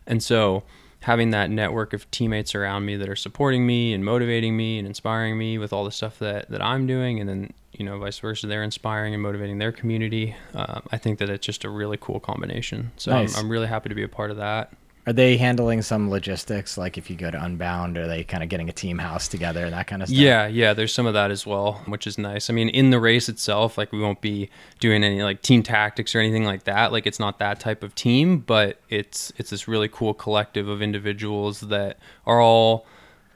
And 0.06 0.22
so 0.22 0.64
having 1.02 1.32
that 1.32 1.50
network 1.50 1.94
of 1.94 2.10
teammates 2.12 2.54
around 2.54 2.86
me 2.86 2.96
that 2.98 3.08
are 3.08 3.16
supporting 3.16 3.66
me 3.66 3.94
and 3.94 4.04
motivating 4.04 4.58
me 4.58 4.78
and 4.78 4.88
inspiring 4.88 5.38
me 5.38 5.58
with 5.58 5.72
all 5.72 5.86
the 5.86 5.92
stuff 5.92 6.20
that, 6.20 6.50
that 6.50 6.62
I'm 6.62 6.88
doing, 6.88 7.20
and 7.20 7.30
then, 7.30 7.54
you 7.72 7.86
know, 7.86 7.98
vice 8.00 8.20
versa, 8.20 8.48
they're 8.48 8.64
inspiring 8.64 9.14
and 9.14 9.24
motivating 9.24 9.60
their 9.60 9.72
community. 9.72 10.36
Um, 10.54 10.84
I 10.92 10.98
think 10.98 11.20
that 11.20 11.30
it's 11.30 11.46
just 11.46 11.64
a 11.64 11.70
really 11.70 11.98
cool 12.02 12.20
combination. 12.20 12.92
So 12.98 13.12
Nice. 13.12 13.38
I'm, 13.38 13.46
I'm 13.46 13.50
really 13.50 13.68
happy 13.68 13.90
to 13.90 13.96
be 13.96 14.04
a 14.04 14.10
part 14.10 14.30
of 14.30 14.38
that. 14.38 14.74
Are 15.08 15.14
they 15.14 15.38
handling 15.38 15.82
some 15.82 16.10
logistics? 16.10 16.78
Like 16.78 16.98
if 16.98 17.10
you 17.10 17.16
go 17.16 17.32
to 17.32 17.44
Unbound, 17.44 17.98
are 17.98 18.08
they 18.08 18.24
kind 18.24 18.44
of 18.44 18.50
getting 18.50 18.70
a 18.70 18.74
team 18.74 18.98
house 18.98 19.28
together 19.28 19.66
and 19.66 19.74
that 19.74 19.88
kind 19.88 20.04
of 20.04 20.10
stuff? 20.10 20.20
Yeah, 20.20 20.46
yeah, 20.48 20.74
there's 20.74 20.94
some 20.94 21.06
of 21.06 21.14
that 21.14 21.32
as 21.32 21.46
well, 21.46 21.82
which 21.86 22.06
is 22.06 22.18
nice. 22.18 22.50
I 22.50 22.54
mean, 22.54 22.70
in 22.70 22.92
the 22.92 23.00
race 23.00 23.30
itself, 23.30 23.78
like 23.78 23.92
we 23.92 24.00
won't 24.00 24.22
be 24.22 24.50
doing 24.80 25.04
any 25.04 25.24
like 25.24 25.42
team 25.42 25.64
tactics 25.64 26.14
or 26.14 26.20
anything 26.20 26.44
like 26.44 26.66
that. 26.66 26.92
Like 26.92 27.08
it's 27.08 27.20
not 27.20 27.40
that 27.40 27.60
type 27.60 27.82
of 27.82 27.96
team, 27.96 28.40
but 28.40 28.80
it's 28.90 29.32
it's 29.38 29.50
this 29.50 29.68
really 29.68 29.88
cool 29.88 30.14
collective 30.14 30.68
of 30.68 30.82
individuals 30.82 31.62
that 31.62 31.98
are 32.26 32.42
all 32.42 32.86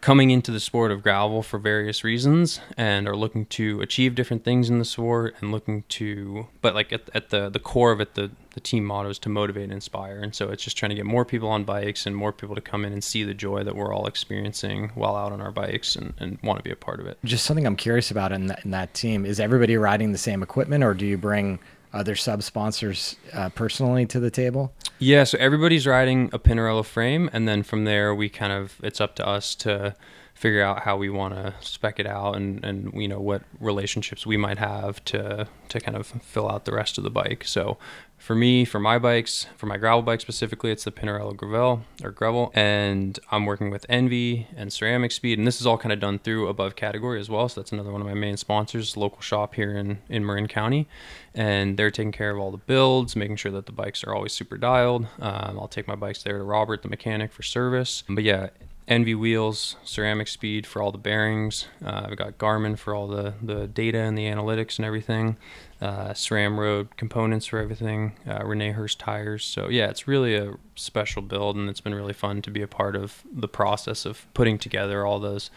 coming 0.03 0.31
into 0.31 0.51
the 0.51 0.59
sport 0.59 0.91
of 0.91 1.01
gravel 1.01 1.41
for 1.41 1.57
various 1.57 2.03
reasons 2.03 2.59
and 2.75 3.07
are 3.07 3.15
looking 3.15 3.45
to 3.45 3.79
achieve 3.79 4.15
different 4.15 4.43
things 4.43 4.69
in 4.69 4.77
the 4.77 4.83
sport 4.83 5.33
and 5.39 5.49
looking 5.49 5.83
to 5.87 6.45
but 6.61 6.75
like 6.75 6.91
at, 6.91 7.09
at 7.13 7.29
the 7.29 7.49
the 7.49 7.57
core 7.57 7.93
of 7.93 8.01
it 8.01 8.13
the 8.13 8.29
the 8.53 8.59
team 8.59 8.85
motto 8.85 9.09
is 9.09 9.19
to 9.19 9.29
motivate 9.29 9.63
and 9.63 9.73
inspire. 9.73 10.19
And 10.19 10.33
so 10.33 10.49
it's 10.49 10.63
just 10.63 10.77
trying 10.77 10.91
to 10.91 10.95
get 10.95 11.05
more 11.05 11.25
people 11.25 11.49
on 11.49 11.63
bikes 11.63 12.05
and 12.05 12.15
more 12.15 12.31
people 12.31 12.55
to 12.55 12.61
come 12.61 12.85
in 12.85 12.93
and 12.93 13.03
see 13.03 13.23
the 13.23 13.33
joy 13.33 13.63
that 13.63 13.75
we're 13.75 13.93
all 13.93 14.05
experiencing 14.05 14.91
while 14.95 15.15
out 15.15 15.31
on 15.31 15.41
our 15.41 15.51
bikes 15.51 15.95
and, 15.95 16.13
and 16.19 16.37
want 16.43 16.59
to 16.59 16.63
be 16.63 16.71
a 16.71 16.75
part 16.75 16.99
of 16.99 17.07
it. 17.07 17.17
Just 17.23 17.45
something 17.45 17.65
i'm 17.65 17.75
curious 17.75 18.11
about 18.11 18.31
in 18.31 18.47
that, 18.47 18.63
in 18.63 18.71
that 18.71 18.93
team. 18.93 19.25
Is 19.25 19.39
everybody 19.39 19.77
riding 19.77 20.11
the 20.11 20.17
same 20.17 20.43
equipment 20.43 20.83
or 20.83 20.93
do 20.93 21.05
you 21.05 21.17
bring 21.17 21.59
other 21.93 22.15
sub 22.15 22.43
sponsors 22.43 23.15
uh, 23.34 23.49
personally 23.49 24.06
to 24.08 24.19
the 24.19 24.32
table? 24.32 24.73
Yeah, 24.99 25.23
so 25.23 25.38
everybody's 25.38 25.86
riding 25.86 26.29
a 26.34 26.39
Pinarello 26.39 26.86
frame, 26.86 27.29
and 27.34 27.47
then 27.47 27.63
from 27.63 27.86
there 27.86 28.13
we 28.15 28.29
kind 28.29 28.53
of 28.53 28.79
it's 28.84 29.01
up 29.01 29.15
to 29.15 29.27
us 29.27 29.56
to 29.56 29.95
figure 30.33 30.63
out 30.63 30.81
how 30.81 30.97
we 30.97 31.09
want 31.09 31.33
to 31.33 31.53
spec 31.61 31.99
it 31.99 32.07
out 32.07 32.35
and 32.35 32.63
and 32.65 32.93
you 32.93 33.07
know 33.07 33.19
what 33.19 33.43
relationships 33.59 34.25
we 34.25 34.35
might 34.37 34.57
have 34.57 35.03
to 35.05 35.47
to 35.69 35.79
kind 35.79 35.95
of 35.95 36.07
fill 36.07 36.49
out 36.49 36.65
the 36.65 36.73
rest 36.73 36.97
of 36.97 37.03
the 37.03 37.09
bike. 37.09 37.43
So 37.45 37.77
for 38.17 38.35
me, 38.35 38.63
for 38.63 38.79
my 38.79 38.97
bikes, 38.97 39.47
for 39.57 39.65
my 39.65 39.75
gravel 39.75 40.01
bike 40.01 40.21
specifically, 40.21 40.71
it's 40.71 40.85
the 40.85 40.91
Pinarello 40.91 41.35
Grevil 41.35 41.81
or 42.01 42.13
Grevil, 42.13 42.51
and 42.53 43.19
I'm 43.31 43.45
working 43.45 43.69
with 43.69 43.85
ENVE 43.89 44.45
and 44.55 44.71
Ceramic 44.71 45.11
Speed, 45.11 45.37
and 45.39 45.45
this 45.45 45.59
is 45.59 45.67
all 45.67 45.77
kind 45.77 45.91
of 45.91 45.99
done 45.99 46.19
through 46.19 46.47
Above 46.47 46.77
Category 46.77 47.19
as 47.19 47.29
well. 47.29 47.49
So 47.49 47.59
that's 47.59 47.73
another 47.73 47.91
one 47.91 47.99
of 47.99 48.07
my 48.07 48.13
main 48.13 48.37
sponsors, 48.37 48.95
local 48.95 49.19
shop 49.19 49.55
here 49.55 49.75
in 49.75 49.99
in 50.07 50.25
Marin 50.25 50.47
County, 50.47 50.87
and 51.33 51.75
they're 51.77 51.91
taking 51.91 52.13
care 52.13 52.31
of 52.31 52.39
all 52.39 52.51
the 52.51 52.57
builds, 52.57 53.15
making 53.15 53.35
sure 53.35 53.51
that 53.51 53.65
the 53.65 53.73
bikes 53.73 54.05
are 54.05 54.15
always 54.15 54.31
super 54.31 54.57
dialed. 54.57 55.05
Um, 55.19 55.59
I'll 55.59 55.67
take 55.67 55.87
my 55.87 55.95
bikes 55.95 56.23
there 56.23 56.37
to 56.37 56.43
Robert, 56.45 56.81
the 56.81 56.89
mechanic, 56.89 57.33
for 57.33 57.43
service. 57.43 58.03
But 58.07 58.23
yeah, 58.23 58.49
ENVE 58.87 59.17
wheels, 59.17 59.77
ceramic 59.83 60.27
speed 60.27 60.67
for 60.67 60.81
all 60.81 60.91
the 60.91 60.97
bearings. 60.97 61.67
Uh, 61.83 62.07
I've 62.09 62.17
got 62.17 62.37
Garmin 62.37 62.77
for 62.77 62.93
all 62.93 63.07
the, 63.07 63.33
the 63.41 63.67
data 63.67 63.99
and 63.99 64.17
the 64.17 64.25
analytics 64.25 64.77
and 64.77 64.85
everything. 64.85 65.37
Uh, 65.81 66.09
SRAM 66.09 66.57
Road 66.57 66.95
components 66.97 67.45
for 67.45 67.59
everything. 67.59 68.13
Uh, 68.27 68.39
René 68.39 68.73
Herse 68.73 68.95
tires. 68.95 69.45
So 69.45 69.69
yeah, 69.69 69.89
it's 69.89 70.07
really 70.07 70.35
a 70.35 70.55
special 70.75 71.21
build, 71.21 71.55
and 71.55 71.69
it's 71.69 71.81
been 71.81 71.95
really 71.95 72.13
fun 72.13 72.41
to 72.41 72.51
be 72.51 72.61
a 72.61 72.67
part 72.67 72.95
of 72.95 73.23
the 73.31 73.47
process 73.47 74.05
of 74.05 74.25
putting 74.33 74.57
together 74.57 75.05
all 75.05 75.19
those 75.19 75.49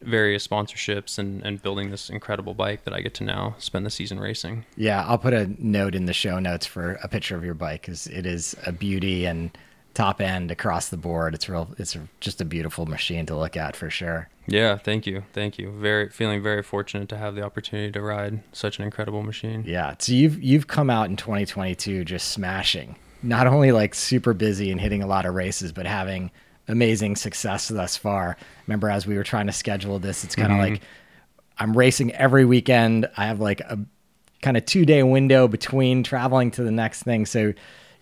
various 0.00 0.46
sponsorships 0.46 1.18
and, 1.18 1.42
and 1.44 1.62
building 1.62 1.90
this 1.90 2.08
incredible 2.08 2.54
bike 2.54 2.84
that 2.84 2.94
I 2.94 3.00
get 3.00 3.14
to 3.14 3.24
now 3.24 3.54
spend 3.58 3.84
the 3.84 3.90
season 3.90 4.18
racing. 4.18 4.64
Yeah, 4.76 5.04
I'll 5.06 5.18
put 5.18 5.34
a 5.34 5.50
note 5.58 5.94
in 5.94 6.06
the 6.06 6.14
show 6.14 6.38
notes 6.38 6.66
for 6.66 6.92
a 7.02 7.08
picture 7.08 7.36
of 7.36 7.44
your 7.44 7.54
bike 7.54 7.82
because 7.82 8.06
it 8.06 8.24
is 8.24 8.56
a 8.66 8.72
beauty 8.72 9.26
and 9.26 9.56
top 9.94 10.20
end 10.20 10.50
across 10.50 10.88
the 10.88 10.96
board. 10.96 11.34
It's 11.34 11.48
real. 11.48 11.68
It's 11.78 11.96
just 12.20 12.40
a 12.40 12.44
beautiful 12.44 12.86
machine 12.86 13.26
to 13.26 13.36
look 13.36 13.56
at 13.56 13.76
for 13.76 13.90
sure. 13.90 14.28
Yeah, 14.46 14.76
thank 14.76 15.06
you, 15.06 15.24
thank 15.32 15.58
you. 15.58 15.70
Very 15.70 16.10
feeling 16.10 16.42
very 16.42 16.62
fortunate 16.62 17.08
to 17.10 17.16
have 17.16 17.34
the 17.34 17.42
opportunity 17.42 17.90
to 17.92 18.02
ride 18.02 18.42
such 18.52 18.78
an 18.78 18.84
incredible 18.84 19.22
machine. 19.22 19.64
Yeah, 19.66 19.94
so 19.98 20.12
you've 20.12 20.42
you've 20.42 20.66
come 20.66 20.90
out 20.90 21.08
in 21.08 21.16
2022 21.16 22.04
just 22.04 22.28
smashing. 22.28 22.96
Not 23.22 23.46
only 23.46 23.72
like 23.72 23.94
super 23.94 24.34
busy 24.34 24.70
and 24.70 24.80
hitting 24.80 25.02
a 25.02 25.06
lot 25.06 25.24
of 25.24 25.34
races, 25.34 25.72
but 25.72 25.86
having 25.86 26.30
amazing 26.68 27.16
success 27.16 27.68
thus 27.68 27.96
far. 27.96 28.36
Remember, 28.66 28.90
as 28.90 29.06
we 29.06 29.16
were 29.16 29.24
trying 29.24 29.46
to 29.46 29.52
schedule 29.52 29.98
this, 29.98 30.24
it's 30.24 30.36
kind 30.36 30.52
of 30.52 30.58
mm-hmm. 30.58 30.74
like 30.74 30.82
I'm 31.58 31.76
racing 31.76 32.12
every 32.12 32.44
weekend. 32.44 33.08
I 33.16 33.26
have 33.26 33.40
like 33.40 33.60
a 33.60 33.78
kind 34.42 34.56
of 34.56 34.66
two 34.66 34.84
day 34.84 35.02
window 35.02 35.48
between 35.48 36.02
traveling 36.02 36.50
to 36.52 36.62
the 36.62 36.70
next 36.70 37.02
thing. 37.02 37.24
So 37.24 37.54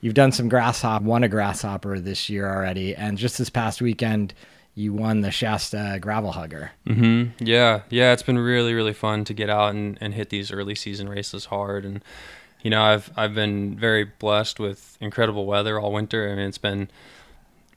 you've 0.02 0.12
done 0.12 0.32
some 0.32 0.50
grasshopper, 0.50 1.04
won 1.04 1.24
a 1.24 1.28
grasshopper 1.28 1.98
this 1.98 2.28
year 2.28 2.46
already, 2.46 2.94
and 2.94 3.16
just 3.16 3.38
this 3.38 3.48
past 3.48 3.80
weekend 3.80 4.34
you 4.74 4.92
won 4.92 5.20
the 5.20 5.30
Shasta 5.30 5.98
Gravel 6.00 6.32
Hugger. 6.32 6.72
Mm-hmm. 6.86 7.44
Yeah, 7.44 7.82
yeah, 7.88 8.12
it's 8.12 8.22
been 8.22 8.38
really 8.38 8.74
really 8.74 8.92
fun 8.92 9.24
to 9.24 9.32
get 9.32 9.48
out 9.48 9.74
and, 9.74 9.96
and 10.02 10.12
hit 10.12 10.28
these 10.28 10.52
early 10.52 10.74
season 10.74 11.08
races 11.08 11.46
hard, 11.46 11.86
and 11.86 12.04
you 12.62 12.70
know 12.70 12.82
I've 12.82 13.10
I've 13.16 13.34
been 13.34 13.78
very 13.78 14.04
blessed 14.04 14.60
with 14.60 14.98
incredible 15.00 15.46
weather 15.46 15.80
all 15.80 15.92
winter. 15.92 16.30
I 16.30 16.34
mean 16.34 16.46
it's 16.48 16.58
been 16.58 16.90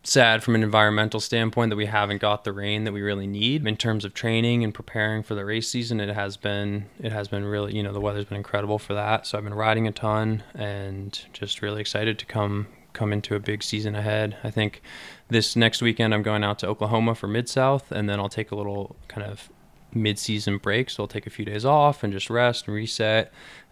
sad 0.08 0.44
from 0.44 0.56
an 0.56 0.64
environmental 0.64 1.20
standpoint 1.20 1.70
that 1.70 1.76
we 1.76 1.86
haven't 1.86 2.22
got 2.22 2.44
the 2.44 2.54
rain 2.54 2.84
that 2.84 2.92
we 2.92 3.02
really 3.02 3.28
need. 3.28 3.66
In 3.68 3.78
terms 3.78 4.06
of 4.06 4.14
training 4.14 4.64
and 4.64 4.74
preparing 4.74 5.24
for 5.24 5.36
the 5.36 5.46
race 5.46 5.68
season 5.68 6.00
it 6.00 6.14
has 6.14 6.38
been 6.38 6.86
it 7.00 7.12
has 7.12 7.28
been 7.28 7.46
really 7.46 7.76
you 7.76 7.84
know 7.84 7.94
the 7.94 8.02
weather's 8.02 8.26
been 8.26 8.38
incredible 8.38 8.80
for 8.80 8.94
that. 8.94 9.28
So 9.28 9.38
i've 9.38 9.44
been 9.44 9.54
riding 9.54 9.88
a 9.88 9.92
ton 9.92 10.44
and 10.54 11.20
just 11.34 11.62
really 11.62 11.82
excited 11.82 12.20
to 12.20 12.26
come 12.26 12.68
come 12.94 13.12
into 13.12 13.36
a 13.36 13.40
big 13.40 13.62
season 13.62 13.96
ahead. 13.96 14.38
I 14.44 14.52
think 14.52 14.82
this 15.30 15.56
next 15.56 15.82
weekend 15.82 16.14
i'm 16.14 16.22
going 16.22 16.44
out 16.44 16.60
to 16.60 16.68
oklahoma 16.68 17.16
for 17.16 17.28
mid 17.28 17.50
south 17.50 17.92
and 17.92 18.10
then 18.10 18.20
i'll 18.20 18.30
take 18.30 18.52
a 18.52 18.56
little 18.56 18.96
kind 19.08 19.26
of 19.26 19.50
mid-season 19.96 20.58
break 20.58 20.90
so 20.90 21.04
i'll 21.04 21.08
take 21.08 21.26
a 21.26 21.30
few 21.30 21.46
days 21.46 21.64
off 21.64 22.04
and 22.04 22.12
just 22.12 22.30
rest 22.30 22.68
and 22.68 22.76
reset 22.76 23.32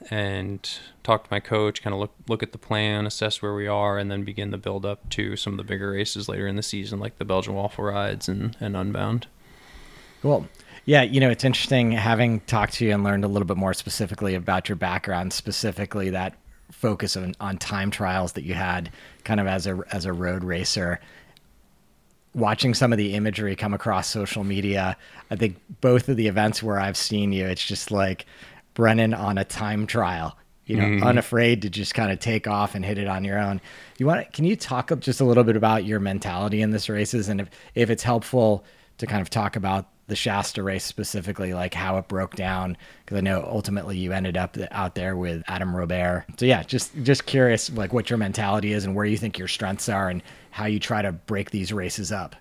and 0.10 0.80
talk 1.04 1.26
to 1.26 1.28
my 1.32 1.40
coach 1.40 1.84
kind 1.84 1.94
of 1.94 2.00
look 2.00 2.14
look 2.28 2.42
at 2.42 2.52
the 2.52 2.58
plan 2.58 3.06
assess 3.06 3.42
where 3.42 3.54
we 3.54 3.68
are 3.68 3.98
and 3.98 4.10
then 4.10 4.24
begin 4.24 4.52
the 4.52 4.58
build 4.58 4.86
up 4.86 5.08
to 5.10 5.36
some 5.36 5.54
of 5.54 5.58
the 5.58 5.64
bigger 5.64 5.92
races 5.92 6.30
later 6.30 6.48
in 6.48 6.56
the 6.56 6.64
season 6.64 7.00
like 7.00 7.18
the 7.18 7.26
belgian 7.26 7.54
waffle 7.54 7.84
rides 7.84 8.28
and, 8.28 8.56
and 8.60 8.76
unbound. 8.76 9.28
Cool. 10.22 10.48
Yeah 10.86 11.02
you 11.02 11.20
know 11.20 11.30
it's 11.30 11.44
interesting 11.44 11.92
having 11.92 12.40
talked 12.42 12.76
to 12.76 12.86
you 12.86 12.94
and 12.94 13.04
learned 13.04 13.26
a 13.26 13.28
little 13.28 13.48
bit 13.48 13.58
more 13.58 13.74
specifically 13.74 14.36
about 14.36 14.70
your 14.70 14.78
background 14.78 15.34
specifically 15.34 16.10
that 16.10 16.36
focus 16.72 17.16
on, 17.16 17.36
on 17.40 17.58
time 17.58 17.92
trials 17.92 18.34
that 18.34 18.44
you 18.44 18.54
had 18.54 18.90
kind 19.24 19.40
of 19.40 19.48
as 19.48 19.68
a 19.68 19.80
as 19.92 20.06
a 20.06 20.14
road 20.14 20.44
racer 20.44 21.00
watching 22.36 22.74
some 22.74 22.92
of 22.92 22.98
the 22.98 23.14
imagery 23.14 23.56
come 23.56 23.74
across 23.74 24.08
social 24.08 24.44
media, 24.44 24.98
I 25.30 25.36
think 25.36 25.58
both 25.82 26.10
of 26.10 26.18
the 26.18 26.28
events 26.28 26.64
where 26.64 26.80
I've 26.80 26.98
seen 26.98 27.32
you, 27.32 27.46
it's 27.46 27.66
just 27.66 27.92
like 27.92 28.26
Brennan 28.74 29.14
on 29.14 29.38
a 29.38 29.44
time 29.44 29.86
trial, 29.86 30.38
you 30.66 30.78
know, 30.78 30.84
mm. 30.84 31.04
unafraid 31.04 31.62
to 31.62 31.70
just 31.70 31.94
kind 31.94 32.12
of 32.12 32.20
take 32.20 32.48
off 32.48 32.74
and 32.76 32.84
hit 32.84 32.98
it 32.98 33.08
on 33.08 33.24
your 33.24 33.38
own. 33.38 33.62
You 33.98 34.08
want 34.08 34.26
to, 34.26 34.32
can 34.32 34.46
you 34.46 34.56
talk 34.56 34.92
up 34.92 35.00
just 35.00 35.22
a 35.22 35.26
little 35.26 35.44
bit 35.44 35.56
about 35.56 35.86
your 35.86 36.00
mentality 36.00 36.62
in 36.62 36.72
this 36.72 36.90
races 36.90 37.30
and 37.30 37.42
if, 37.42 37.50
if 37.76 37.90
it's 37.90 38.04
helpful 38.04 38.64
to 38.98 39.06
kind 39.06 39.22
of 39.22 39.30
talk 39.30 39.56
about 39.56 39.88
the 40.14 40.18
Shasta 40.18 40.62
race 40.62 40.84
specifically, 40.84 41.56
like 41.56 41.74
how 41.74 41.98
it 41.98 42.08
broke 42.08 42.36
down, 42.36 42.78
because 43.04 43.18
I 43.18 43.22
know 43.22 43.44
ultimately 43.50 43.98
you 43.98 44.14
ended 44.14 44.38
up 44.38 44.56
out 44.70 44.94
there 44.94 45.18
with 45.18 45.42
Adam 45.48 45.74
Roberge. 45.74 46.24
So 46.40 46.46
yeah, 46.46 46.62
just 46.62 46.92
just 47.02 47.26
curious, 47.26 47.72
like 47.72 47.94
what 47.94 48.12
your 48.12 48.18
mentality 48.18 48.74
is 48.74 48.86
and 48.86 48.94
where 48.94 49.06
you 49.06 49.18
think 49.18 49.40
your 49.40 49.48
strengths 49.48 49.90
are, 49.90 50.10
and 50.10 50.22
how 50.52 50.68
you 50.68 50.80
try 50.80 51.02
to 51.02 51.12
break 51.12 51.50
these 51.50 51.74
races 51.74 52.12
up. 52.12 52.36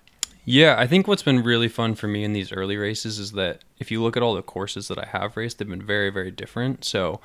Yeah, 0.45 0.75
I 0.77 0.85
think 0.85 1.07
what's 1.07 1.23
been 1.23 1.41
really 1.41 1.67
fun 1.67 1.95
for 1.95 2.07
me 2.07 2.23
in 2.23 2.33
these 2.33 2.51
early 2.51 2.77
races 2.77 3.17
is 3.17 3.31
that 3.31 3.63
if 3.79 3.89
you 3.89 4.03
look 4.03 4.15
at 4.15 4.21
all 4.21 4.35
the 4.35 4.43
courses 4.43 4.87
that 4.89 4.99
I 4.99 5.05
have 5.05 5.35
raced, 5.35 5.57
they've 5.57 5.67
been 5.67 5.81
very 5.81 6.11
very 6.11 6.29
different. 6.29 6.85
So 6.85 7.21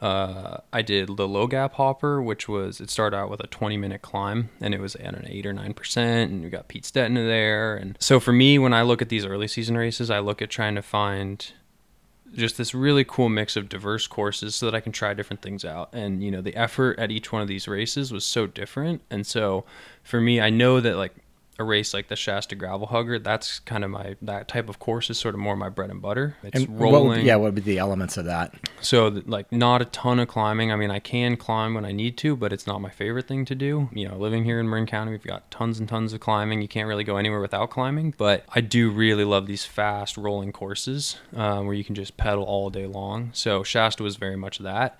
uh, 0.00 0.58
I 0.72 0.80
did 0.80 1.16
the 1.16 1.28
low 1.28 1.46
gap 1.46 1.74
hopper, 1.74 2.22
which 2.22 2.48
was 2.48 2.80
it 2.80 2.88
started 2.88 3.16
out 3.16 3.30
with 3.30 3.40
a 3.40 3.46
20 3.46 3.76
minute 3.76 4.00
climb, 4.00 4.48
and 4.60 4.74
it 4.74 4.80
was 4.80 4.96
at 4.96 5.14
an 5.14 5.26
eight 5.28 5.44
or 5.44 5.52
nine 5.52 5.74
percent, 5.74 6.30
and 6.30 6.42
we 6.42 6.48
got 6.48 6.68
Pete 6.68 6.84
Stetina 6.84 7.26
there. 7.26 7.76
And 7.76 7.96
so 8.00 8.18
for 8.18 8.32
me, 8.32 8.58
when 8.58 8.72
I 8.72 8.82
look 8.82 9.02
at 9.02 9.10
these 9.10 9.26
early 9.26 9.46
season 9.46 9.76
races, 9.76 10.10
I 10.10 10.20
look 10.20 10.40
at 10.40 10.48
trying 10.48 10.74
to 10.74 10.82
find 10.82 11.52
just 12.32 12.56
this 12.56 12.74
really 12.74 13.04
cool 13.04 13.28
mix 13.28 13.56
of 13.56 13.68
diverse 13.68 14.06
courses 14.06 14.54
so 14.54 14.66
that 14.66 14.74
I 14.74 14.80
can 14.80 14.92
try 14.92 15.12
different 15.12 15.42
things 15.42 15.64
out. 15.64 15.90
And 15.92 16.22
you 16.24 16.30
know, 16.30 16.40
the 16.40 16.56
effort 16.56 16.98
at 16.98 17.10
each 17.10 17.30
one 17.30 17.42
of 17.42 17.48
these 17.48 17.68
races 17.68 18.10
was 18.10 18.24
so 18.24 18.46
different, 18.46 19.02
and 19.10 19.26
so 19.26 19.64
for 20.02 20.20
me, 20.20 20.40
I 20.40 20.48
know 20.48 20.80
that 20.80 20.96
like 20.96 21.14
a 21.60 21.64
race 21.64 21.92
like 21.92 22.08
the 22.08 22.16
Shasta 22.16 22.54
Gravel 22.56 22.86
Hugger, 22.86 23.18
that's 23.18 23.60
kind 23.60 23.84
of 23.84 23.90
my 23.90 24.16
that 24.22 24.48
type 24.48 24.68
of 24.68 24.78
course 24.78 25.10
is 25.10 25.18
sort 25.18 25.34
of 25.34 25.40
more 25.40 25.54
my 25.54 25.68
bread 25.68 25.90
and 25.90 26.00
butter. 26.00 26.36
It's 26.42 26.64
and 26.64 26.80
rolling. 26.80 27.08
What 27.08 27.16
would, 27.18 27.24
yeah, 27.24 27.36
what 27.36 27.44
would 27.44 27.54
be 27.54 27.60
the 27.60 27.78
elements 27.78 28.16
of 28.16 28.24
that? 28.24 28.54
So 28.80 29.08
like 29.26 29.52
not 29.52 29.82
a 29.82 29.84
ton 29.84 30.18
of 30.18 30.28
climbing. 30.28 30.72
I 30.72 30.76
mean, 30.76 30.90
I 30.90 30.98
can 30.98 31.36
climb 31.36 31.74
when 31.74 31.84
I 31.84 31.92
need 31.92 32.16
to, 32.18 32.34
but 32.34 32.52
it's 32.52 32.66
not 32.66 32.80
my 32.80 32.90
favorite 32.90 33.28
thing 33.28 33.44
to 33.44 33.54
do. 33.54 33.88
You 33.92 34.08
know, 34.08 34.16
living 34.16 34.44
here 34.44 34.58
in 34.58 34.68
Marin 34.68 34.86
County, 34.86 35.12
we've 35.12 35.22
got 35.22 35.50
tons 35.50 35.78
and 35.78 35.88
tons 35.88 36.12
of 36.12 36.20
climbing. 36.20 36.62
You 36.62 36.68
can't 36.68 36.88
really 36.88 37.04
go 37.04 37.18
anywhere 37.18 37.40
without 37.40 37.70
climbing. 37.70 38.14
But 38.16 38.44
I 38.48 38.62
do 38.62 38.90
really 38.90 39.24
love 39.24 39.46
these 39.46 39.64
fast 39.64 40.16
rolling 40.16 40.52
courses 40.52 41.18
uh, 41.36 41.60
where 41.60 41.74
you 41.74 41.84
can 41.84 41.94
just 41.94 42.16
pedal 42.16 42.44
all 42.44 42.70
day 42.70 42.86
long. 42.86 43.30
So 43.34 43.62
Shasta 43.62 44.02
was 44.02 44.16
very 44.16 44.36
much 44.36 44.58
that 44.58 44.98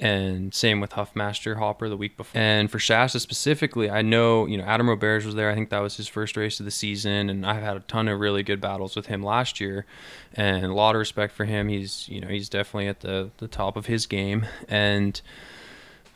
and 0.00 0.54
same 0.54 0.80
with 0.80 0.92
Huffmaster 0.92 1.56
Hopper 1.56 1.88
the 1.88 1.96
week 1.96 2.16
before. 2.16 2.40
And 2.40 2.70
for 2.70 2.78
Shasta 2.78 3.18
specifically, 3.18 3.90
I 3.90 4.02
know 4.02 4.46
you 4.46 4.56
know 4.56 4.64
Adam 4.64 4.86
Roberge 4.86 5.24
was 5.24 5.34
there. 5.34 5.50
I 5.50 5.54
think 5.54 5.70
that 5.70 5.80
was 5.80 5.96
his 5.96 6.08
first 6.08 6.36
race 6.36 6.60
of 6.60 6.64
the 6.64 6.70
season, 6.70 7.28
and 7.28 7.44
I've 7.44 7.62
had 7.62 7.76
a 7.76 7.80
ton 7.80 8.08
of 8.08 8.20
really 8.20 8.42
good 8.42 8.60
battles 8.60 8.94
with 8.94 9.06
him 9.06 9.22
last 9.22 9.60
year, 9.60 9.86
and 10.34 10.64
a 10.64 10.74
lot 10.74 10.94
of 10.94 11.00
respect 11.00 11.34
for 11.34 11.44
him. 11.44 11.68
He's 11.68 12.08
you 12.08 12.20
know 12.20 12.28
he's 12.28 12.48
definitely 12.48 12.88
at 12.88 13.00
the 13.00 13.30
the 13.38 13.48
top 13.48 13.76
of 13.76 13.86
his 13.86 14.06
game, 14.06 14.46
and 14.68 15.20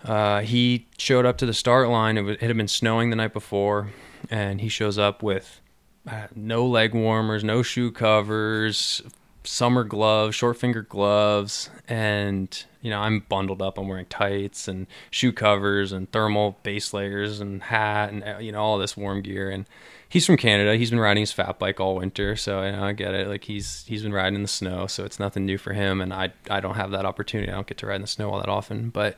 uh, 0.04 0.40
he 0.40 0.86
showed 0.98 1.26
up 1.26 1.38
to 1.38 1.46
the 1.46 1.54
start 1.54 1.88
line. 1.88 2.18
It, 2.18 2.22
was, 2.22 2.36
it 2.36 2.42
had 2.42 2.56
been 2.56 2.68
snowing 2.68 3.10
the 3.10 3.16
night 3.16 3.32
before, 3.32 3.90
and 4.30 4.60
he 4.60 4.68
shows 4.68 4.98
up 4.98 5.22
with 5.22 5.60
uh, 6.08 6.28
no 6.34 6.66
leg 6.66 6.94
warmers, 6.94 7.44
no 7.44 7.62
shoe 7.62 7.90
covers, 7.90 9.02
summer 9.44 9.84
gloves, 9.84 10.34
short 10.34 10.56
finger 10.56 10.82
gloves, 10.82 11.70
and 11.88 12.64
you 12.80 12.90
know 12.90 13.00
I'm 13.00 13.20
bundled 13.28 13.62
up. 13.62 13.78
I'm 13.78 13.88
wearing 13.88 14.06
tights 14.06 14.68
and 14.68 14.86
shoe 15.10 15.32
covers 15.32 15.92
and 15.92 16.10
thermal 16.12 16.58
base 16.62 16.92
layers 16.92 17.40
and 17.40 17.62
hat 17.62 18.12
and 18.12 18.24
uh, 18.24 18.38
you 18.38 18.52
know 18.52 18.62
all 18.62 18.78
this 18.78 18.96
warm 18.96 19.22
gear. 19.22 19.50
And 19.50 19.66
he's 20.08 20.26
from 20.26 20.36
Canada. 20.36 20.76
He's 20.76 20.90
been 20.90 21.00
riding 21.00 21.22
his 21.22 21.32
fat 21.32 21.58
bike 21.58 21.80
all 21.80 21.96
winter, 21.96 22.36
so 22.36 22.62
you 22.62 22.72
know, 22.72 22.84
I 22.84 22.92
get 22.92 23.14
it. 23.14 23.28
Like 23.28 23.44
he's 23.44 23.84
he's 23.86 24.02
been 24.02 24.12
riding 24.12 24.36
in 24.36 24.42
the 24.42 24.48
snow, 24.48 24.86
so 24.86 25.04
it's 25.04 25.18
nothing 25.18 25.46
new 25.46 25.58
for 25.58 25.72
him. 25.72 26.00
And 26.00 26.12
I 26.12 26.32
I 26.50 26.60
don't 26.60 26.76
have 26.76 26.90
that 26.92 27.06
opportunity. 27.06 27.50
I 27.50 27.54
don't 27.54 27.66
get 27.66 27.78
to 27.78 27.86
ride 27.86 27.96
in 27.96 28.02
the 28.02 28.08
snow 28.08 28.30
all 28.30 28.38
that 28.38 28.48
often, 28.48 28.90
but 28.90 29.16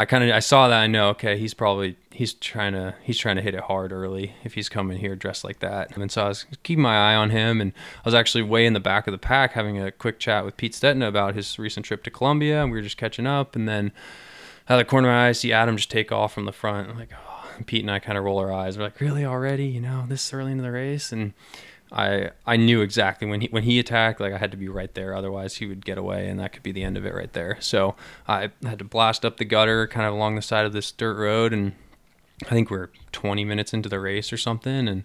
I 0.00 0.06
kind 0.06 0.24
of 0.24 0.30
I 0.30 0.38
saw 0.38 0.66
that 0.68 0.80
I 0.80 0.86
know 0.86 1.10
okay 1.10 1.36
he's 1.36 1.52
probably 1.52 1.94
he's 2.10 2.32
trying 2.32 2.72
to 2.72 2.94
he's 3.02 3.18
trying 3.18 3.36
to 3.36 3.42
hit 3.42 3.54
it 3.54 3.60
hard 3.60 3.92
early 3.92 4.32
if 4.44 4.54
he's 4.54 4.70
coming 4.70 4.96
here 4.96 5.14
dressed 5.14 5.44
like 5.44 5.58
that. 5.58 5.94
And 5.94 6.10
so 6.10 6.24
I 6.24 6.28
was 6.28 6.46
keeping 6.62 6.82
my 6.82 7.12
eye 7.12 7.14
on 7.14 7.28
him 7.28 7.60
and 7.60 7.74
I 7.98 8.08
was 8.08 8.14
actually 8.14 8.42
way 8.44 8.64
in 8.64 8.72
the 8.72 8.80
back 8.80 9.06
of 9.06 9.12
the 9.12 9.18
pack 9.18 9.52
having 9.52 9.78
a 9.78 9.92
quick 9.92 10.18
chat 10.18 10.46
with 10.46 10.56
Pete 10.56 10.72
Stetina 10.72 11.06
about 11.06 11.34
his 11.34 11.58
recent 11.58 11.84
trip 11.84 12.02
to 12.04 12.10
Colombia 12.10 12.62
and 12.62 12.72
we 12.72 12.78
were 12.78 12.82
just 12.82 12.96
catching 12.96 13.26
up 13.26 13.54
and 13.54 13.68
then 13.68 13.92
out 14.70 14.80
of 14.80 14.86
the 14.86 14.90
corner 14.90 15.10
of 15.10 15.12
my 15.12 15.26
eye 15.26 15.28
I 15.28 15.32
see 15.32 15.52
Adam 15.52 15.76
just 15.76 15.90
take 15.90 16.10
off 16.10 16.32
from 16.32 16.46
the 16.46 16.52
front 16.52 16.88
I'm 16.88 16.98
like 16.98 17.12
oh 17.12 17.62
Pete 17.66 17.82
and 17.82 17.90
I 17.90 17.98
kind 17.98 18.16
of 18.16 18.24
roll 18.24 18.38
our 18.38 18.50
eyes 18.50 18.78
we're 18.78 18.84
like 18.84 19.00
really 19.02 19.26
already? 19.26 19.66
You 19.66 19.82
know 19.82 20.06
this 20.08 20.32
early 20.32 20.52
in 20.52 20.58
the 20.58 20.72
race? 20.72 21.12
And 21.12 21.34
I 21.92 22.30
I 22.46 22.56
knew 22.56 22.80
exactly 22.82 23.28
when 23.28 23.40
he 23.40 23.48
when 23.48 23.64
he 23.64 23.78
attacked, 23.78 24.20
like 24.20 24.32
I 24.32 24.38
had 24.38 24.50
to 24.52 24.56
be 24.56 24.68
right 24.68 24.92
there, 24.94 25.14
otherwise 25.14 25.56
he 25.56 25.66
would 25.66 25.84
get 25.84 25.98
away, 25.98 26.28
and 26.28 26.38
that 26.38 26.52
could 26.52 26.62
be 26.62 26.72
the 26.72 26.84
end 26.84 26.96
of 26.96 27.04
it 27.04 27.14
right 27.14 27.32
there. 27.32 27.56
So 27.60 27.96
I 28.28 28.50
had 28.64 28.78
to 28.78 28.84
blast 28.84 29.24
up 29.24 29.38
the 29.38 29.44
gutter, 29.44 29.86
kind 29.86 30.06
of 30.06 30.14
along 30.14 30.36
the 30.36 30.42
side 30.42 30.66
of 30.66 30.72
this 30.72 30.92
dirt 30.92 31.16
road, 31.16 31.52
and 31.52 31.72
I 32.46 32.50
think 32.50 32.70
we 32.70 32.78
are 32.78 32.90
20 33.12 33.44
minutes 33.44 33.74
into 33.74 33.88
the 33.88 34.00
race 34.00 34.32
or 34.32 34.36
something, 34.36 34.88
and 34.88 35.04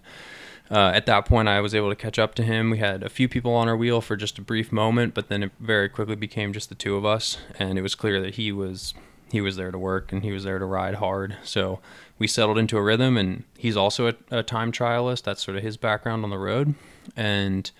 uh, 0.70 0.92
at 0.94 1.06
that 1.06 1.26
point 1.26 1.48
I 1.48 1.60
was 1.60 1.74
able 1.74 1.90
to 1.90 1.96
catch 1.96 2.18
up 2.18 2.34
to 2.36 2.42
him. 2.42 2.70
We 2.70 2.78
had 2.78 3.02
a 3.02 3.08
few 3.08 3.28
people 3.28 3.52
on 3.54 3.68
our 3.68 3.76
wheel 3.76 4.00
for 4.00 4.16
just 4.16 4.38
a 4.38 4.42
brief 4.42 4.72
moment, 4.72 5.14
but 5.14 5.28
then 5.28 5.42
it 5.42 5.52
very 5.60 5.88
quickly 5.88 6.16
became 6.16 6.52
just 6.52 6.68
the 6.68 6.74
two 6.74 6.96
of 6.96 7.04
us, 7.04 7.38
and 7.58 7.78
it 7.78 7.82
was 7.82 7.94
clear 7.94 8.20
that 8.20 8.36
he 8.36 8.52
was 8.52 8.94
he 9.30 9.40
was 9.40 9.56
there 9.56 9.70
to 9.70 9.78
work 9.78 10.12
and 10.12 10.22
he 10.22 10.32
was 10.32 10.44
there 10.44 10.58
to 10.58 10.64
ride 10.64 10.96
hard. 10.96 11.36
So 11.42 11.80
we 12.18 12.26
settled 12.26 12.58
into 12.58 12.76
a 12.76 12.82
rhythm, 12.82 13.16
and 13.16 13.44
he's 13.58 13.76
also 13.76 14.08
a, 14.08 14.14
a 14.30 14.42
time 14.42 14.72
trialist. 14.72 15.22
That's 15.22 15.44
sort 15.44 15.56
of 15.56 15.62
his 15.62 15.76
background 15.76 16.24
on 16.24 16.30
the 16.30 16.38
road, 16.38 16.74
and 17.14 17.70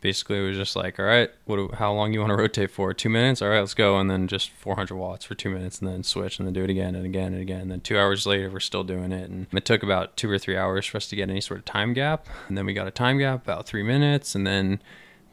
basically 0.00 0.38
it 0.38 0.48
was 0.48 0.56
just 0.56 0.74
like, 0.74 0.98
all 0.98 1.04
right, 1.04 1.30
what? 1.44 1.74
How 1.74 1.92
long 1.92 2.12
you 2.12 2.20
want 2.20 2.30
to 2.30 2.36
rotate 2.42 2.70
for? 2.70 2.92
Two 2.92 3.08
minutes? 3.08 3.40
All 3.40 3.48
right, 3.48 3.60
let's 3.60 3.74
go, 3.74 3.98
and 3.98 4.10
then 4.10 4.26
just 4.26 4.50
400 4.50 4.96
watts 4.96 5.24
for 5.24 5.34
two 5.34 5.50
minutes, 5.50 5.78
and 5.78 5.88
then 5.88 6.02
switch, 6.02 6.38
and 6.38 6.46
then 6.46 6.54
do 6.54 6.64
it 6.64 6.70
again 6.70 6.94
and 6.94 7.06
again 7.06 7.32
and 7.32 7.40
again. 7.40 7.60
And 7.62 7.70
then 7.70 7.80
two 7.80 7.98
hours 7.98 8.26
later, 8.26 8.50
we're 8.50 8.60
still 8.60 8.84
doing 8.84 9.12
it, 9.12 9.30
and 9.30 9.46
it 9.52 9.64
took 9.64 9.82
about 9.82 10.16
two 10.16 10.30
or 10.30 10.38
three 10.38 10.56
hours 10.56 10.86
for 10.86 10.96
us 10.96 11.06
to 11.08 11.16
get 11.16 11.30
any 11.30 11.40
sort 11.40 11.58
of 11.58 11.64
time 11.64 11.92
gap, 11.92 12.26
and 12.48 12.58
then 12.58 12.66
we 12.66 12.74
got 12.74 12.88
a 12.88 12.92
time 12.92 13.18
gap 13.18 13.44
about 13.44 13.66
three 13.66 13.82
minutes, 13.82 14.34
and 14.34 14.46
then 14.46 14.80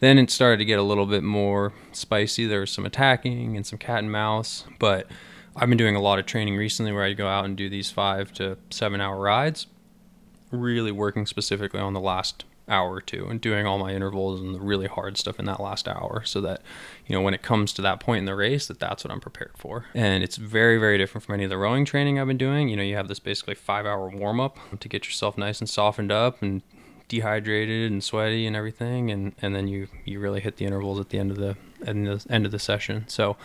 then 0.01 0.17
it 0.17 0.31
started 0.31 0.57
to 0.57 0.65
get 0.65 0.79
a 0.79 0.83
little 0.83 1.05
bit 1.05 1.21
more 1.21 1.73
spicy. 1.91 2.47
There 2.47 2.61
was 2.61 2.71
some 2.71 2.87
attacking 2.87 3.55
and 3.55 3.65
some 3.65 3.77
cat 3.77 3.99
and 3.99 4.11
mouse, 4.11 4.65
but 4.79 5.05
I've 5.55 5.69
been 5.69 5.77
doing 5.77 5.95
a 5.95 6.01
lot 6.01 6.19
of 6.19 6.25
training 6.25 6.55
recently 6.55 6.91
where 6.91 7.03
I 7.03 7.13
go 7.13 7.27
out 7.27 7.45
and 7.45 7.57
do 7.57 7.69
these 7.69 7.91
five 7.91 8.31
to 8.33 8.57
seven 8.69 9.01
hour 9.01 9.19
rides, 9.19 9.67
really 10.51 10.91
working 10.91 11.25
specifically 11.25 11.79
on 11.79 11.93
the 11.93 11.99
last 11.99 12.45
hour 12.69 12.93
or 12.93 13.01
two 13.01 13.27
and 13.27 13.41
doing 13.41 13.65
all 13.65 13.77
my 13.77 13.91
intervals 13.93 14.39
and 14.39 14.55
the 14.55 14.59
really 14.59 14.87
hard 14.87 15.17
stuff 15.17 15.39
in 15.39 15.45
that 15.45 15.59
last 15.59 15.87
hour 15.87 16.23
so 16.23 16.39
that 16.39 16.61
you 17.05 17.13
know 17.13 17.21
when 17.21 17.33
it 17.33 17.41
comes 17.41 17.73
to 17.73 17.81
that 17.81 17.99
point 17.99 18.19
in 18.19 18.25
the 18.25 18.35
race 18.35 18.67
that 18.67 18.79
that's 18.79 19.03
what 19.03 19.11
i'm 19.11 19.19
prepared 19.19 19.51
for. 19.57 19.85
And 19.93 20.23
it's 20.23 20.37
very 20.37 20.77
very 20.77 20.97
different 20.97 21.25
from 21.25 21.35
any 21.35 21.43
of 21.43 21.49
the 21.49 21.57
rowing 21.57 21.85
training 21.85 22.17
i've 22.17 22.27
been 22.27 22.37
doing. 22.37 22.69
You 22.69 22.77
know 22.77 22.83
you 22.83 22.95
have 22.95 23.07
this 23.07 23.19
basically 23.19 23.55
five 23.55 23.85
hour 23.85 24.07
warm 24.09 24.39
up 24.39 24.57
to 24.79 24.87
get 24.87 25.05
yourself 25.05 25.37
nice 25.37 25.59
and 25.59 25.69
softened 25.69 26.11
up 26.11 26.41
and 26.41 26.61
dehydrated 27.11 27.91
and 27.91 28.01
sweaty 28.01 28.47
and 28.47 28.55
everything 28.55 29.11
and 29.11 29.35
and 29.41 29.53
then 29.53 29.67
you 29.67 29.85
you 30.05 30.17
really 30.17 30.39
hit 30.39 30.55
the 30.55 30.63
intervals 30.63 30.97
at 30.97 31.09
the 31.09 31.19
end 31.19 31.29
of 31.29 31.35
the 31.35 31.57
at 31.81 31.93
the 31.93 32.25
end 32.29 32.45
of 32.45 32.53
the 32.53 32.59
session. 32.59 33.03
So 33.07 33.35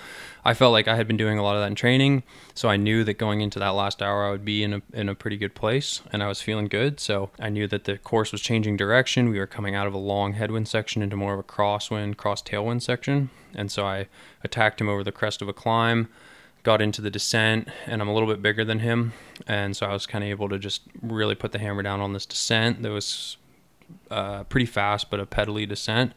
i 0.44 0.54
felt 0.54 0.70
like 0.70 0.86
i 0.86 0.94
had 0.94 1.08
been 1.08 1.16
doing 1.16 1.36
a 1.36 1.42
lot 1.42 1.56
of 1.56 1.62
that 1.62 1.66
in 1.66 1.74
training 1.74 2.22
so 2.54 2.68
i 2.68 2.76
knew 2.76 3.02
that 3.02 3.14
going 3.14 3.40
into 3.40 3.58
that 3.58 3.70
last 3.70 4.00
hour 4.00 4.24
i 4.24 4.30
would 4.30 4.44
be 4.44 4.62
in 4.62 4.74
a 4.74 4.82
in 4.92 5.08
a 5.08 5.16
pretty 5.16 5.36
good 5.36 5.56
place 5.56 6.00
and 6.12 6.22
i 6.22 6.28
was 6.28 6.40
feeling 6.40 6.68
good. 6.68 7.00
So 7.00 7.30
i 7.40 7.48
knew 7.48 7.66
that 7.66 7.84
the 7.84 7.98
course 7.98 8.30
was 8.30 8.40
changing 8.40 8.76
direction. 8.76 9.30
We 9.30 9.40
were 9.40 9.48
coming 9.48 9.74
out 9.74 9.88
of 9.88 9.94
a 9.94 9.98
long 9.98 10.34
headwind 10.34 10.68
section 10.68 11.02
into 11.02 11.16
more 11.16 11.34
of 11.34 11.40
a 11.40 11.50
crosswind 11.54 12.16
cross 12.16 12.42
tailwind 12.42 12.82
section. 12.82 13.30
And 13.52 13.72
so 13.72 13.84
i 13.84 14.06
attacked 14.44 14.80
him 14.80 14.88
over 14.88 15.02
the 15.02 15.18
crest 15.20 15.42
of 15.42 15.48
a 15.48 15.52
climb 15.52 16.08
got 16.66 16.82
into 16.82 17.00
the 17.00 17.10
descent 17.10 17.68
and 17.86 18.02
I'm 18.02 18.08
a 18.08 18.12
little 18.12 18.28
bit 18.28 18.42
bigger 18.42 18.64
than 18.64 18.80
him. 18.80 19.12
And 19.46 19.76
so 19.76 19.86
I 19.86 19.92
was 19.92 20.04
kind 20.04 20.24
of 20.24 20.30
able 20.30 20.48
to 20.48 20.58
just 20.58 20.82
really 21.00 21.36
put 21.36 21.52
the 21.52 21.60
hammer 21.60 21.80
down 21.80 22.00
on 22.00 22.12
this 22.12 22.26
descent 22.26 22.82
that 22.82 22.90
was 22.90 23.36
uh, 24.10 24.44
pretty 24.44 24.66
fast, 24.66 25.10
but 25.10 25.20
a 25.20 25.26
pedally 25.26 25.68
descent. 25.68 26.12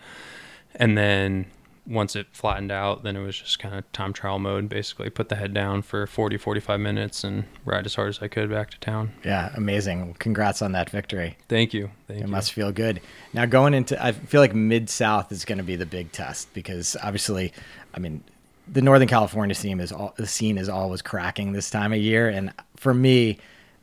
And 0.76 0.98
then 0.98 1.48
once 1.90 2.16
it 2.16 2.28
flattened 2.32 2.72
out, 2.72 3.04
then 3.04 3.16
it 3.16 3.24
was 3.24 3.38
just 3.38 3.58
kind 3.58 3.74
of 3.74 3.92
time 3.92 4.14
trial 4.14 4.38
mode. 4.38 4.70
Basically, 4.70 5.10
put 5.10 5.30
the 5.30 5.36
head 5.36 5.54
down 5.54 5.82
for 5.82 6.06
40, 6.06 6.38
45 6.38 6.80
minutes 6.80 7.24
and 7.24 7.46
ride 7.66 7.86
as 7.86 7.96
hard 7.96 8.10
as 8.10 8.22
I 8.22 8.28
could 8.28 8.50
back 8.50 8.70
to 8.72 8.80
town. 8.80 9.12
Yeah, 9.26 9.52
amazing. 9.56 10.16
Congrats 10.20 10.62
on 10.62 10.72
that 10.74 10.90
victory. 10.92 11.38
Thank 11.48 11.74
you. 11.74 11.90
Thank 12.08 12.22
it 12.22 12.26
you. 12.28 12.32
must 12.32 12.54
feel 12.54 12.72
good. 12.72 13.02
Now, 13.34 13.46
going 13.46 13.74
into, 13.74 14.02
I 14.04 14.12
feel 14.12 14.40
like 14.40 14.54
Mid 14.54 14.90
South 14.90 15.32
is 15.32 15.46
going 15.46 15.58
to 15.58 15.64
be 15.64 15.76
the 15.76 15.86
big 15.86 16.12
test 16.12 16.54
because 16.54 16.96
obviously, 17.02 17.52
I 17.96 18.00
mean, 18.00 18.24
the 18.68 18.82
Northern 18.84 19.08
California 19.08 19.56
scene 19.56 19.80
is 19.80 19.92
all, 19.92 20.14
the 20.16 20.28
scene 20.28 20.60
is 20.60 20.70
always 20.70 21.02
cracking 21.02 21.54
this 21.54 21.72
time 21.72 21.92
of 21.92 22.00
year, 22.00 22.30
and 22.30 22.54
for 22.76 22.94
me, 22.94 23.40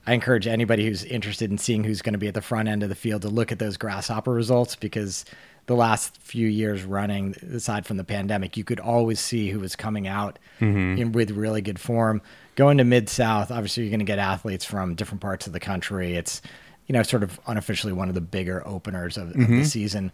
I 0.06 0.14
encourage 0.14 0.46
anybody 0.46 0.86
who's 0.86 1.02
interested 1.04 1.50
in 1.50 1.58
seeing 1.58 1.82
who's 1.82 2.00
going 2.00 2.12
to 2.12 2.18
be 2.18 2.28
at 2.28 2.34
the 2.34 2.42
front 2.42 2.68
end 2.68 2.82
of 2.82 2.88
the 2.88 2.94
field 2.94 3.22
to 3.22 3.28
look 3.28 3.50
at 3.50 3.58
those 3.58 3.76
grasshopper 3.76 4.32
results 4.32 4.76
because 4.76 5.24
the 5.66 5.74
last 5.74 6.16
few 6.18 6.46
years 6.46 6.84
running, 6.84 7.34
aside 7.52 7.86
from 7.86 7.96
the 7.96 8.04
pandemic, 8.04 8.56
you 8.56 8.62
could 8.62 8.78
always 8.78 9.18
see 9.18 9.50
who 9.50 9.58
was 9.58 9.74
coming 9.74 10.06
out 10.06 10.38
mm-hmm. 10.60 11.00
in, 11.00 11.12
with 11.12 11.32
really 11.32 11.60
good 11.60 11.80
form. 11.80 12.22
Going 12.54 12.78
to 12.78 12.84
Mid 12.84 13.08
South, 13.08 13.50
obviously, 13.50 13.82
you're 13.82 13.90
going 13.90 13.98
to 13.98 14.04
get 14.04 14.20
athletes 14.20 14.64
from 14.64 14.94
different 14.94 15.20
parts 15.20 15.48
of 15.48 15.52
the 15.52 15.60
country. 15.60 16.14
It's, 16.14 16.40
you 16.86 16.92
know, 16.92 17.02
sort 17.02 17.24
of 17.24 17.40
unofficially 17.48 17.92
one 17.92 18.08
of 18.08 18.14
the 18.14 18.20
bigger 18.20 18.66
openers 18.66 19.16
of, 19.16 19.28
mm-hmm. 19.28 19.42
of 19.42 19.48
the 19.48 19.54
mm-hmm. 19.54 19.64
season. 19.64 20.12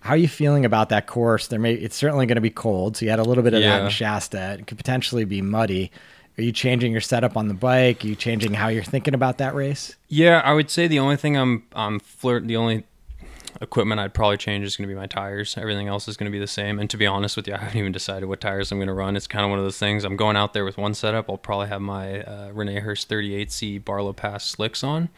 How 0.00 0.10
are 0.10 0.18
you 0.18 0.28
feeling 0.28 0.64
about 0.64 0.88
that 0.88 1.06
course? 1.06 1.48
There 1.48 1.58
may 1.58 1.74
it's 1.74 1.96
certainly 1.96 2.26
going 2.26 2.36
to 2.36 2.42
be 2.42 2.50
cold, 2.50 2.96
so 2.96 3.04
you 3.04 3.10
had 3.10 3.20
a 3.20 3.24
little 3.24 3.44
bit 3.44 3.54
of 3.54 3.60
yeah. 3.60 3.78
that 3.78 3.84
in 3.84 3.90
Shasta. 3.90 4.56
It 4.58 4.66
could 4.66 4.78
potentially 4.78 5.24
be 5.24 5.42
muddy. 5.42 5.90
Are 6.36 6.42
you 6.42 6.52
changing 6.52 6.92
your 6.92 7.00
setup 7.00 7.36
on 7.36 7.48
the 7.48 7.54
bike? 7.54 8.04
Are 8.04 8.08
you 8.08 8.16
changing 8.16 8.54
how 8.54 8.68
you're 8.68 8.82
thinking 8.82 9.14
about 9.14 9.38
that 9.38 9.54
race? 9.54 9.94
Yeah, 10.08 10.40
I 10.44 10.52
would 10.52 10.68
say 10.70 10.88
the 10.88 10.98
only 10.98 11.16
thing 11.16 11.36
I'm 11.36 11.64
I'm 11.74 12.00
flirt 12.00 12.46
the 12.46 12.56
only 12.56 12.84
equipment 13.60 14.00
I'd 14.00 14.14
probably 14.14 14.36
change 14.36 14.64
is 14.64 14.76
going 14.76 14.88
to 14.88 14.94
be 14.94 14.98
my 14.98 15.06
tires. 15.06 15.56
Everything 15.56 15.88
else 15.88 16.08
is 16.08 16.16
going 16.16 16.30
to 16.30 16.32
be 16.32 16.40
the 16.40 16.46
same. 16.46 16.78
And 16.78 16.90
to 16.90 16.96
be 16.96 17.06
honest 17.06 17.36
with 17.36 17.46
you, 17.46 17.54
I 17.54 17.58
haven't 17.58 17.78
even 17.78 17.92
decided 17.92 18.26
what 18.26 18.40
tires 18.40 18.72
I'm 18.72 18.78
going 18.78 18.88
to 18.88 18.94
run. 18.94 19.16
It's 19.16 19.26
kind 19.26 19.44
of 19.44 19.50
one 19.50 19.58
of 19.58 19.64
those 19.64 19.78
things. 19.78 20.04
I'm 20.04 20.16
going 20.16 20.36
out 20.36 20.54
there 20.54 20.64
with 20.64 20.76
one 20.76 20.94
setup. 20.94 21.30
I'll 21.30 21.38
probably 21.38 21.68
have 21.68 21.80
my 21.80 22.22
uh, 22.22 22.52
Herse 22.52 23.04
38C 23.04 23.84
Barlow 23.84 24.12
Pass 24.12 24.44
slicks 24.44 24.82
on, 24.82 25.08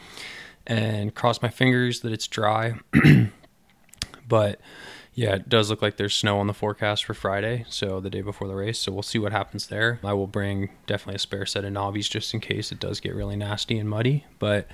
and 0.67 1.15
cross 1.15 1.41
my 1.41 1.49
fingers 1.49 2.01
that 2.01 2.13
it's 2.13 2.27
dry. 2.27 2.75
but 4.29 4.61
yeah, 5.17 5.35
it 5.37 5.49
does 5.49 5.71
look 5.71 5.81
like 5.81 5.97
there's 5.97 6.15
snow 6.15 6.39
on 6.39 6.47
the 6.47 6.53
forecast 6.53 7.07
for 7.07 7.15
Friday, 7.15 7.65
so 7.71 8.01
the 8.01 8.11
day 8.11 8.21
before 8.21 8.49
the 8.49 8.55
race. 8.55 8.79
So 8.79 8.93
we'll 8.93 9.03
see 9.03 9.19
what 9.19 9.33
happens 9.33 9.69
there. 9.69 9.99
I 10.05 10.13
will 10.13 10.27
bring 10.27 10.69
definitely 10.87 11.17
a 11.17 11.21
spare 11.21 11.47
set 11.47 11.65
of 11.65 11.73
Navis 11.73 12.07
just 12.07 12.35
in 12.35 12.41
case 12.41 12.71
it 12.71 12.79
does 12.79 13.01
get 13.01 13.15
really 13.15 13.35
nasty 13.35 13.79
and 13.79 13.89
muddy. 13.89 14.27
But 14.39 14.69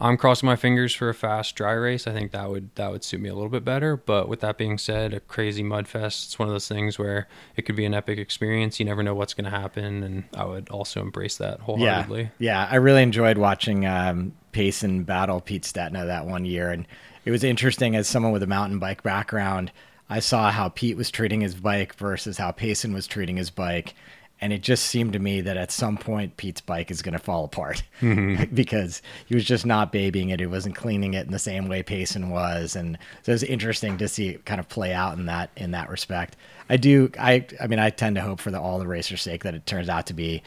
I'm 0.00 0.16
crossing 0.16 0.48
my 0.48 0.56
fingers 0.56 0.92
for 0.92 1.08
a 1.08 1.14
fast 1.14 1.54
dry 1.54 1.72
race. 1.72 2.08
I 2.08 2.12
think 2.12 2.32
that 2.32 2.50
would 2.50 2.74
that 2.74 2.90
would 2.90 3.04
suit 3.04 3.20
me 3.20 3.28
a 3.28 3.34
little 3.34 3.48
bit 3.48 3.64
better. 3.64 3.96
But 3.96 4.28
with 4.28 4.40
that 4.40 4.58
being 4.58 4.76
said, 4.76 5.14
a 5.14 5.20
crazy 5.20 5.62
mud 5.62 5.86
fest, 5.86 6.24
it's 6.24 6.38
one 6.38 6.48
of 6.48 6.54
those 6.54 6.66
things 6.66 6.98
where 6.98 7.28
it 7.54 7.62
could 7.62 7.76
be 7.76 7.84
an 7.84 7.94
epic 7.94 8.18
experience. 8.18 8.80
You 8.80 8.86
never 8.86 9.04
know 9.04 9.14
what's 9.14 9.34
going 9.34 9.48
to 9.48 9.56
happen, 9.56 10.02
and 10.02 10.24
I 10.34 10.46
would 10.46 10.68
also 10.68 11.00
embrace 11.00 11.36
that 11.36 11.60
wholeheartedly. 11.60 12.22
Yeah, 12.22 12.64
yeah. 12.64 12.68
I 12.68 12.74
really 12.76 13.04
enjoyed 13.04 13.38
watching 13.38 13.86
um, 13.86 14.32
Payson 14.50 15.04
battle 15.04 15.40
Pete 15.40 15.62
Stetina 15.62 16.06
that 16.06 16.26
one 16.26 16.44
year, 16.44 16.72
and 16.72 16.88
it 17.26 17.32
was 17.32 17.44
interesting 17.44 17.96
as 17.96 18.08
someone 18.08 18.32
with 18.32 18.44
a 18.44 18.46
mountain 18.46 18.78
bike 18.78 19.02
background. 19.02 19.72
I 20.08 20.20
saw 20.20 20.52
how 20.52 20.68
Pete 20.68 20.96
was 20.96 21.10
treating 21.10 21.40
his 21.40 21.56
bike 21.56 21.96
versus 21.96 22.38
how 22.38 22.52
Payson 22.52 22.94
was 22.94 23.08
treating 23.08 23.36
his 23.36 23.50
bike. 23.50 23.94
And 24.40 24.52
it 24.52 24.62
just 24.62 24.84
seemed 24.84 25.14
to 25.14 25.18
me 25.18 25.40
that 25.40 25.56
at 25.56 25.72
some 25.72 25.96
point 25.96 26.36
Pete's 26.36 26.60
bike 26.60 26.90
is 26.90 27.02
going 27.02 27.14
to 27.14 27.18
fall 27.18 27.44
apart 27.44 27.82
mm-hmm. 28.00 28.44
because 28.54 29.02
he 29.26 29.34
was 29.34 29.44
just 29.44 29.66
not 29.66 29.90
babying 29.90 30.28
it. 30.28 30.38
He 30.38 30.46
wasn't 30.46 30.76
cleaning 30.76 31.14
it 31.14 31.26
in 31.26 31.32
the 31.32 31.38
same 31.38 31.68
way 31.68 31.82
Payson 31.82 32.30
was, 32.30 32.76
and 32.76 32.96
so 33.22 33.32
it 33.32 33.34
was 33.34 33.42
interesting 33.42 33.98
to 33.98 34.08
see 34.08 34.28
it 34.28 34.44
kind 34.44 34.60
of 34.60 34.68
play 34.68 34.92
out 34.92 35.18
in 35.18 35.26
that 35.26 35.50
in 35.56 35.70
that 35.70 35.88
respect. 35.88 36.36
I 36.68 36.76
do. 36.76 37.10
I 37.18 37.46
I 37.60 37.66
mean, 37.66 37.78
I 37.78 37.88
tend 37.88 38.16
to 38.16 38.22
hope 38.22 38.40
for 38.40 38.50
the 38.50 38.60
all 38.60 38.78
the 38.78 38.86
racers' 38.86 39.22
sake 39.22 39.42
that 39.44 39.54
it 39.54 39.64
turns 39.64 39.88
out 39.88 40.06
to 40.08 40.14
be 40.14 40.42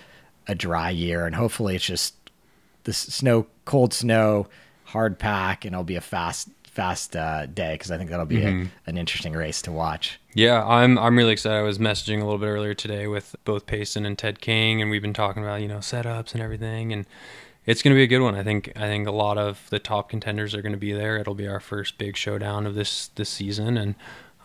a 0.47 0.53
dry 0.53 0.91
year, 0.91 1.25
and 1.25 1.35
hopefully 1.35 1.75
it's 1.75 1.85
just 1.85 2.13
the 2.83 2.93
snow, 2.93 3.47
cold 3.65 3.91
snow, 3.91 4.47
hard 4.85 5.17
pack, 5.17 5.65
and 5.65 5.73
it'll 5.73 5.83
be 5.83 5.95
a 5.95 6.01
fast 6.01 6.49
fast 6.79 7.13
uh, 7.13 7.45
day 7.45 7.73
because 7.73 7.91
I 7.91 7.97
think 7.97 8.09
that'll 8.09 8.25
be 8.25 8.37
mm-hmm. 8.37 8.67
a, 8.87 8.89
an 8.89 8.97
interesting 8.97 9.33
race 9.33 9.61
to 9.63 9.71
watch. 9.71 10.17
Yeah, 10.33 10.65
I'm 10.65 10.97
I'm 10.97 11.17
really 11.17 11.33
excited. 11.33 11.57
I 11.57 11.61
was 11.61 11.77
messaging 11.77 12.21
a 12.21 12.23
little 12.23 12.37
bit 12.37 12.47
earlier 12.47 12.73
today 12.73 13.05
with 13.05 13.35
both 13.43 13.65
Payson 13.65 14.05
and 14.05 14.17
Ted 14.17 14.39
King, 14.39 14.81
and 14.81 14.89
we've 14.89 15.01
been 15.01 15.13
talking 15.13 15.43
about 15.43 15.61
you 15.61 15.67
know 15.67 15.79
setups 15.79 16.31
and 16.31 16.41
everything, 16.41 16.93
and 16.93 17.05
it's 17.65 17.81
going 17.81 17.93
to 17.93 17.97
be 17.97 18.03
a 18.03 18.07
good 18.07 18.21
one. 18.21 18.33
I 18.33 18.43
think 18.43 18.71
I 18.77 18.87
think 18.87 19.09
a 19.09 19.11
lot 19.11 19.37
of 19.37 19.69
the 19.69 19.79
top 19.79 20.07
contenders 20.09 20.55
are 20.55 20.61
going 20.61 20.71
to 20.71 20.77
be 20.79 20.93
there. 20.93 21.17
It'll 21.17 21.35
be 21.35 21.49
our 21.49 21.59
first 21.59 21.97
big 21.97 22.15
showdown 22.15 22.65
of 22.65 22.75
this 22.75 23.09
this 23.09 23.29
season, 23.29 23.77
and 23.77 23.95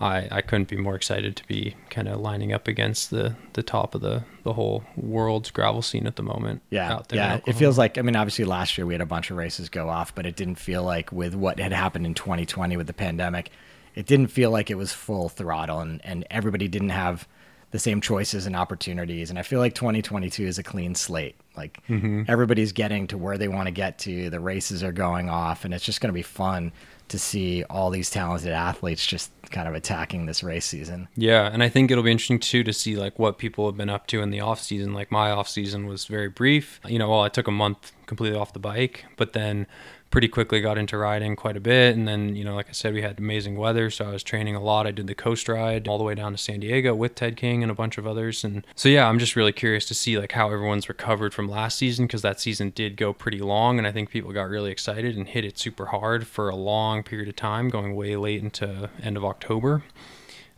I, 0.01 0.28
I 0.30 0.40
couldn't 0.40 0.68
be 0.68 0.76
more 0.76 0.97
excited 0.97 1.36
to 1.36 1.47
be 1.47 1.76
kind 1.88 2.09
of 2.09 2.20
lining 2.20 2.53
up 2.53 2.66
against 2.66 3.11
the, 3.11 3.36
the 3.53 3.62
top 3.62 3.95
of 3.95 4.01
the, 4.01 4.24
the 4.42 4.55
whole 4.55 4.82
world's 4.97 5.53
gravel 5.53 5.82
scene 5.82 6.07
at 6.07 6.16
the 6.16 6.22
moment. 6.22 6.62
Yeah, 6.70 7.01
yeah. 7.12 7.40
It 7.47 7.53
feels 7.53 7.78
like 7.78 7.97
I 7.97 8.03
mean, 8.03 8.16
obviously 8.16 8.45
last 8.45 8.76
year 8.76 8.86
we 8.86 8.95
had 8.95 9.01
a 9.01 9.07
bunch 9.07 9.30
of 9.30 9.36
races 9.36 9.68
go 9.68 9.88
off, 9.88 10.14
but 10.14 10.26
it 10.26 10.34
didn't 10.34 10.57
feel 10.57 10.82
like 10.82 11.12
with 11.12 11.34
what 11.34 11.61
had 11.61 11.72
happened 11.72 12.07
in 12.07 12.14
2020 12.14 12.76
with 12.76 12.88
the 12.88 12.92
pandemic, 12.92 13.51
it 13.95 14.07
didn't 14.07 14.28
feel 14.28 14.51
like 14.51 14.68
it 14.68 14.76
was 14.76 14.92
full 14.92 15.28
throttle, 15.28 15.78
and 15.78 16.01
and 16.05 16.26
everybody 16.28 16.66
didn't 16.66 16.90
have 16.90 17.28
the 17.70 17.78
same 17.78 18.01
choices 18.01 18.47
and 18.47 18.55
opportunities. 18.55 19.30
And 19.30 19.38
I 19.38 19.42
feel 19.42 19.59
like 19.59 19.74
2022 19.74 20.45
is 20.45 20.59
a 20.59 20.62
clean 20.62 20.95
slate. 20.95 21.36
Like 21.57 21.80
mm-hmm. 21.88 22.22
everybody's 22.28 22.72
getting 22.72 23.07
to 23.09 23.18
where 23.18 23.38
they 23.38 23.49
want 23.49 23.66
to 23.66 23.72
get 23.72 23.99
to. 24.01 24.30
The 24.30 24.40
races 24.40 24.82
are 24.82 24.92
going 24.92 25.28
off, 25.28 25.64
and 25.64 25.72
it's 25.72 25.84
just 25.84 26.01
going 26.01 26.09
to 26.09 26.14
be 26.14 26.22
fun 26.22 26.72
to 27.15 27.19
see 27.21 27.62
all 27.71 27.91
these 27.91 28.11
talented 28.11 28.53
athletes 28.53 29.07
just 29.07 29.31
kind 29.51 29.69
of 29.69 29.75
attacking 29.75 30.27
this 30.27 30.43
race 30.43 30.67
season. 30.67 31.07
Yeah, 31.15 31.49
and 31.53 31.62
I 31.62 31.69
think 31.69 31.93
it'll 31.93 32.03
be 32.03 32.11
interesting 32.11 32.41
too 32.41 32.65
to 32.65 32.73
see 32.73 32.97
like 32.97 33.21
what 33.21 33.39
people 33.39 33.67
have 33.67 33.77
been 33.77 33.89
up 33.89 34.09
to 34.09 34.21
in 34.21 34.31
the 34.31 34.41
off 34.41 34.61
season. 34.61 34.93
Like 34.93 35.12
my 35.12 35.31
off 35.31 35.49
season 35.49 35.87
was 35.87 36.07
very 36.07 36.29
brief. 36.29 36.81
You 36.87 36.99
know, 36.99 37.11
well, 37.11 37.21
I 37.21 37.29
took 37.29 37.47
a 37.47 37.53
month 37.53 37.93
completely 38.07 38.37
off 38.37 38.53
the 38.53 38.59
bike, 38.59 39.05
but 39.17 39.33
then 39.33 39.69
pretty 40.15 40.29
quickly 40.29 40.61
got 40.61 40.79
into 40.79 40.97
riding 40.97 41.35
quite 41.35 41.57
a 41.57 41.61
bit. 41.61 41.97
And 41.97 42.07
then, 42.07 42.37
you 42.37 42.45
know, 42.45 42.55
like 42.55 42.69
I 42.69 42.73
said, 42.73 42.95
we 42.95 43.03
had 43.03 43.19
amazing 43.19 43.57
weather. 43.57 43.91
So 43.91 44.05
I 44.05 44.12
was 44.12 44.23
training 44.23 44.55
a 44.55 44.62
lot. 44.62 44.87
I 44.87 44.93
did 44.93 45.09
the 45.09 45.15
coast 45.17 45.49
ride 45.49 45.89
all 45.89 45.99
the 45.99 46.05
way 46.05 46.15
down 46.15 46.31
to 46.31 46.39
San 46.39 46.61
Diego 46.61 46.95
with 46.95 47.17
Ted 47.17 47.37
King 47.37 47.65
and 47.65 47.73
a 47.73 47.75
bunch 47.75 47.99
of 47.99 48.07
others. 48.07 48.45
And 48.45 48.65
so, 48.77 48.89
yeah, 48.89 49.09
I'm 49.09 49.19
just 49.19 49.35
really 49.35 49.51
curious 49.51 49.87
to 49.87 49.95
see 49.95 50.17
like 50.17 50.31
how 50.31 50.53
everyone's 50.53 50.89
recovered 50.89 51.35
from 51.35 51.49
last 51.49 51.77
season 51.77 52.07
because 52.07 52.23
that 52.23 52.39
season 52.39 52.71
did 52.71 52.97
go 52.97 53.12
pretty 53.12 53.41
long. 53.41 53.77
And 53.77 53.89
I 53.89 53.91
think 53.91 54.09
people 54.09 54.31
got 54.31 54.49
really 54.49 54.71
excited 54.71 55.17
and 55.17 55.27
hit 55.27 55.45
it 55.45 55.59
super 55.59 55.87
hard 55.87 56.29
for 56.29 56.49
a 56.49 56.55
long 56.55 57.03
period 57.03 57.29
of 57.29 57.35
time, 57.35 57.69
going 57.69 57.97
way 57.97 58.15
late 58.15 58.41
into 58.41 58.91
end 59.03 59.17
of 59.17 59.25
October 59.25 59.83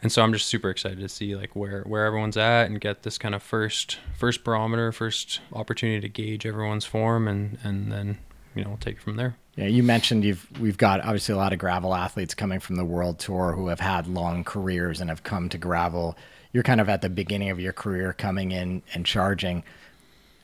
and 0.03 0.13
so 0.13 0.23
I'm 0.23 0.35
just 0.35 0.49
super 0.49 0.69
excited 0.69 0.99
to 0.99 1.09
see 1.09 1.35
like 1.35 1.57
where 1.57 1.81
where 1.85 2.05
everyone's 2.05 2.37
at 2.37 2.67
and 2.67 2.79
get 2.79 3.03
this 3.03 3.17
kind 3.17 3.35
of 3.35 3.43
first 3.43 3.99
first 4.15 4.45
barometer, 4.45 4.93
first 4.93 5.41
opportunity 5.55 6.03
to 6.03 6.09
gauge 6.11 6.45
everyone's 6.45 6.85
form, 6.85 7.27
and 7.27 7.57
and 7.65 7.91
then 7.91 8.19
you 8.55 8.63
know 8.63 8.69
we'll 8.69 8.79
take 8.79 8.97
it 8.97 9.03
from 9.03 9.17
there. 9.17 9.37
Yeah, 9.57 9.67
you 9.67 9.83
mentioned 9.83 10.23
you've 10.23 10.47
we've 10.61 10.77
got 10.77 11.01
obviously 11.01 11.35
a 11.35 11.39
lot 11.39 11.53
of 11.53 11.59
gravel 11.59 11.95
athletes 11.95 12.35
coming 12.35 12.61
from 12.61 12.77
the 12.77 12.85
world 12.85 13.19
tour 13.19 13.53
who 13.53 13.69
have 13.69 13.81
had 13.81 14.07
long 14.07 14.45
careers 14.45 15.01
and 15.01 15.09
have 15.09 15.23
come 15.23 15.49
to 15.49 15.59
gravel. 15.59 16.17
You're 16.53 16.63
kind 16.63 16.81
of 16.81 16.89
at 16.89 17.01
the 17.01 17.09
beginning 17.09 17.51
of 17.51 17.59
your 17.59 17.73
career 17.73 18.13
coming 18.13 18.53
in 18.53 18.83
and 18.93 19.07
charging. 19.07 19.65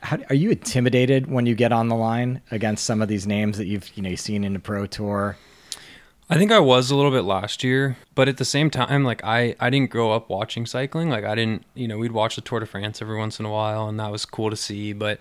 How, 0.00 0.18
are 0.30 0.34
you 0.34 0.50
intimidated 0.50 1.30
when 1.30 1.46
you 1.46 1.54
get 1.54 1.72
on 1.72 1.88
the 1.88 1.94
line 1.94 2.40
against 2.50 2.84
some 2.84 3.02
of 3.02 3.08
these 3.08 3.26
names 3.26 3.58
that 3.58 3.66
you've 3.66 3.94
you 3.96 4.02
know 4.02 4.14
seen 4.14 4.44
in 4.44 4.54
the 4.54 4.58
pro 4.58 4.86
tour? 4.86 5.36
I 6.30 6.36
think 6.36 6.50
I 6.50 6.60
was 6.60 6.90
a 6.90 6.96
little 6.96 7.10
bit 7.10 7.24
last 7.24 7.62
year, 7.62 7.98
but 8.14 8.26
at 8.26 8.38
the 8.38 8.46
same 8.46 8.70
time, 8.70 9.04
like 9.04 9.22
I, 9.22 9.54
I 9.60 9.68
didn't 9.68 9.90
grow 9.90 10.12
up 10.12 10.30
watching 10.30 10.64
cycling. 10.64 11.10
Like 11.10 11.26
I 11.26 11.34
didn't, 11.34 11.66
you 11.74 11.86
know, 11.86 11.98
we'd 11.98 12.12
watch 12.12 12.36
the 12.36 12.40
Tour 12.40 12.60
de 12.60 12.66
France 12.66 13.02
every 13.02 13.18
once 13.18 13.38
in 13.38 13.44
a 13.44 13.50
while, 13.50 13.86
and 13.86 14.00
that 14.00 14.10
was 14.10 14.24
cool 14.24 14.48
to 14.48 14.56
see. 14.56 14.94
But 14.94 15.20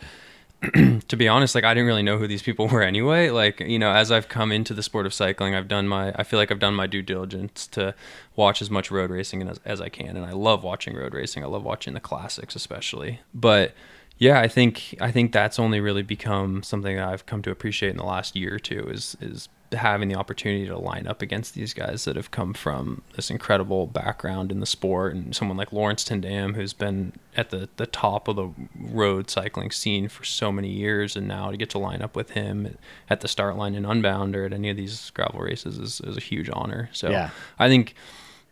to 1.07 1.15
be 1.15 1.27
honest, 1.27 1.55
like 1.55 1.63
I 1.63 1.73
didn't 1.73 1.87
really 1.87 2.03
know 2.03 2.17
who 2.17 2.27
these 2.27 2.43
people 2.43 2.67
were 2.71 2.83
anyway. 2.83 3.29
Like, 3.29 3.59
you 3.59 3.79
know, 3.79 3.91
as 3.91 4.11
I've 4.11 4.29
come 4.29 4.51
into 4.51 4.73
the 4.73 4.83
sport 4.83 5.05
of 5.05 5.13
cycling, 5.13 5.55
I've 5.55 5.67
done 5.67 5.87
my 5.87 6.13
I 6.15 6.23
feel 6.23 6.39
like 6.39 6.51
I've 6.51 6.59
done 6.59 6.75
my 6.75 6.87
due 6.87 7.01
diligence 7.01 7.67
to 7.67 7.95
watch 8.35 8.61
as 8.61 8.69
much 8.69 8.91
road 8.91 9.09
racing 9.09 9.47
as, 9.47 9.59
as 9.65 9.81
I 9.81 9.89
can. 9.89 10.15
And 10.15 10.25
I 10.25 10.33
love 10.33 10.63
watching 10.63 10.95
road 10.95 11.13
racing. 11.13 11.43
I 11.43 11.47
love 11.47 11.63
watching 11.63 11.93
the 11.93 11.99
classics 11.99 12.55
especially. 12.55 13.21
But 13.33 13.73
yeah, 14.17 14.39
I 14.39 14.47
think 14.47 14.95
I 15.01 15.11
think 15.11 15.31
that's 15.31 15.57
only 15.57 15.79
really 15.79 16.03
become 16.03 16.61
something 16.61 16.95
that 16.95 17.07
I've 17.07 17.25
come 17.25 17.41
to 17.41 17.51
appreciate 17.51 17.89
in 17.89 17.97
the 17.97 18.03
last 18.05 18.35
year 18.35 18.55
or 18.55 18.59
two 18.59 18.87
is 18.87 19.17
is 19.19 19.49
having 19.73 20.09
the 20.09 20.15
opportunity 20.15 20.67
to 20.67 20.77
line 20.77 21.07
up 21.07 21.21
against 21.21 21.53
these 21.53 21.73
guys 21.73 22.03
that 22.05 22.15
have 22.15 22.31
come 22.31 22.53
from 22.53 23.01
this 23.15 23.29
incredible 23.29 23.87
background 23.87 24.51
in 24.51 24.59
the 24.59 24.65
sport 24.65 25.15
and 25.15 25.35
someone 25.35 25.57
like 25.57 25.71
Laurens 25.71 26.03
ten 26.03 26.21
Dam 26.21 26.53
who's 26.53 26.73
been 26.73 27.13
at 27.37 27.49
the, 27.51 27.69
the 27.77 27.85
top 27.85 28.27
of 28.27 28.35
the 28.35 28.49
road 28.77 29.29
cycling 29.29 29.71
scene 29.71 30.09
for 30.09 30.25
so 30.25 30.51
many 30.51 30.69
years 30.69 31.15
and 31.15 31.27
now 31.27 31.51
to 31.51 31.57
get 31.57 31.69
to 31.69 31.77
line 31.77 32.01
up 32.01 32.15
with 32.15 32.31
him 32.31 32.77
at 33.09 33.21
the 33.21 33.27
start 33.27 33.55
line 33.55 33.73
in 33.73 33.85
Unbound 33.85 34.35
or 34.35 34.45
at 34.45 34.53
any 34.53 34.69
of 34.69 34.75
these 34.75 35.09
gravel 35.11 35.39
races 35.39 35.77
is, 35.77 36.01
is 36.01 36.17
a 36.17 36.21
huge 36.21 36.49
honor. 36.51 36.89
So 36.91 37.09
yeah. 37.09 37.29
I 37.57 37.69
think 37.69 37.95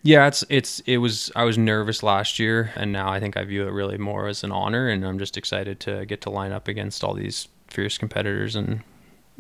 yeah, 0.02 0.28
it's 0.28 0.46
it's 0.50 0.80
it 0.82 0.98
was 0.98 1.32
I 1.36 1.44
was 1.44 1.58
nervous 1.58 2.02
last 2.02 2.40
year 2.40 2.72
and 2.76 2.94
now 2.94 3.12
I 3.12 3.20
think 3.20 3.36
I 3.36 3.44
view 3.44 3.68
it 3.68 3.72
really 3.72 3.98
more 3.98 4.28
as 4.28 4.44
an 4.46 4.52
honor 4.52 4.88
and 4.88 5.06
I'm 5.06 5.20
just 5.20 5.36
excited 5.36 5.82
to 5.82 6.06
get 6.06 6.22
to 6.22 6.30
line 6.30 6.54
up 6.54 6.70
against 6.70 7.04
all 7.04 7.14
these 7.14 7.50
fierce 7.68 7.98
competitors 7.98 8.56
and 8.56 8.82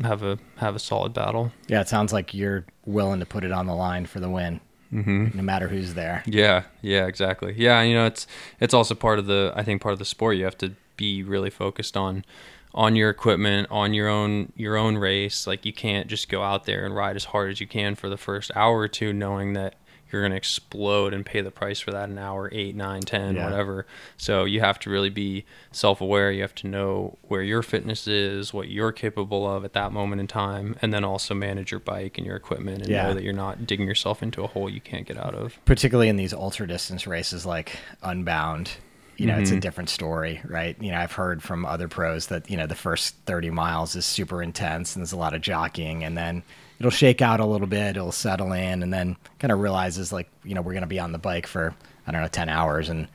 have 0.02 0.24
a 0.24 0.38
have 0.58 0.76
a 0.76 0.80
solid 0.80 1.14
battle. 1.14 1.52
Yeah, 1.68 1.82
it 1.82 1.90
sounds 1.90 2.14
like 2.14 2.34
you're 2.34 2.66
willing 2.86 3.20
to 3.20 3.26
put 3.26 3.44
it 3.44 3.52
on 3.52 3.66
the 3.68 3.76
line 3.76 4.06
for 4.06 4.20
the 4.20 4.30
win, 4.30 4.60
mm-hmm. 4.94 5.38
no 5.38 5.44
matter 5.44 5.68
who's 5.68 5.94
there. 5.94 6.24
Yeah, 6.26 6.64
yeah, 6.82 7.06
exactly. 7.06 7.54
Yeah, 7.58 7.82
you 7.82 7.94
know, 7.94 8.06
it's 8.06 8.28
it's 8.60 8.74
also 8.74 8.96
part 8.96 9.20
of 9.20 9.26
the 9.26 9.54
I 9.56 9.64
think 9.64 9.82
part 9.82 9.94
of 9.94 10.00
the 10.00 10.06
sport. 10.06 10.38
You 10.38 10.46
have 10.46 10.58
to 10.60 10.74
be 10.98 11.24
really 11.24 11.50
focused 11.50 11.96
on 11.96 12.26
on 12.74 12.96
your 12.96 13.10
equipment, 13.10 13.68
on 13.72 13.94
your 13.94 14.08
own 14.08 14.52
your 14.56 14.78
own 14.78 14.98
race. 14.98 15.48
Like 15.48 15.66
you 15.66 15.74
can't 15.74 16.08
just 16.08 16.30
go 16.30 16.44
out 16.44 16.66
there 16.66 16.86
and 16.86 16.96
ride 16.96 17.16
as 17.16 17.26
hard 17.26 17.52
as 17.52 17.60
you 17.60 17.68
can 17.68 17.96
for 17.96 18.10
the 18.10 18.18
first 18.18 18.52
hour 18.56 18.78
or 18.78 18.88
two, 18.88 19.14
knowing 19.14 19.54
that 19.54 19.76
you're 20.12 20.22
going 20.22 20.32
to 20.32 20.38
explode 20.38 21.14
and 21.14 21.26
pay 21.26 21.42
the 21.42 21.52
price 21.52 21.80
for 21.80 21.92
that 21.92 22.10
an 22.10 22.18
hour, 22.18 22.50
eight, 22.52 22.76
nine, 22.76 23.02
ten, 23.02 23.36
yeah. 23.36 23.46
whatever. 23.46 23.86
So 24.18 24.46
you 24.46 24.60
have 24.62 24.80
to 24.80 24.90
really 24.90 25.10
be 25.10 25.46
self 25.72 26.02
aware. 26.02 26.32
You 26.32 26.42
have 26.42 26.56
to 26.56 26.68
know 26.68 27.18
where 27.24 27.44
your 27.44 27.62
fitness 27.62 28.08
is, 28.08 28.54
what 28.54 28.70
you're 28.70 28.92
capable 28.92 29.50
of 29.50 29.66
at 29.66 29.74
that 29.74 29.92
moment 29.92 30.20
in 30.20 30.28
time, 30.28 30.76
and 30.82 30.94
then 30.94 31.04
also 31.04 31.34
manage 31.34 31.72
your 31.72 31.80
bike 31.80 32.18
and 32.18 32.26
your 32.26 32.36
equipment 32.36 32.82
and 32.82 32.90
yeah. 32.90 33.08
know 33.08 33.14
that 33.14 33.24
you're 33.24 33.34
not 33.34 33.68
digging 33.68 33.88
yourself 33.88 34.24
into 34.24 34.44
a 34.44 34.48
hole 34.48 34.70
you 34.70 34.82
can't 34.82 35.08
get 35.08 35.18
out 35.18 35.36
of. 35.36 35.64
Particularly 35.66 36.10
in 36.10 36.16
these 36.16 36.34
ultra 36.34 36.68
distance 36.68 37.06
races 37.08 37.46
like 37.46 37.78
Unbound. 38.02 38.72
You 39.18 39.26
know, 39.26 39.34
mm-hmm. 39.34 39.42
it's 39.42 39.52
a 39.52 39.56
mm-hmm. 39.56 39.60
different 39.60 39.90
story, 39.90 40.40
right? 40.46 40.78
You 40.80 40.92
know, 40.92 40.98
I've 40.98 41.12
heard 41.12 41.44
from 41.44 41.66
other 41.66 41.90
pros 41.90 42.28
that, 42.28 42.50
you 42.50 42.56
know, 42.56 42.68
the 42.68 42.76
first 42.76 43.16
30 43.26 43.50
miles 43.50 43.94
is 43.98 44.06
super 44.06 44.42
intense 44.42 44.96
and 44.96 45.02
there's 45.02 45.12
a 45.12 45.18
lot 45.18 45.34
of 45.34 45.42
jockeying. 45.42 46.06
And 46.06 46.18
then 46.18 46.42
it'll 46.80 46.92
shake 46.92 47.22
out 47.22 47.40
a 47.40 47.46
little 47.46 47.68
bit, 47.68 47.98
it'll 47.98 48.12
settle 48.12 48.54
in, 48.54 48.84
and 48.84 48.94
then 48.94 49.18
kind 49.40 49.52
of 49.52 49.60
realizes 49.60 50.12
like 50.12 50.30
you 50.44 50.56
know 50.56 50.62
we're 50.62 50.74
gonna 50.74 50.88
be 50.88 51.00
on 51.00 51.12
the 51.12 51.18
bike 51.18 51.48
for 51.48 51.76
I 52.08 52.12
don't 52.12 52.22
know 52.22 52.28
ten 52.28 52.50
hours, 52.50 52.90
and 52.90 53.08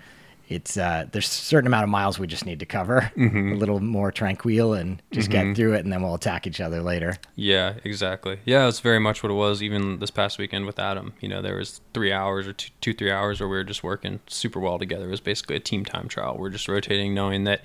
it's 0.49 0.77
uh, 0.77 1.07
there's 1.11 1.27
a 1.27 1.31
certain 1.31 1.67
amount 1.67 1.85
of 1.85 1.91
miles 1.91 2.19
we 2.19 2.27
just 2.27 2.45
need 2.45 2.61
to 2.61 2.67
cover, 2.67 3.11
mm-hmm. 3.17 3.53
a 3.53 3.55
little 3.57 3.81
more 3.81 4.13
tranquil, 4.13 4.75
and 4.75 5.03
just 5.11 5.31
mm-hmm. 5.31 5.49
get 5.49 5.57
through 5.57 5.75
it, 5.75 5.85
and 5.85 5.93
then 5.93 6.03
we'll 6.03 6.15
attack 6.15 6.47
each 6.47 6.61
other 6.61 6.83
later. 6.83 7.17
Yeah, 7.35 7.75
exactly. 7.83 8.39
Yeah, 8.45 8.69
it's 8.69 8.81
very 8.81 8.99
much 8.99 9.23
what 9.23 9.31
it 9.31 9.37
was. 9.37 9.63
Even 9.63 9.99
this 9.99 10.11
past 10.11 10.39
weekend 10.39 10.67
with 10.67 10.79
Adam, 10.79 11.15
you 11.21 11.29
know, 11.29 11.41
there 11.41 11.57
was 11.57 11.81
three 11.95 12.13
hours 12.13 12.47
or 12.47 12.53
two, 12.53 12.71
two 12.81 12.93
three 12.93 13.11
hours 13.11 13.41
where 13.41 13.49
we 13.49 13.57
were 13.57 13.65
just 13.65 13.83
working 13.83 14.21
super 14.27 14.61
well 14.61 14.79
together. 14.79 15.07
It 15.07 15.11
was 15.11 15.21
basically 15.21 15.57
a 15.57 15.61
team 15.61 15.85
time 15.85 16.09
trial. 16.09 16.37
We're 16.39 16.51
just 16.51 16.69
rotating, 16.69 17.15
knowing 17.15 17.45
that 17.45 17.63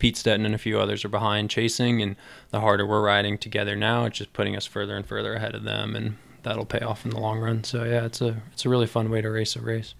Pete 0.00 0.16
Stetina 0.16 0.46
and 0.46 0.54
a 0.54 0.58
few 0.58 0.80
others 0.80 1.04
are 1.04 1.08
behind 1.08 1.50
chasing, 1.50 2.02
and 2.02 2.16
the 2.50 2.58
harder 2.60 2.84
we're 2.84 3.02
riding 3.02 3.38
together 3.38 3.76
now, 3.76 4.06
it's 4.06 4.18
just 4.18 4.32
putting 4.32 4.56
us 4.56 4.66
further 4.66 4.96
and 4.96 5.06
further 5.06 5.34
ahead 5.34 5.54
of 5.54 5.62
them, 5.62 5.94
and 5.94 6.16
that'll 6.42 6.64
pay 6.64 6.80
off 6.80 7.04
in 7.04 7.12
the 7.12 7.20
long 7.20 7.38
run. 7.38 7.62
So 7.62 7.84
yeah, 7.84 8.04
it's 8.04 8.20
a 8.20 8.42
it's 8.52 8.66
a 8.66 8.68
really 8.68 8.88
fun 8.88 9.10
way 9.10 9.20
to 9.20 9.30
race 9.30 9.54
a 9.54 9.60
race. 9.60 9.94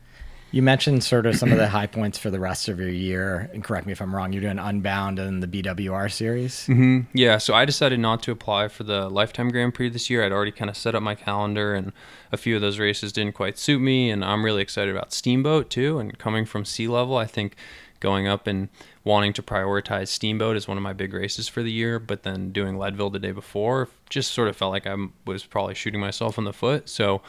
You 0.53 0.63
mentioned 0.63 1.05
sort 1.05 1.27
of 1.27 1.37
some 1.37 1.53
of 1.53 1.59
the 1.59 1.69
high 1.69 1.87
points 1.87 2.19
for 2.19 2.29
the 2.29 2.41
rest 2.41 2.69
of 2.69 2.81
your 2.81 2.89
year, 2.89 3.49
and 3.53 3.63
correct 3.63 3.87
me 3.87 3.93
if 3.93 4.03
I'm 4.03 4.13
wrong. 4.13 4.33
You're 4.33 4.43
doing 4.43 4.59
Unbound 4.59 5.21
and 5.21 5.41
the 5.41 5.47
BWR 5.47 6.11
series. 6.11 6.67
Mm-hmm. 6.67 7.17
Yeah, 7.17 7.39
so 7.39 7.55
I 7.55 7.65
decided 7.65 8.01
not 8.01 8.21
to 8.25 8.33
apply 8.33 8.67
for 8.67 8.83
the 8.83 9.09
Lifetime 9.09 9.51
Grand 9.51 9.75
Prix 9.75 9.91
this 9.91 10.11
year. 10.11 10.25
I'd 10.25 10.33
already 10.33 10.51
kind 10.51 10.69
of 10.69 10.77
set 10.77 10.97
up 10.97 11.05
my 11.05 11.15
calendar, 11.15 11.75
and 11.75 11.93
a 12.33 12.37
few 12.37 12.57
of 12.57 12.63
those 12.63 12.81
races 12.81 13.13
didn't 13.13 13.37
quite 13.37 13.59
suit 13.59 13.79
me. 13.79 14.11
And 14.11 14.25
I'm 14.25 14.45
really 14.45 14.61
excited 14.61 14.91
about 14.91 15.13
Steamboat 15.13 15.71
too. 15.71 16.01
And 16.01 16.19
coming 16.19 16.45
from 16.45 16.65
sea 16.65 16.89
level, 16.89 17.17
I 17.17 17.27
think 17.27 17.55
going 18.01 18.27
up 18.27 18.47
and 18.47 18.69
wanting 19.05 19.33
to 19.35 19.43
prioritize 19.43 20.09
Steamboat 20.09 20.57
as 20.57 20.67
one 20.67 20.77
of 20.77 20.83
my 20.83 20.93
big 20.93 21.15
races 21.15 21.49
for 21.49 21.63
the 21.63 21.71
year, 21.71 21.99
but 21.99 22.23
then 22.23 22.51
doing 22.51 22.77
Leadville 22.77 23.11
the 23.11 23.19
day 23.19 23.33
before 23.33 23.89
just 24.09 24.33
sort 24.33 24.49
of 24.49 24.57
felt 24.57 24.73
like 24.73 24.87
I 24.87 24.97
was 25.25 25.45
probably 25.45 25.75
shooting 25.75 26.01
myself 26.01 26.37
in 26.37 26.45
the 26.45 26.53
foot. 26.53 26.89
So 26.89 27.23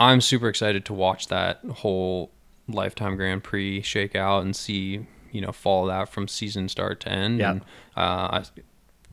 I'm 0.00 0.20
super 0.20 0.48
excited 0.48 0.84
to 0.86 0.94
watch 0.94 1.28
that 1.28 1.60
whole 1.64 2.30
Lifetime 2.66 3.16
Grand 3.16 3.44
Prix 3.44 3.82
shake 3.82 4.16
out 4.16 4.42
and 4.42 4.56
see, 4.56 5.06
you 5.30 5.40
know, 5.40 5.52
follow 5.52 5.88
that 5.88 6.08
from 6.08 6.28
season 6.28 6.68
start 6.68 7.00
to 7.00 7.10
end. 7.10 7.40
Yeah. 7.40 7.50
And 7.52 7.60
uh, 7.96 8.40
I 8.40 8.44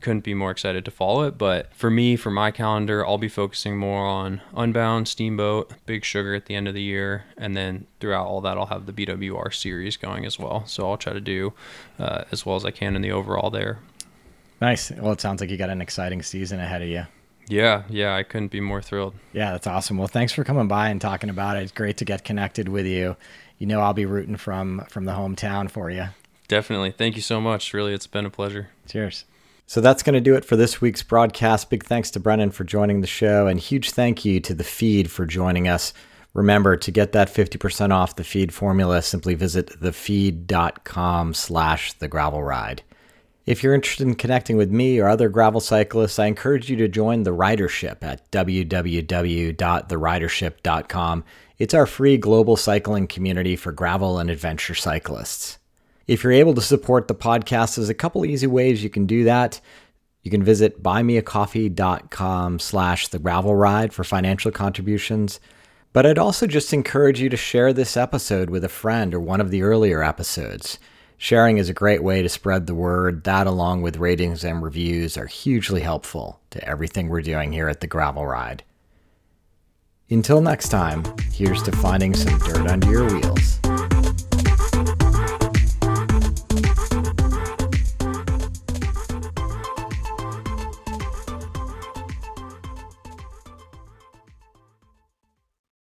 couldn't 0.00 0.24
be 0.24 0.34
more 0.34 0.50
excited 0.50 0.84
to 0.84 0.90
follow 0.90 1.22
it. 1.24 1.38
But 1.38 1.72
for 1.74 1.90
me, 1.90 2.16
for 2.16 2.30
my 2.30 2.50
calendar, 2.50 3.06
I'll 3.06 3.18
be 3.18 3.28
focusing 3.28 3.76
more 3.78 4.06
on 4.06 4.40
Unbound, 4.54 5.08
Steamboat, 5.08 5.72
Big 5.86 6.04
Sugar 6.04 6.34
at 6.34 6.46
the 6.46 6.54
end 6.54 6.68
of 6.68 6.74
the 6.74 6.82
year, 6.82 7.24
and 7.36 7.56
then 7.56 7.86
throughout 8.00 8.26
all 8.26 8.40
that, 8.42 8.56
I'll 8.56 8.66
have 8.66 8.86
the 8.86 8.92
BWR 8.92 9.52
series 9.54 9.96
going 9.96 10.24
as 10.24 10.38
well. 10.38 10.66
So 10.66 10.88
I'll 10.88 10.96
try 10.96 11.12
to 11.12 11.20
do 11.20 11.52
uh, 11.98 12.24
as 12.30 12.44
well 12.44 12.56
as 12.56 12.64
I 12.64 12.70
can 12.70 12.96
in 12.96 13.02
the 13.02 13.12
overall 13.12 13.50
there. 13.50 13.78
Nice. 14.60 14.90
Well, 14.90 15.12
it 15.12 15.20
sounds 15.20 15.40
like 15.40 15.50
you 15.50 15.56
got 15.56 15.70
an 15.70 15.82
exciting 15.82 16.22
season 16.22 16.60
ahead 16.60 16.82
of 16.82 16.88
you. 16.88 17.06
Yeah, 17.48 17.84
yeah, 17.88 18.14
I 18.16 18.22
couldn't 18.22 18.50
be 18.50 18.60
more 18.60 18.82
thrilled. 18.82 19.14
Yeah, 19.32 19.52
that's 19.52 19.66
awesome. 19.66 19.98
Well, 19.98 20.08
thanks 20.08 20.32
for 20.32 20.42
coming 20.42 20.66
by 20.66 20.88
and 20.88 21.00
talking 21.00 21.30
about 21.30 21.56
it. 21.56 21.62
It's 21.62 21.72
great 21.72 21.96
to 21.98 22.04
get 22.04 22.24
connected 22.24 22.68
with 22.68 22.86
you. 22.86 23.16
You 23.58 23.66
know, 23.66 23.80
I'll 23.80 23.94
be 23.94 24.06
rooting 24.06 24.36
from 24.36 24.84
from 24.88 25.04
the 25.04 25.12
hometown 25.12 25.70
for 25.70 25.90
you. 25.90 26.06
Definitely. 26.48 26.90
Thank 26.90 27.16
you 27.16 27.22
so 27.22 27.40
much. 27.40 27.72
Really, 27.72 27.92
it's 27.92 28.06
been 28.06 28.26
a 28.26 28.30
pleasure. 28.30 28.68
Cheers. 28.88 29.24
So 29.66 29.80
that's 29.80 30.04
going 30.04 30.14
to 30.14 30.20
do 30.20 30.36
it 30.36 30.44
for 30.44 30.54
this 30.54 30.80
week's 30.80 31.02
broadcast. 31.02 31.70
Big 31.70 31.84
thanks 31.84 32.10
to 32.12 32.20
Brennan 32.20 32.52
for 32.52 32.62
joining 32.62 33.00
the 33.00 33.08
show, 33.08 33.48
and 33.48 33.58
huge 33.58 33.90
thank 33.90 34.24
you 34.24 34.38
to 34.40 34.54
the 34.54 34.64
feed 34.64 35.10
for 35.10 35.26
joining 35.26 35.66
us. 35.66 35.92
Remember, 36.32 36.76
to 36.76 36.90
get 36.92 37.12
that 37.12 37.28
50% 37.28 37.92
off 37.92 38.14
the 38.14 38.22
feed 38.22 38.54
formula, 38.54 39.02
simply 39.02 39.34
visit 39.34 39.80
thefeed.com 39.80 41.34
slash 41.34 41.94
the 41.94 42.08
gravel 42.08 42.44
ride. 42.44 42.82
If 43.46 43.62
you're 43.62 43.74
interested 43.74 44.06
in 44.06 44.16
connecting 44.16 44.56
with 44.56 44.70
me 44.70 44.98
or 44.98 45.08
other 45.08 45.28
gravel 45.28 45.60
cyclists, 45.60 46.18
I 46.18 46.26
encourage 46.26 46.68
you 46.68 46.76
to 46.76 46.88
join 46.88 47.22
the 47.22 47.30
Ridership 47.30 48.02
at 48.02 48.30
www.theridership.com. 48.30 51.24
It's 51.58 51.74
our 51.74 51.86
free 51.86 52.18
global 52.18 52.56
cycling 52.56 53.06
community 53.06 53.56
for 53.56 53.72
gravel 53.72 54.18
and 54.18 54.30
adventure 54.30 54.74
cyclists. 54.74 55.58
If 56.06 56.22
you're 56.22 56.32
able 56.32 56.54
to 56.54 56.60
support 56.60 57.08
the 57.08 57.14
podcast, 57.14 57.76
there's 57.76 57.88
a 57.88 57.94
couple 57.94 58.24
easy 58.24 58.46
ways 58.46 58.82
you 58.84 58.90
can 58.90 59.06
do 59.06 59.24
that. 59.24 59.60
You 60.22 60.30
can 60.30 60.42
visit 60.42 60.82
buymeacoffee.com 60.82 62.58
slash 62.58 63.08
the 63.08 63.18
gravel 63.18 63.54
ride 63.54 63.92
for 63.92 64.04
financial 64.04 64.50
contributions. 64.50 65.40
But 65.92 66.06
I'd 66.06 66.18
also 66.18 66.46
just 66.46 66.72
encourage 66.72 67.20
you 67.20 67.28
to 67.28 67.36
share 67.36 67.72
this 67.72 67.96
episode 67.96 68.50
with 68.50 68.64
a 68.64 68.68
friend 68.68 69.14
or 69.14 69.20
one 69.20 69.40
of 69.40 69.50
the 69.50 69.62
earlier 69.62 70.02
episodes. 70.02 70.78
Sharing 71.16 71.56
is 71.58 71.68
a 71.68 71.74
great 71.74 72.02
way 72.02 72.22
to 72.22 72.28
spread 72.28 72.66
the 72.66 72.74
word. 72.74 73.24
That, 73.24 73.46
along 73.46 73.82
with 73.82 73.96
ratings 73.96 74.44
and 74.44 74.62
reviews, 74.62 75.16
are 75.16 75.26
hugely 75.26 75.80
helpful 75.80 76.40
to 76.50 76.62
everything 76.68 77.08
we're 77.08 77.22
doing 77.22 77.52
here 77.52 77.68
at 77.68 77.80
the 77.80 77.86
Gravel 77.86 78.26
Ride. 78.26 78.62
Until 80.10 80.40
next 80.40 80.68
time, 80.68 81.04
here's 81.32 81.62
to 81.62 81.72
finding 81.72 82.14
some 82.14 82.38
dirt 82.38 82.68
under 82.68 82.90
your 82.90 83.06
wheels. 83.06 83.58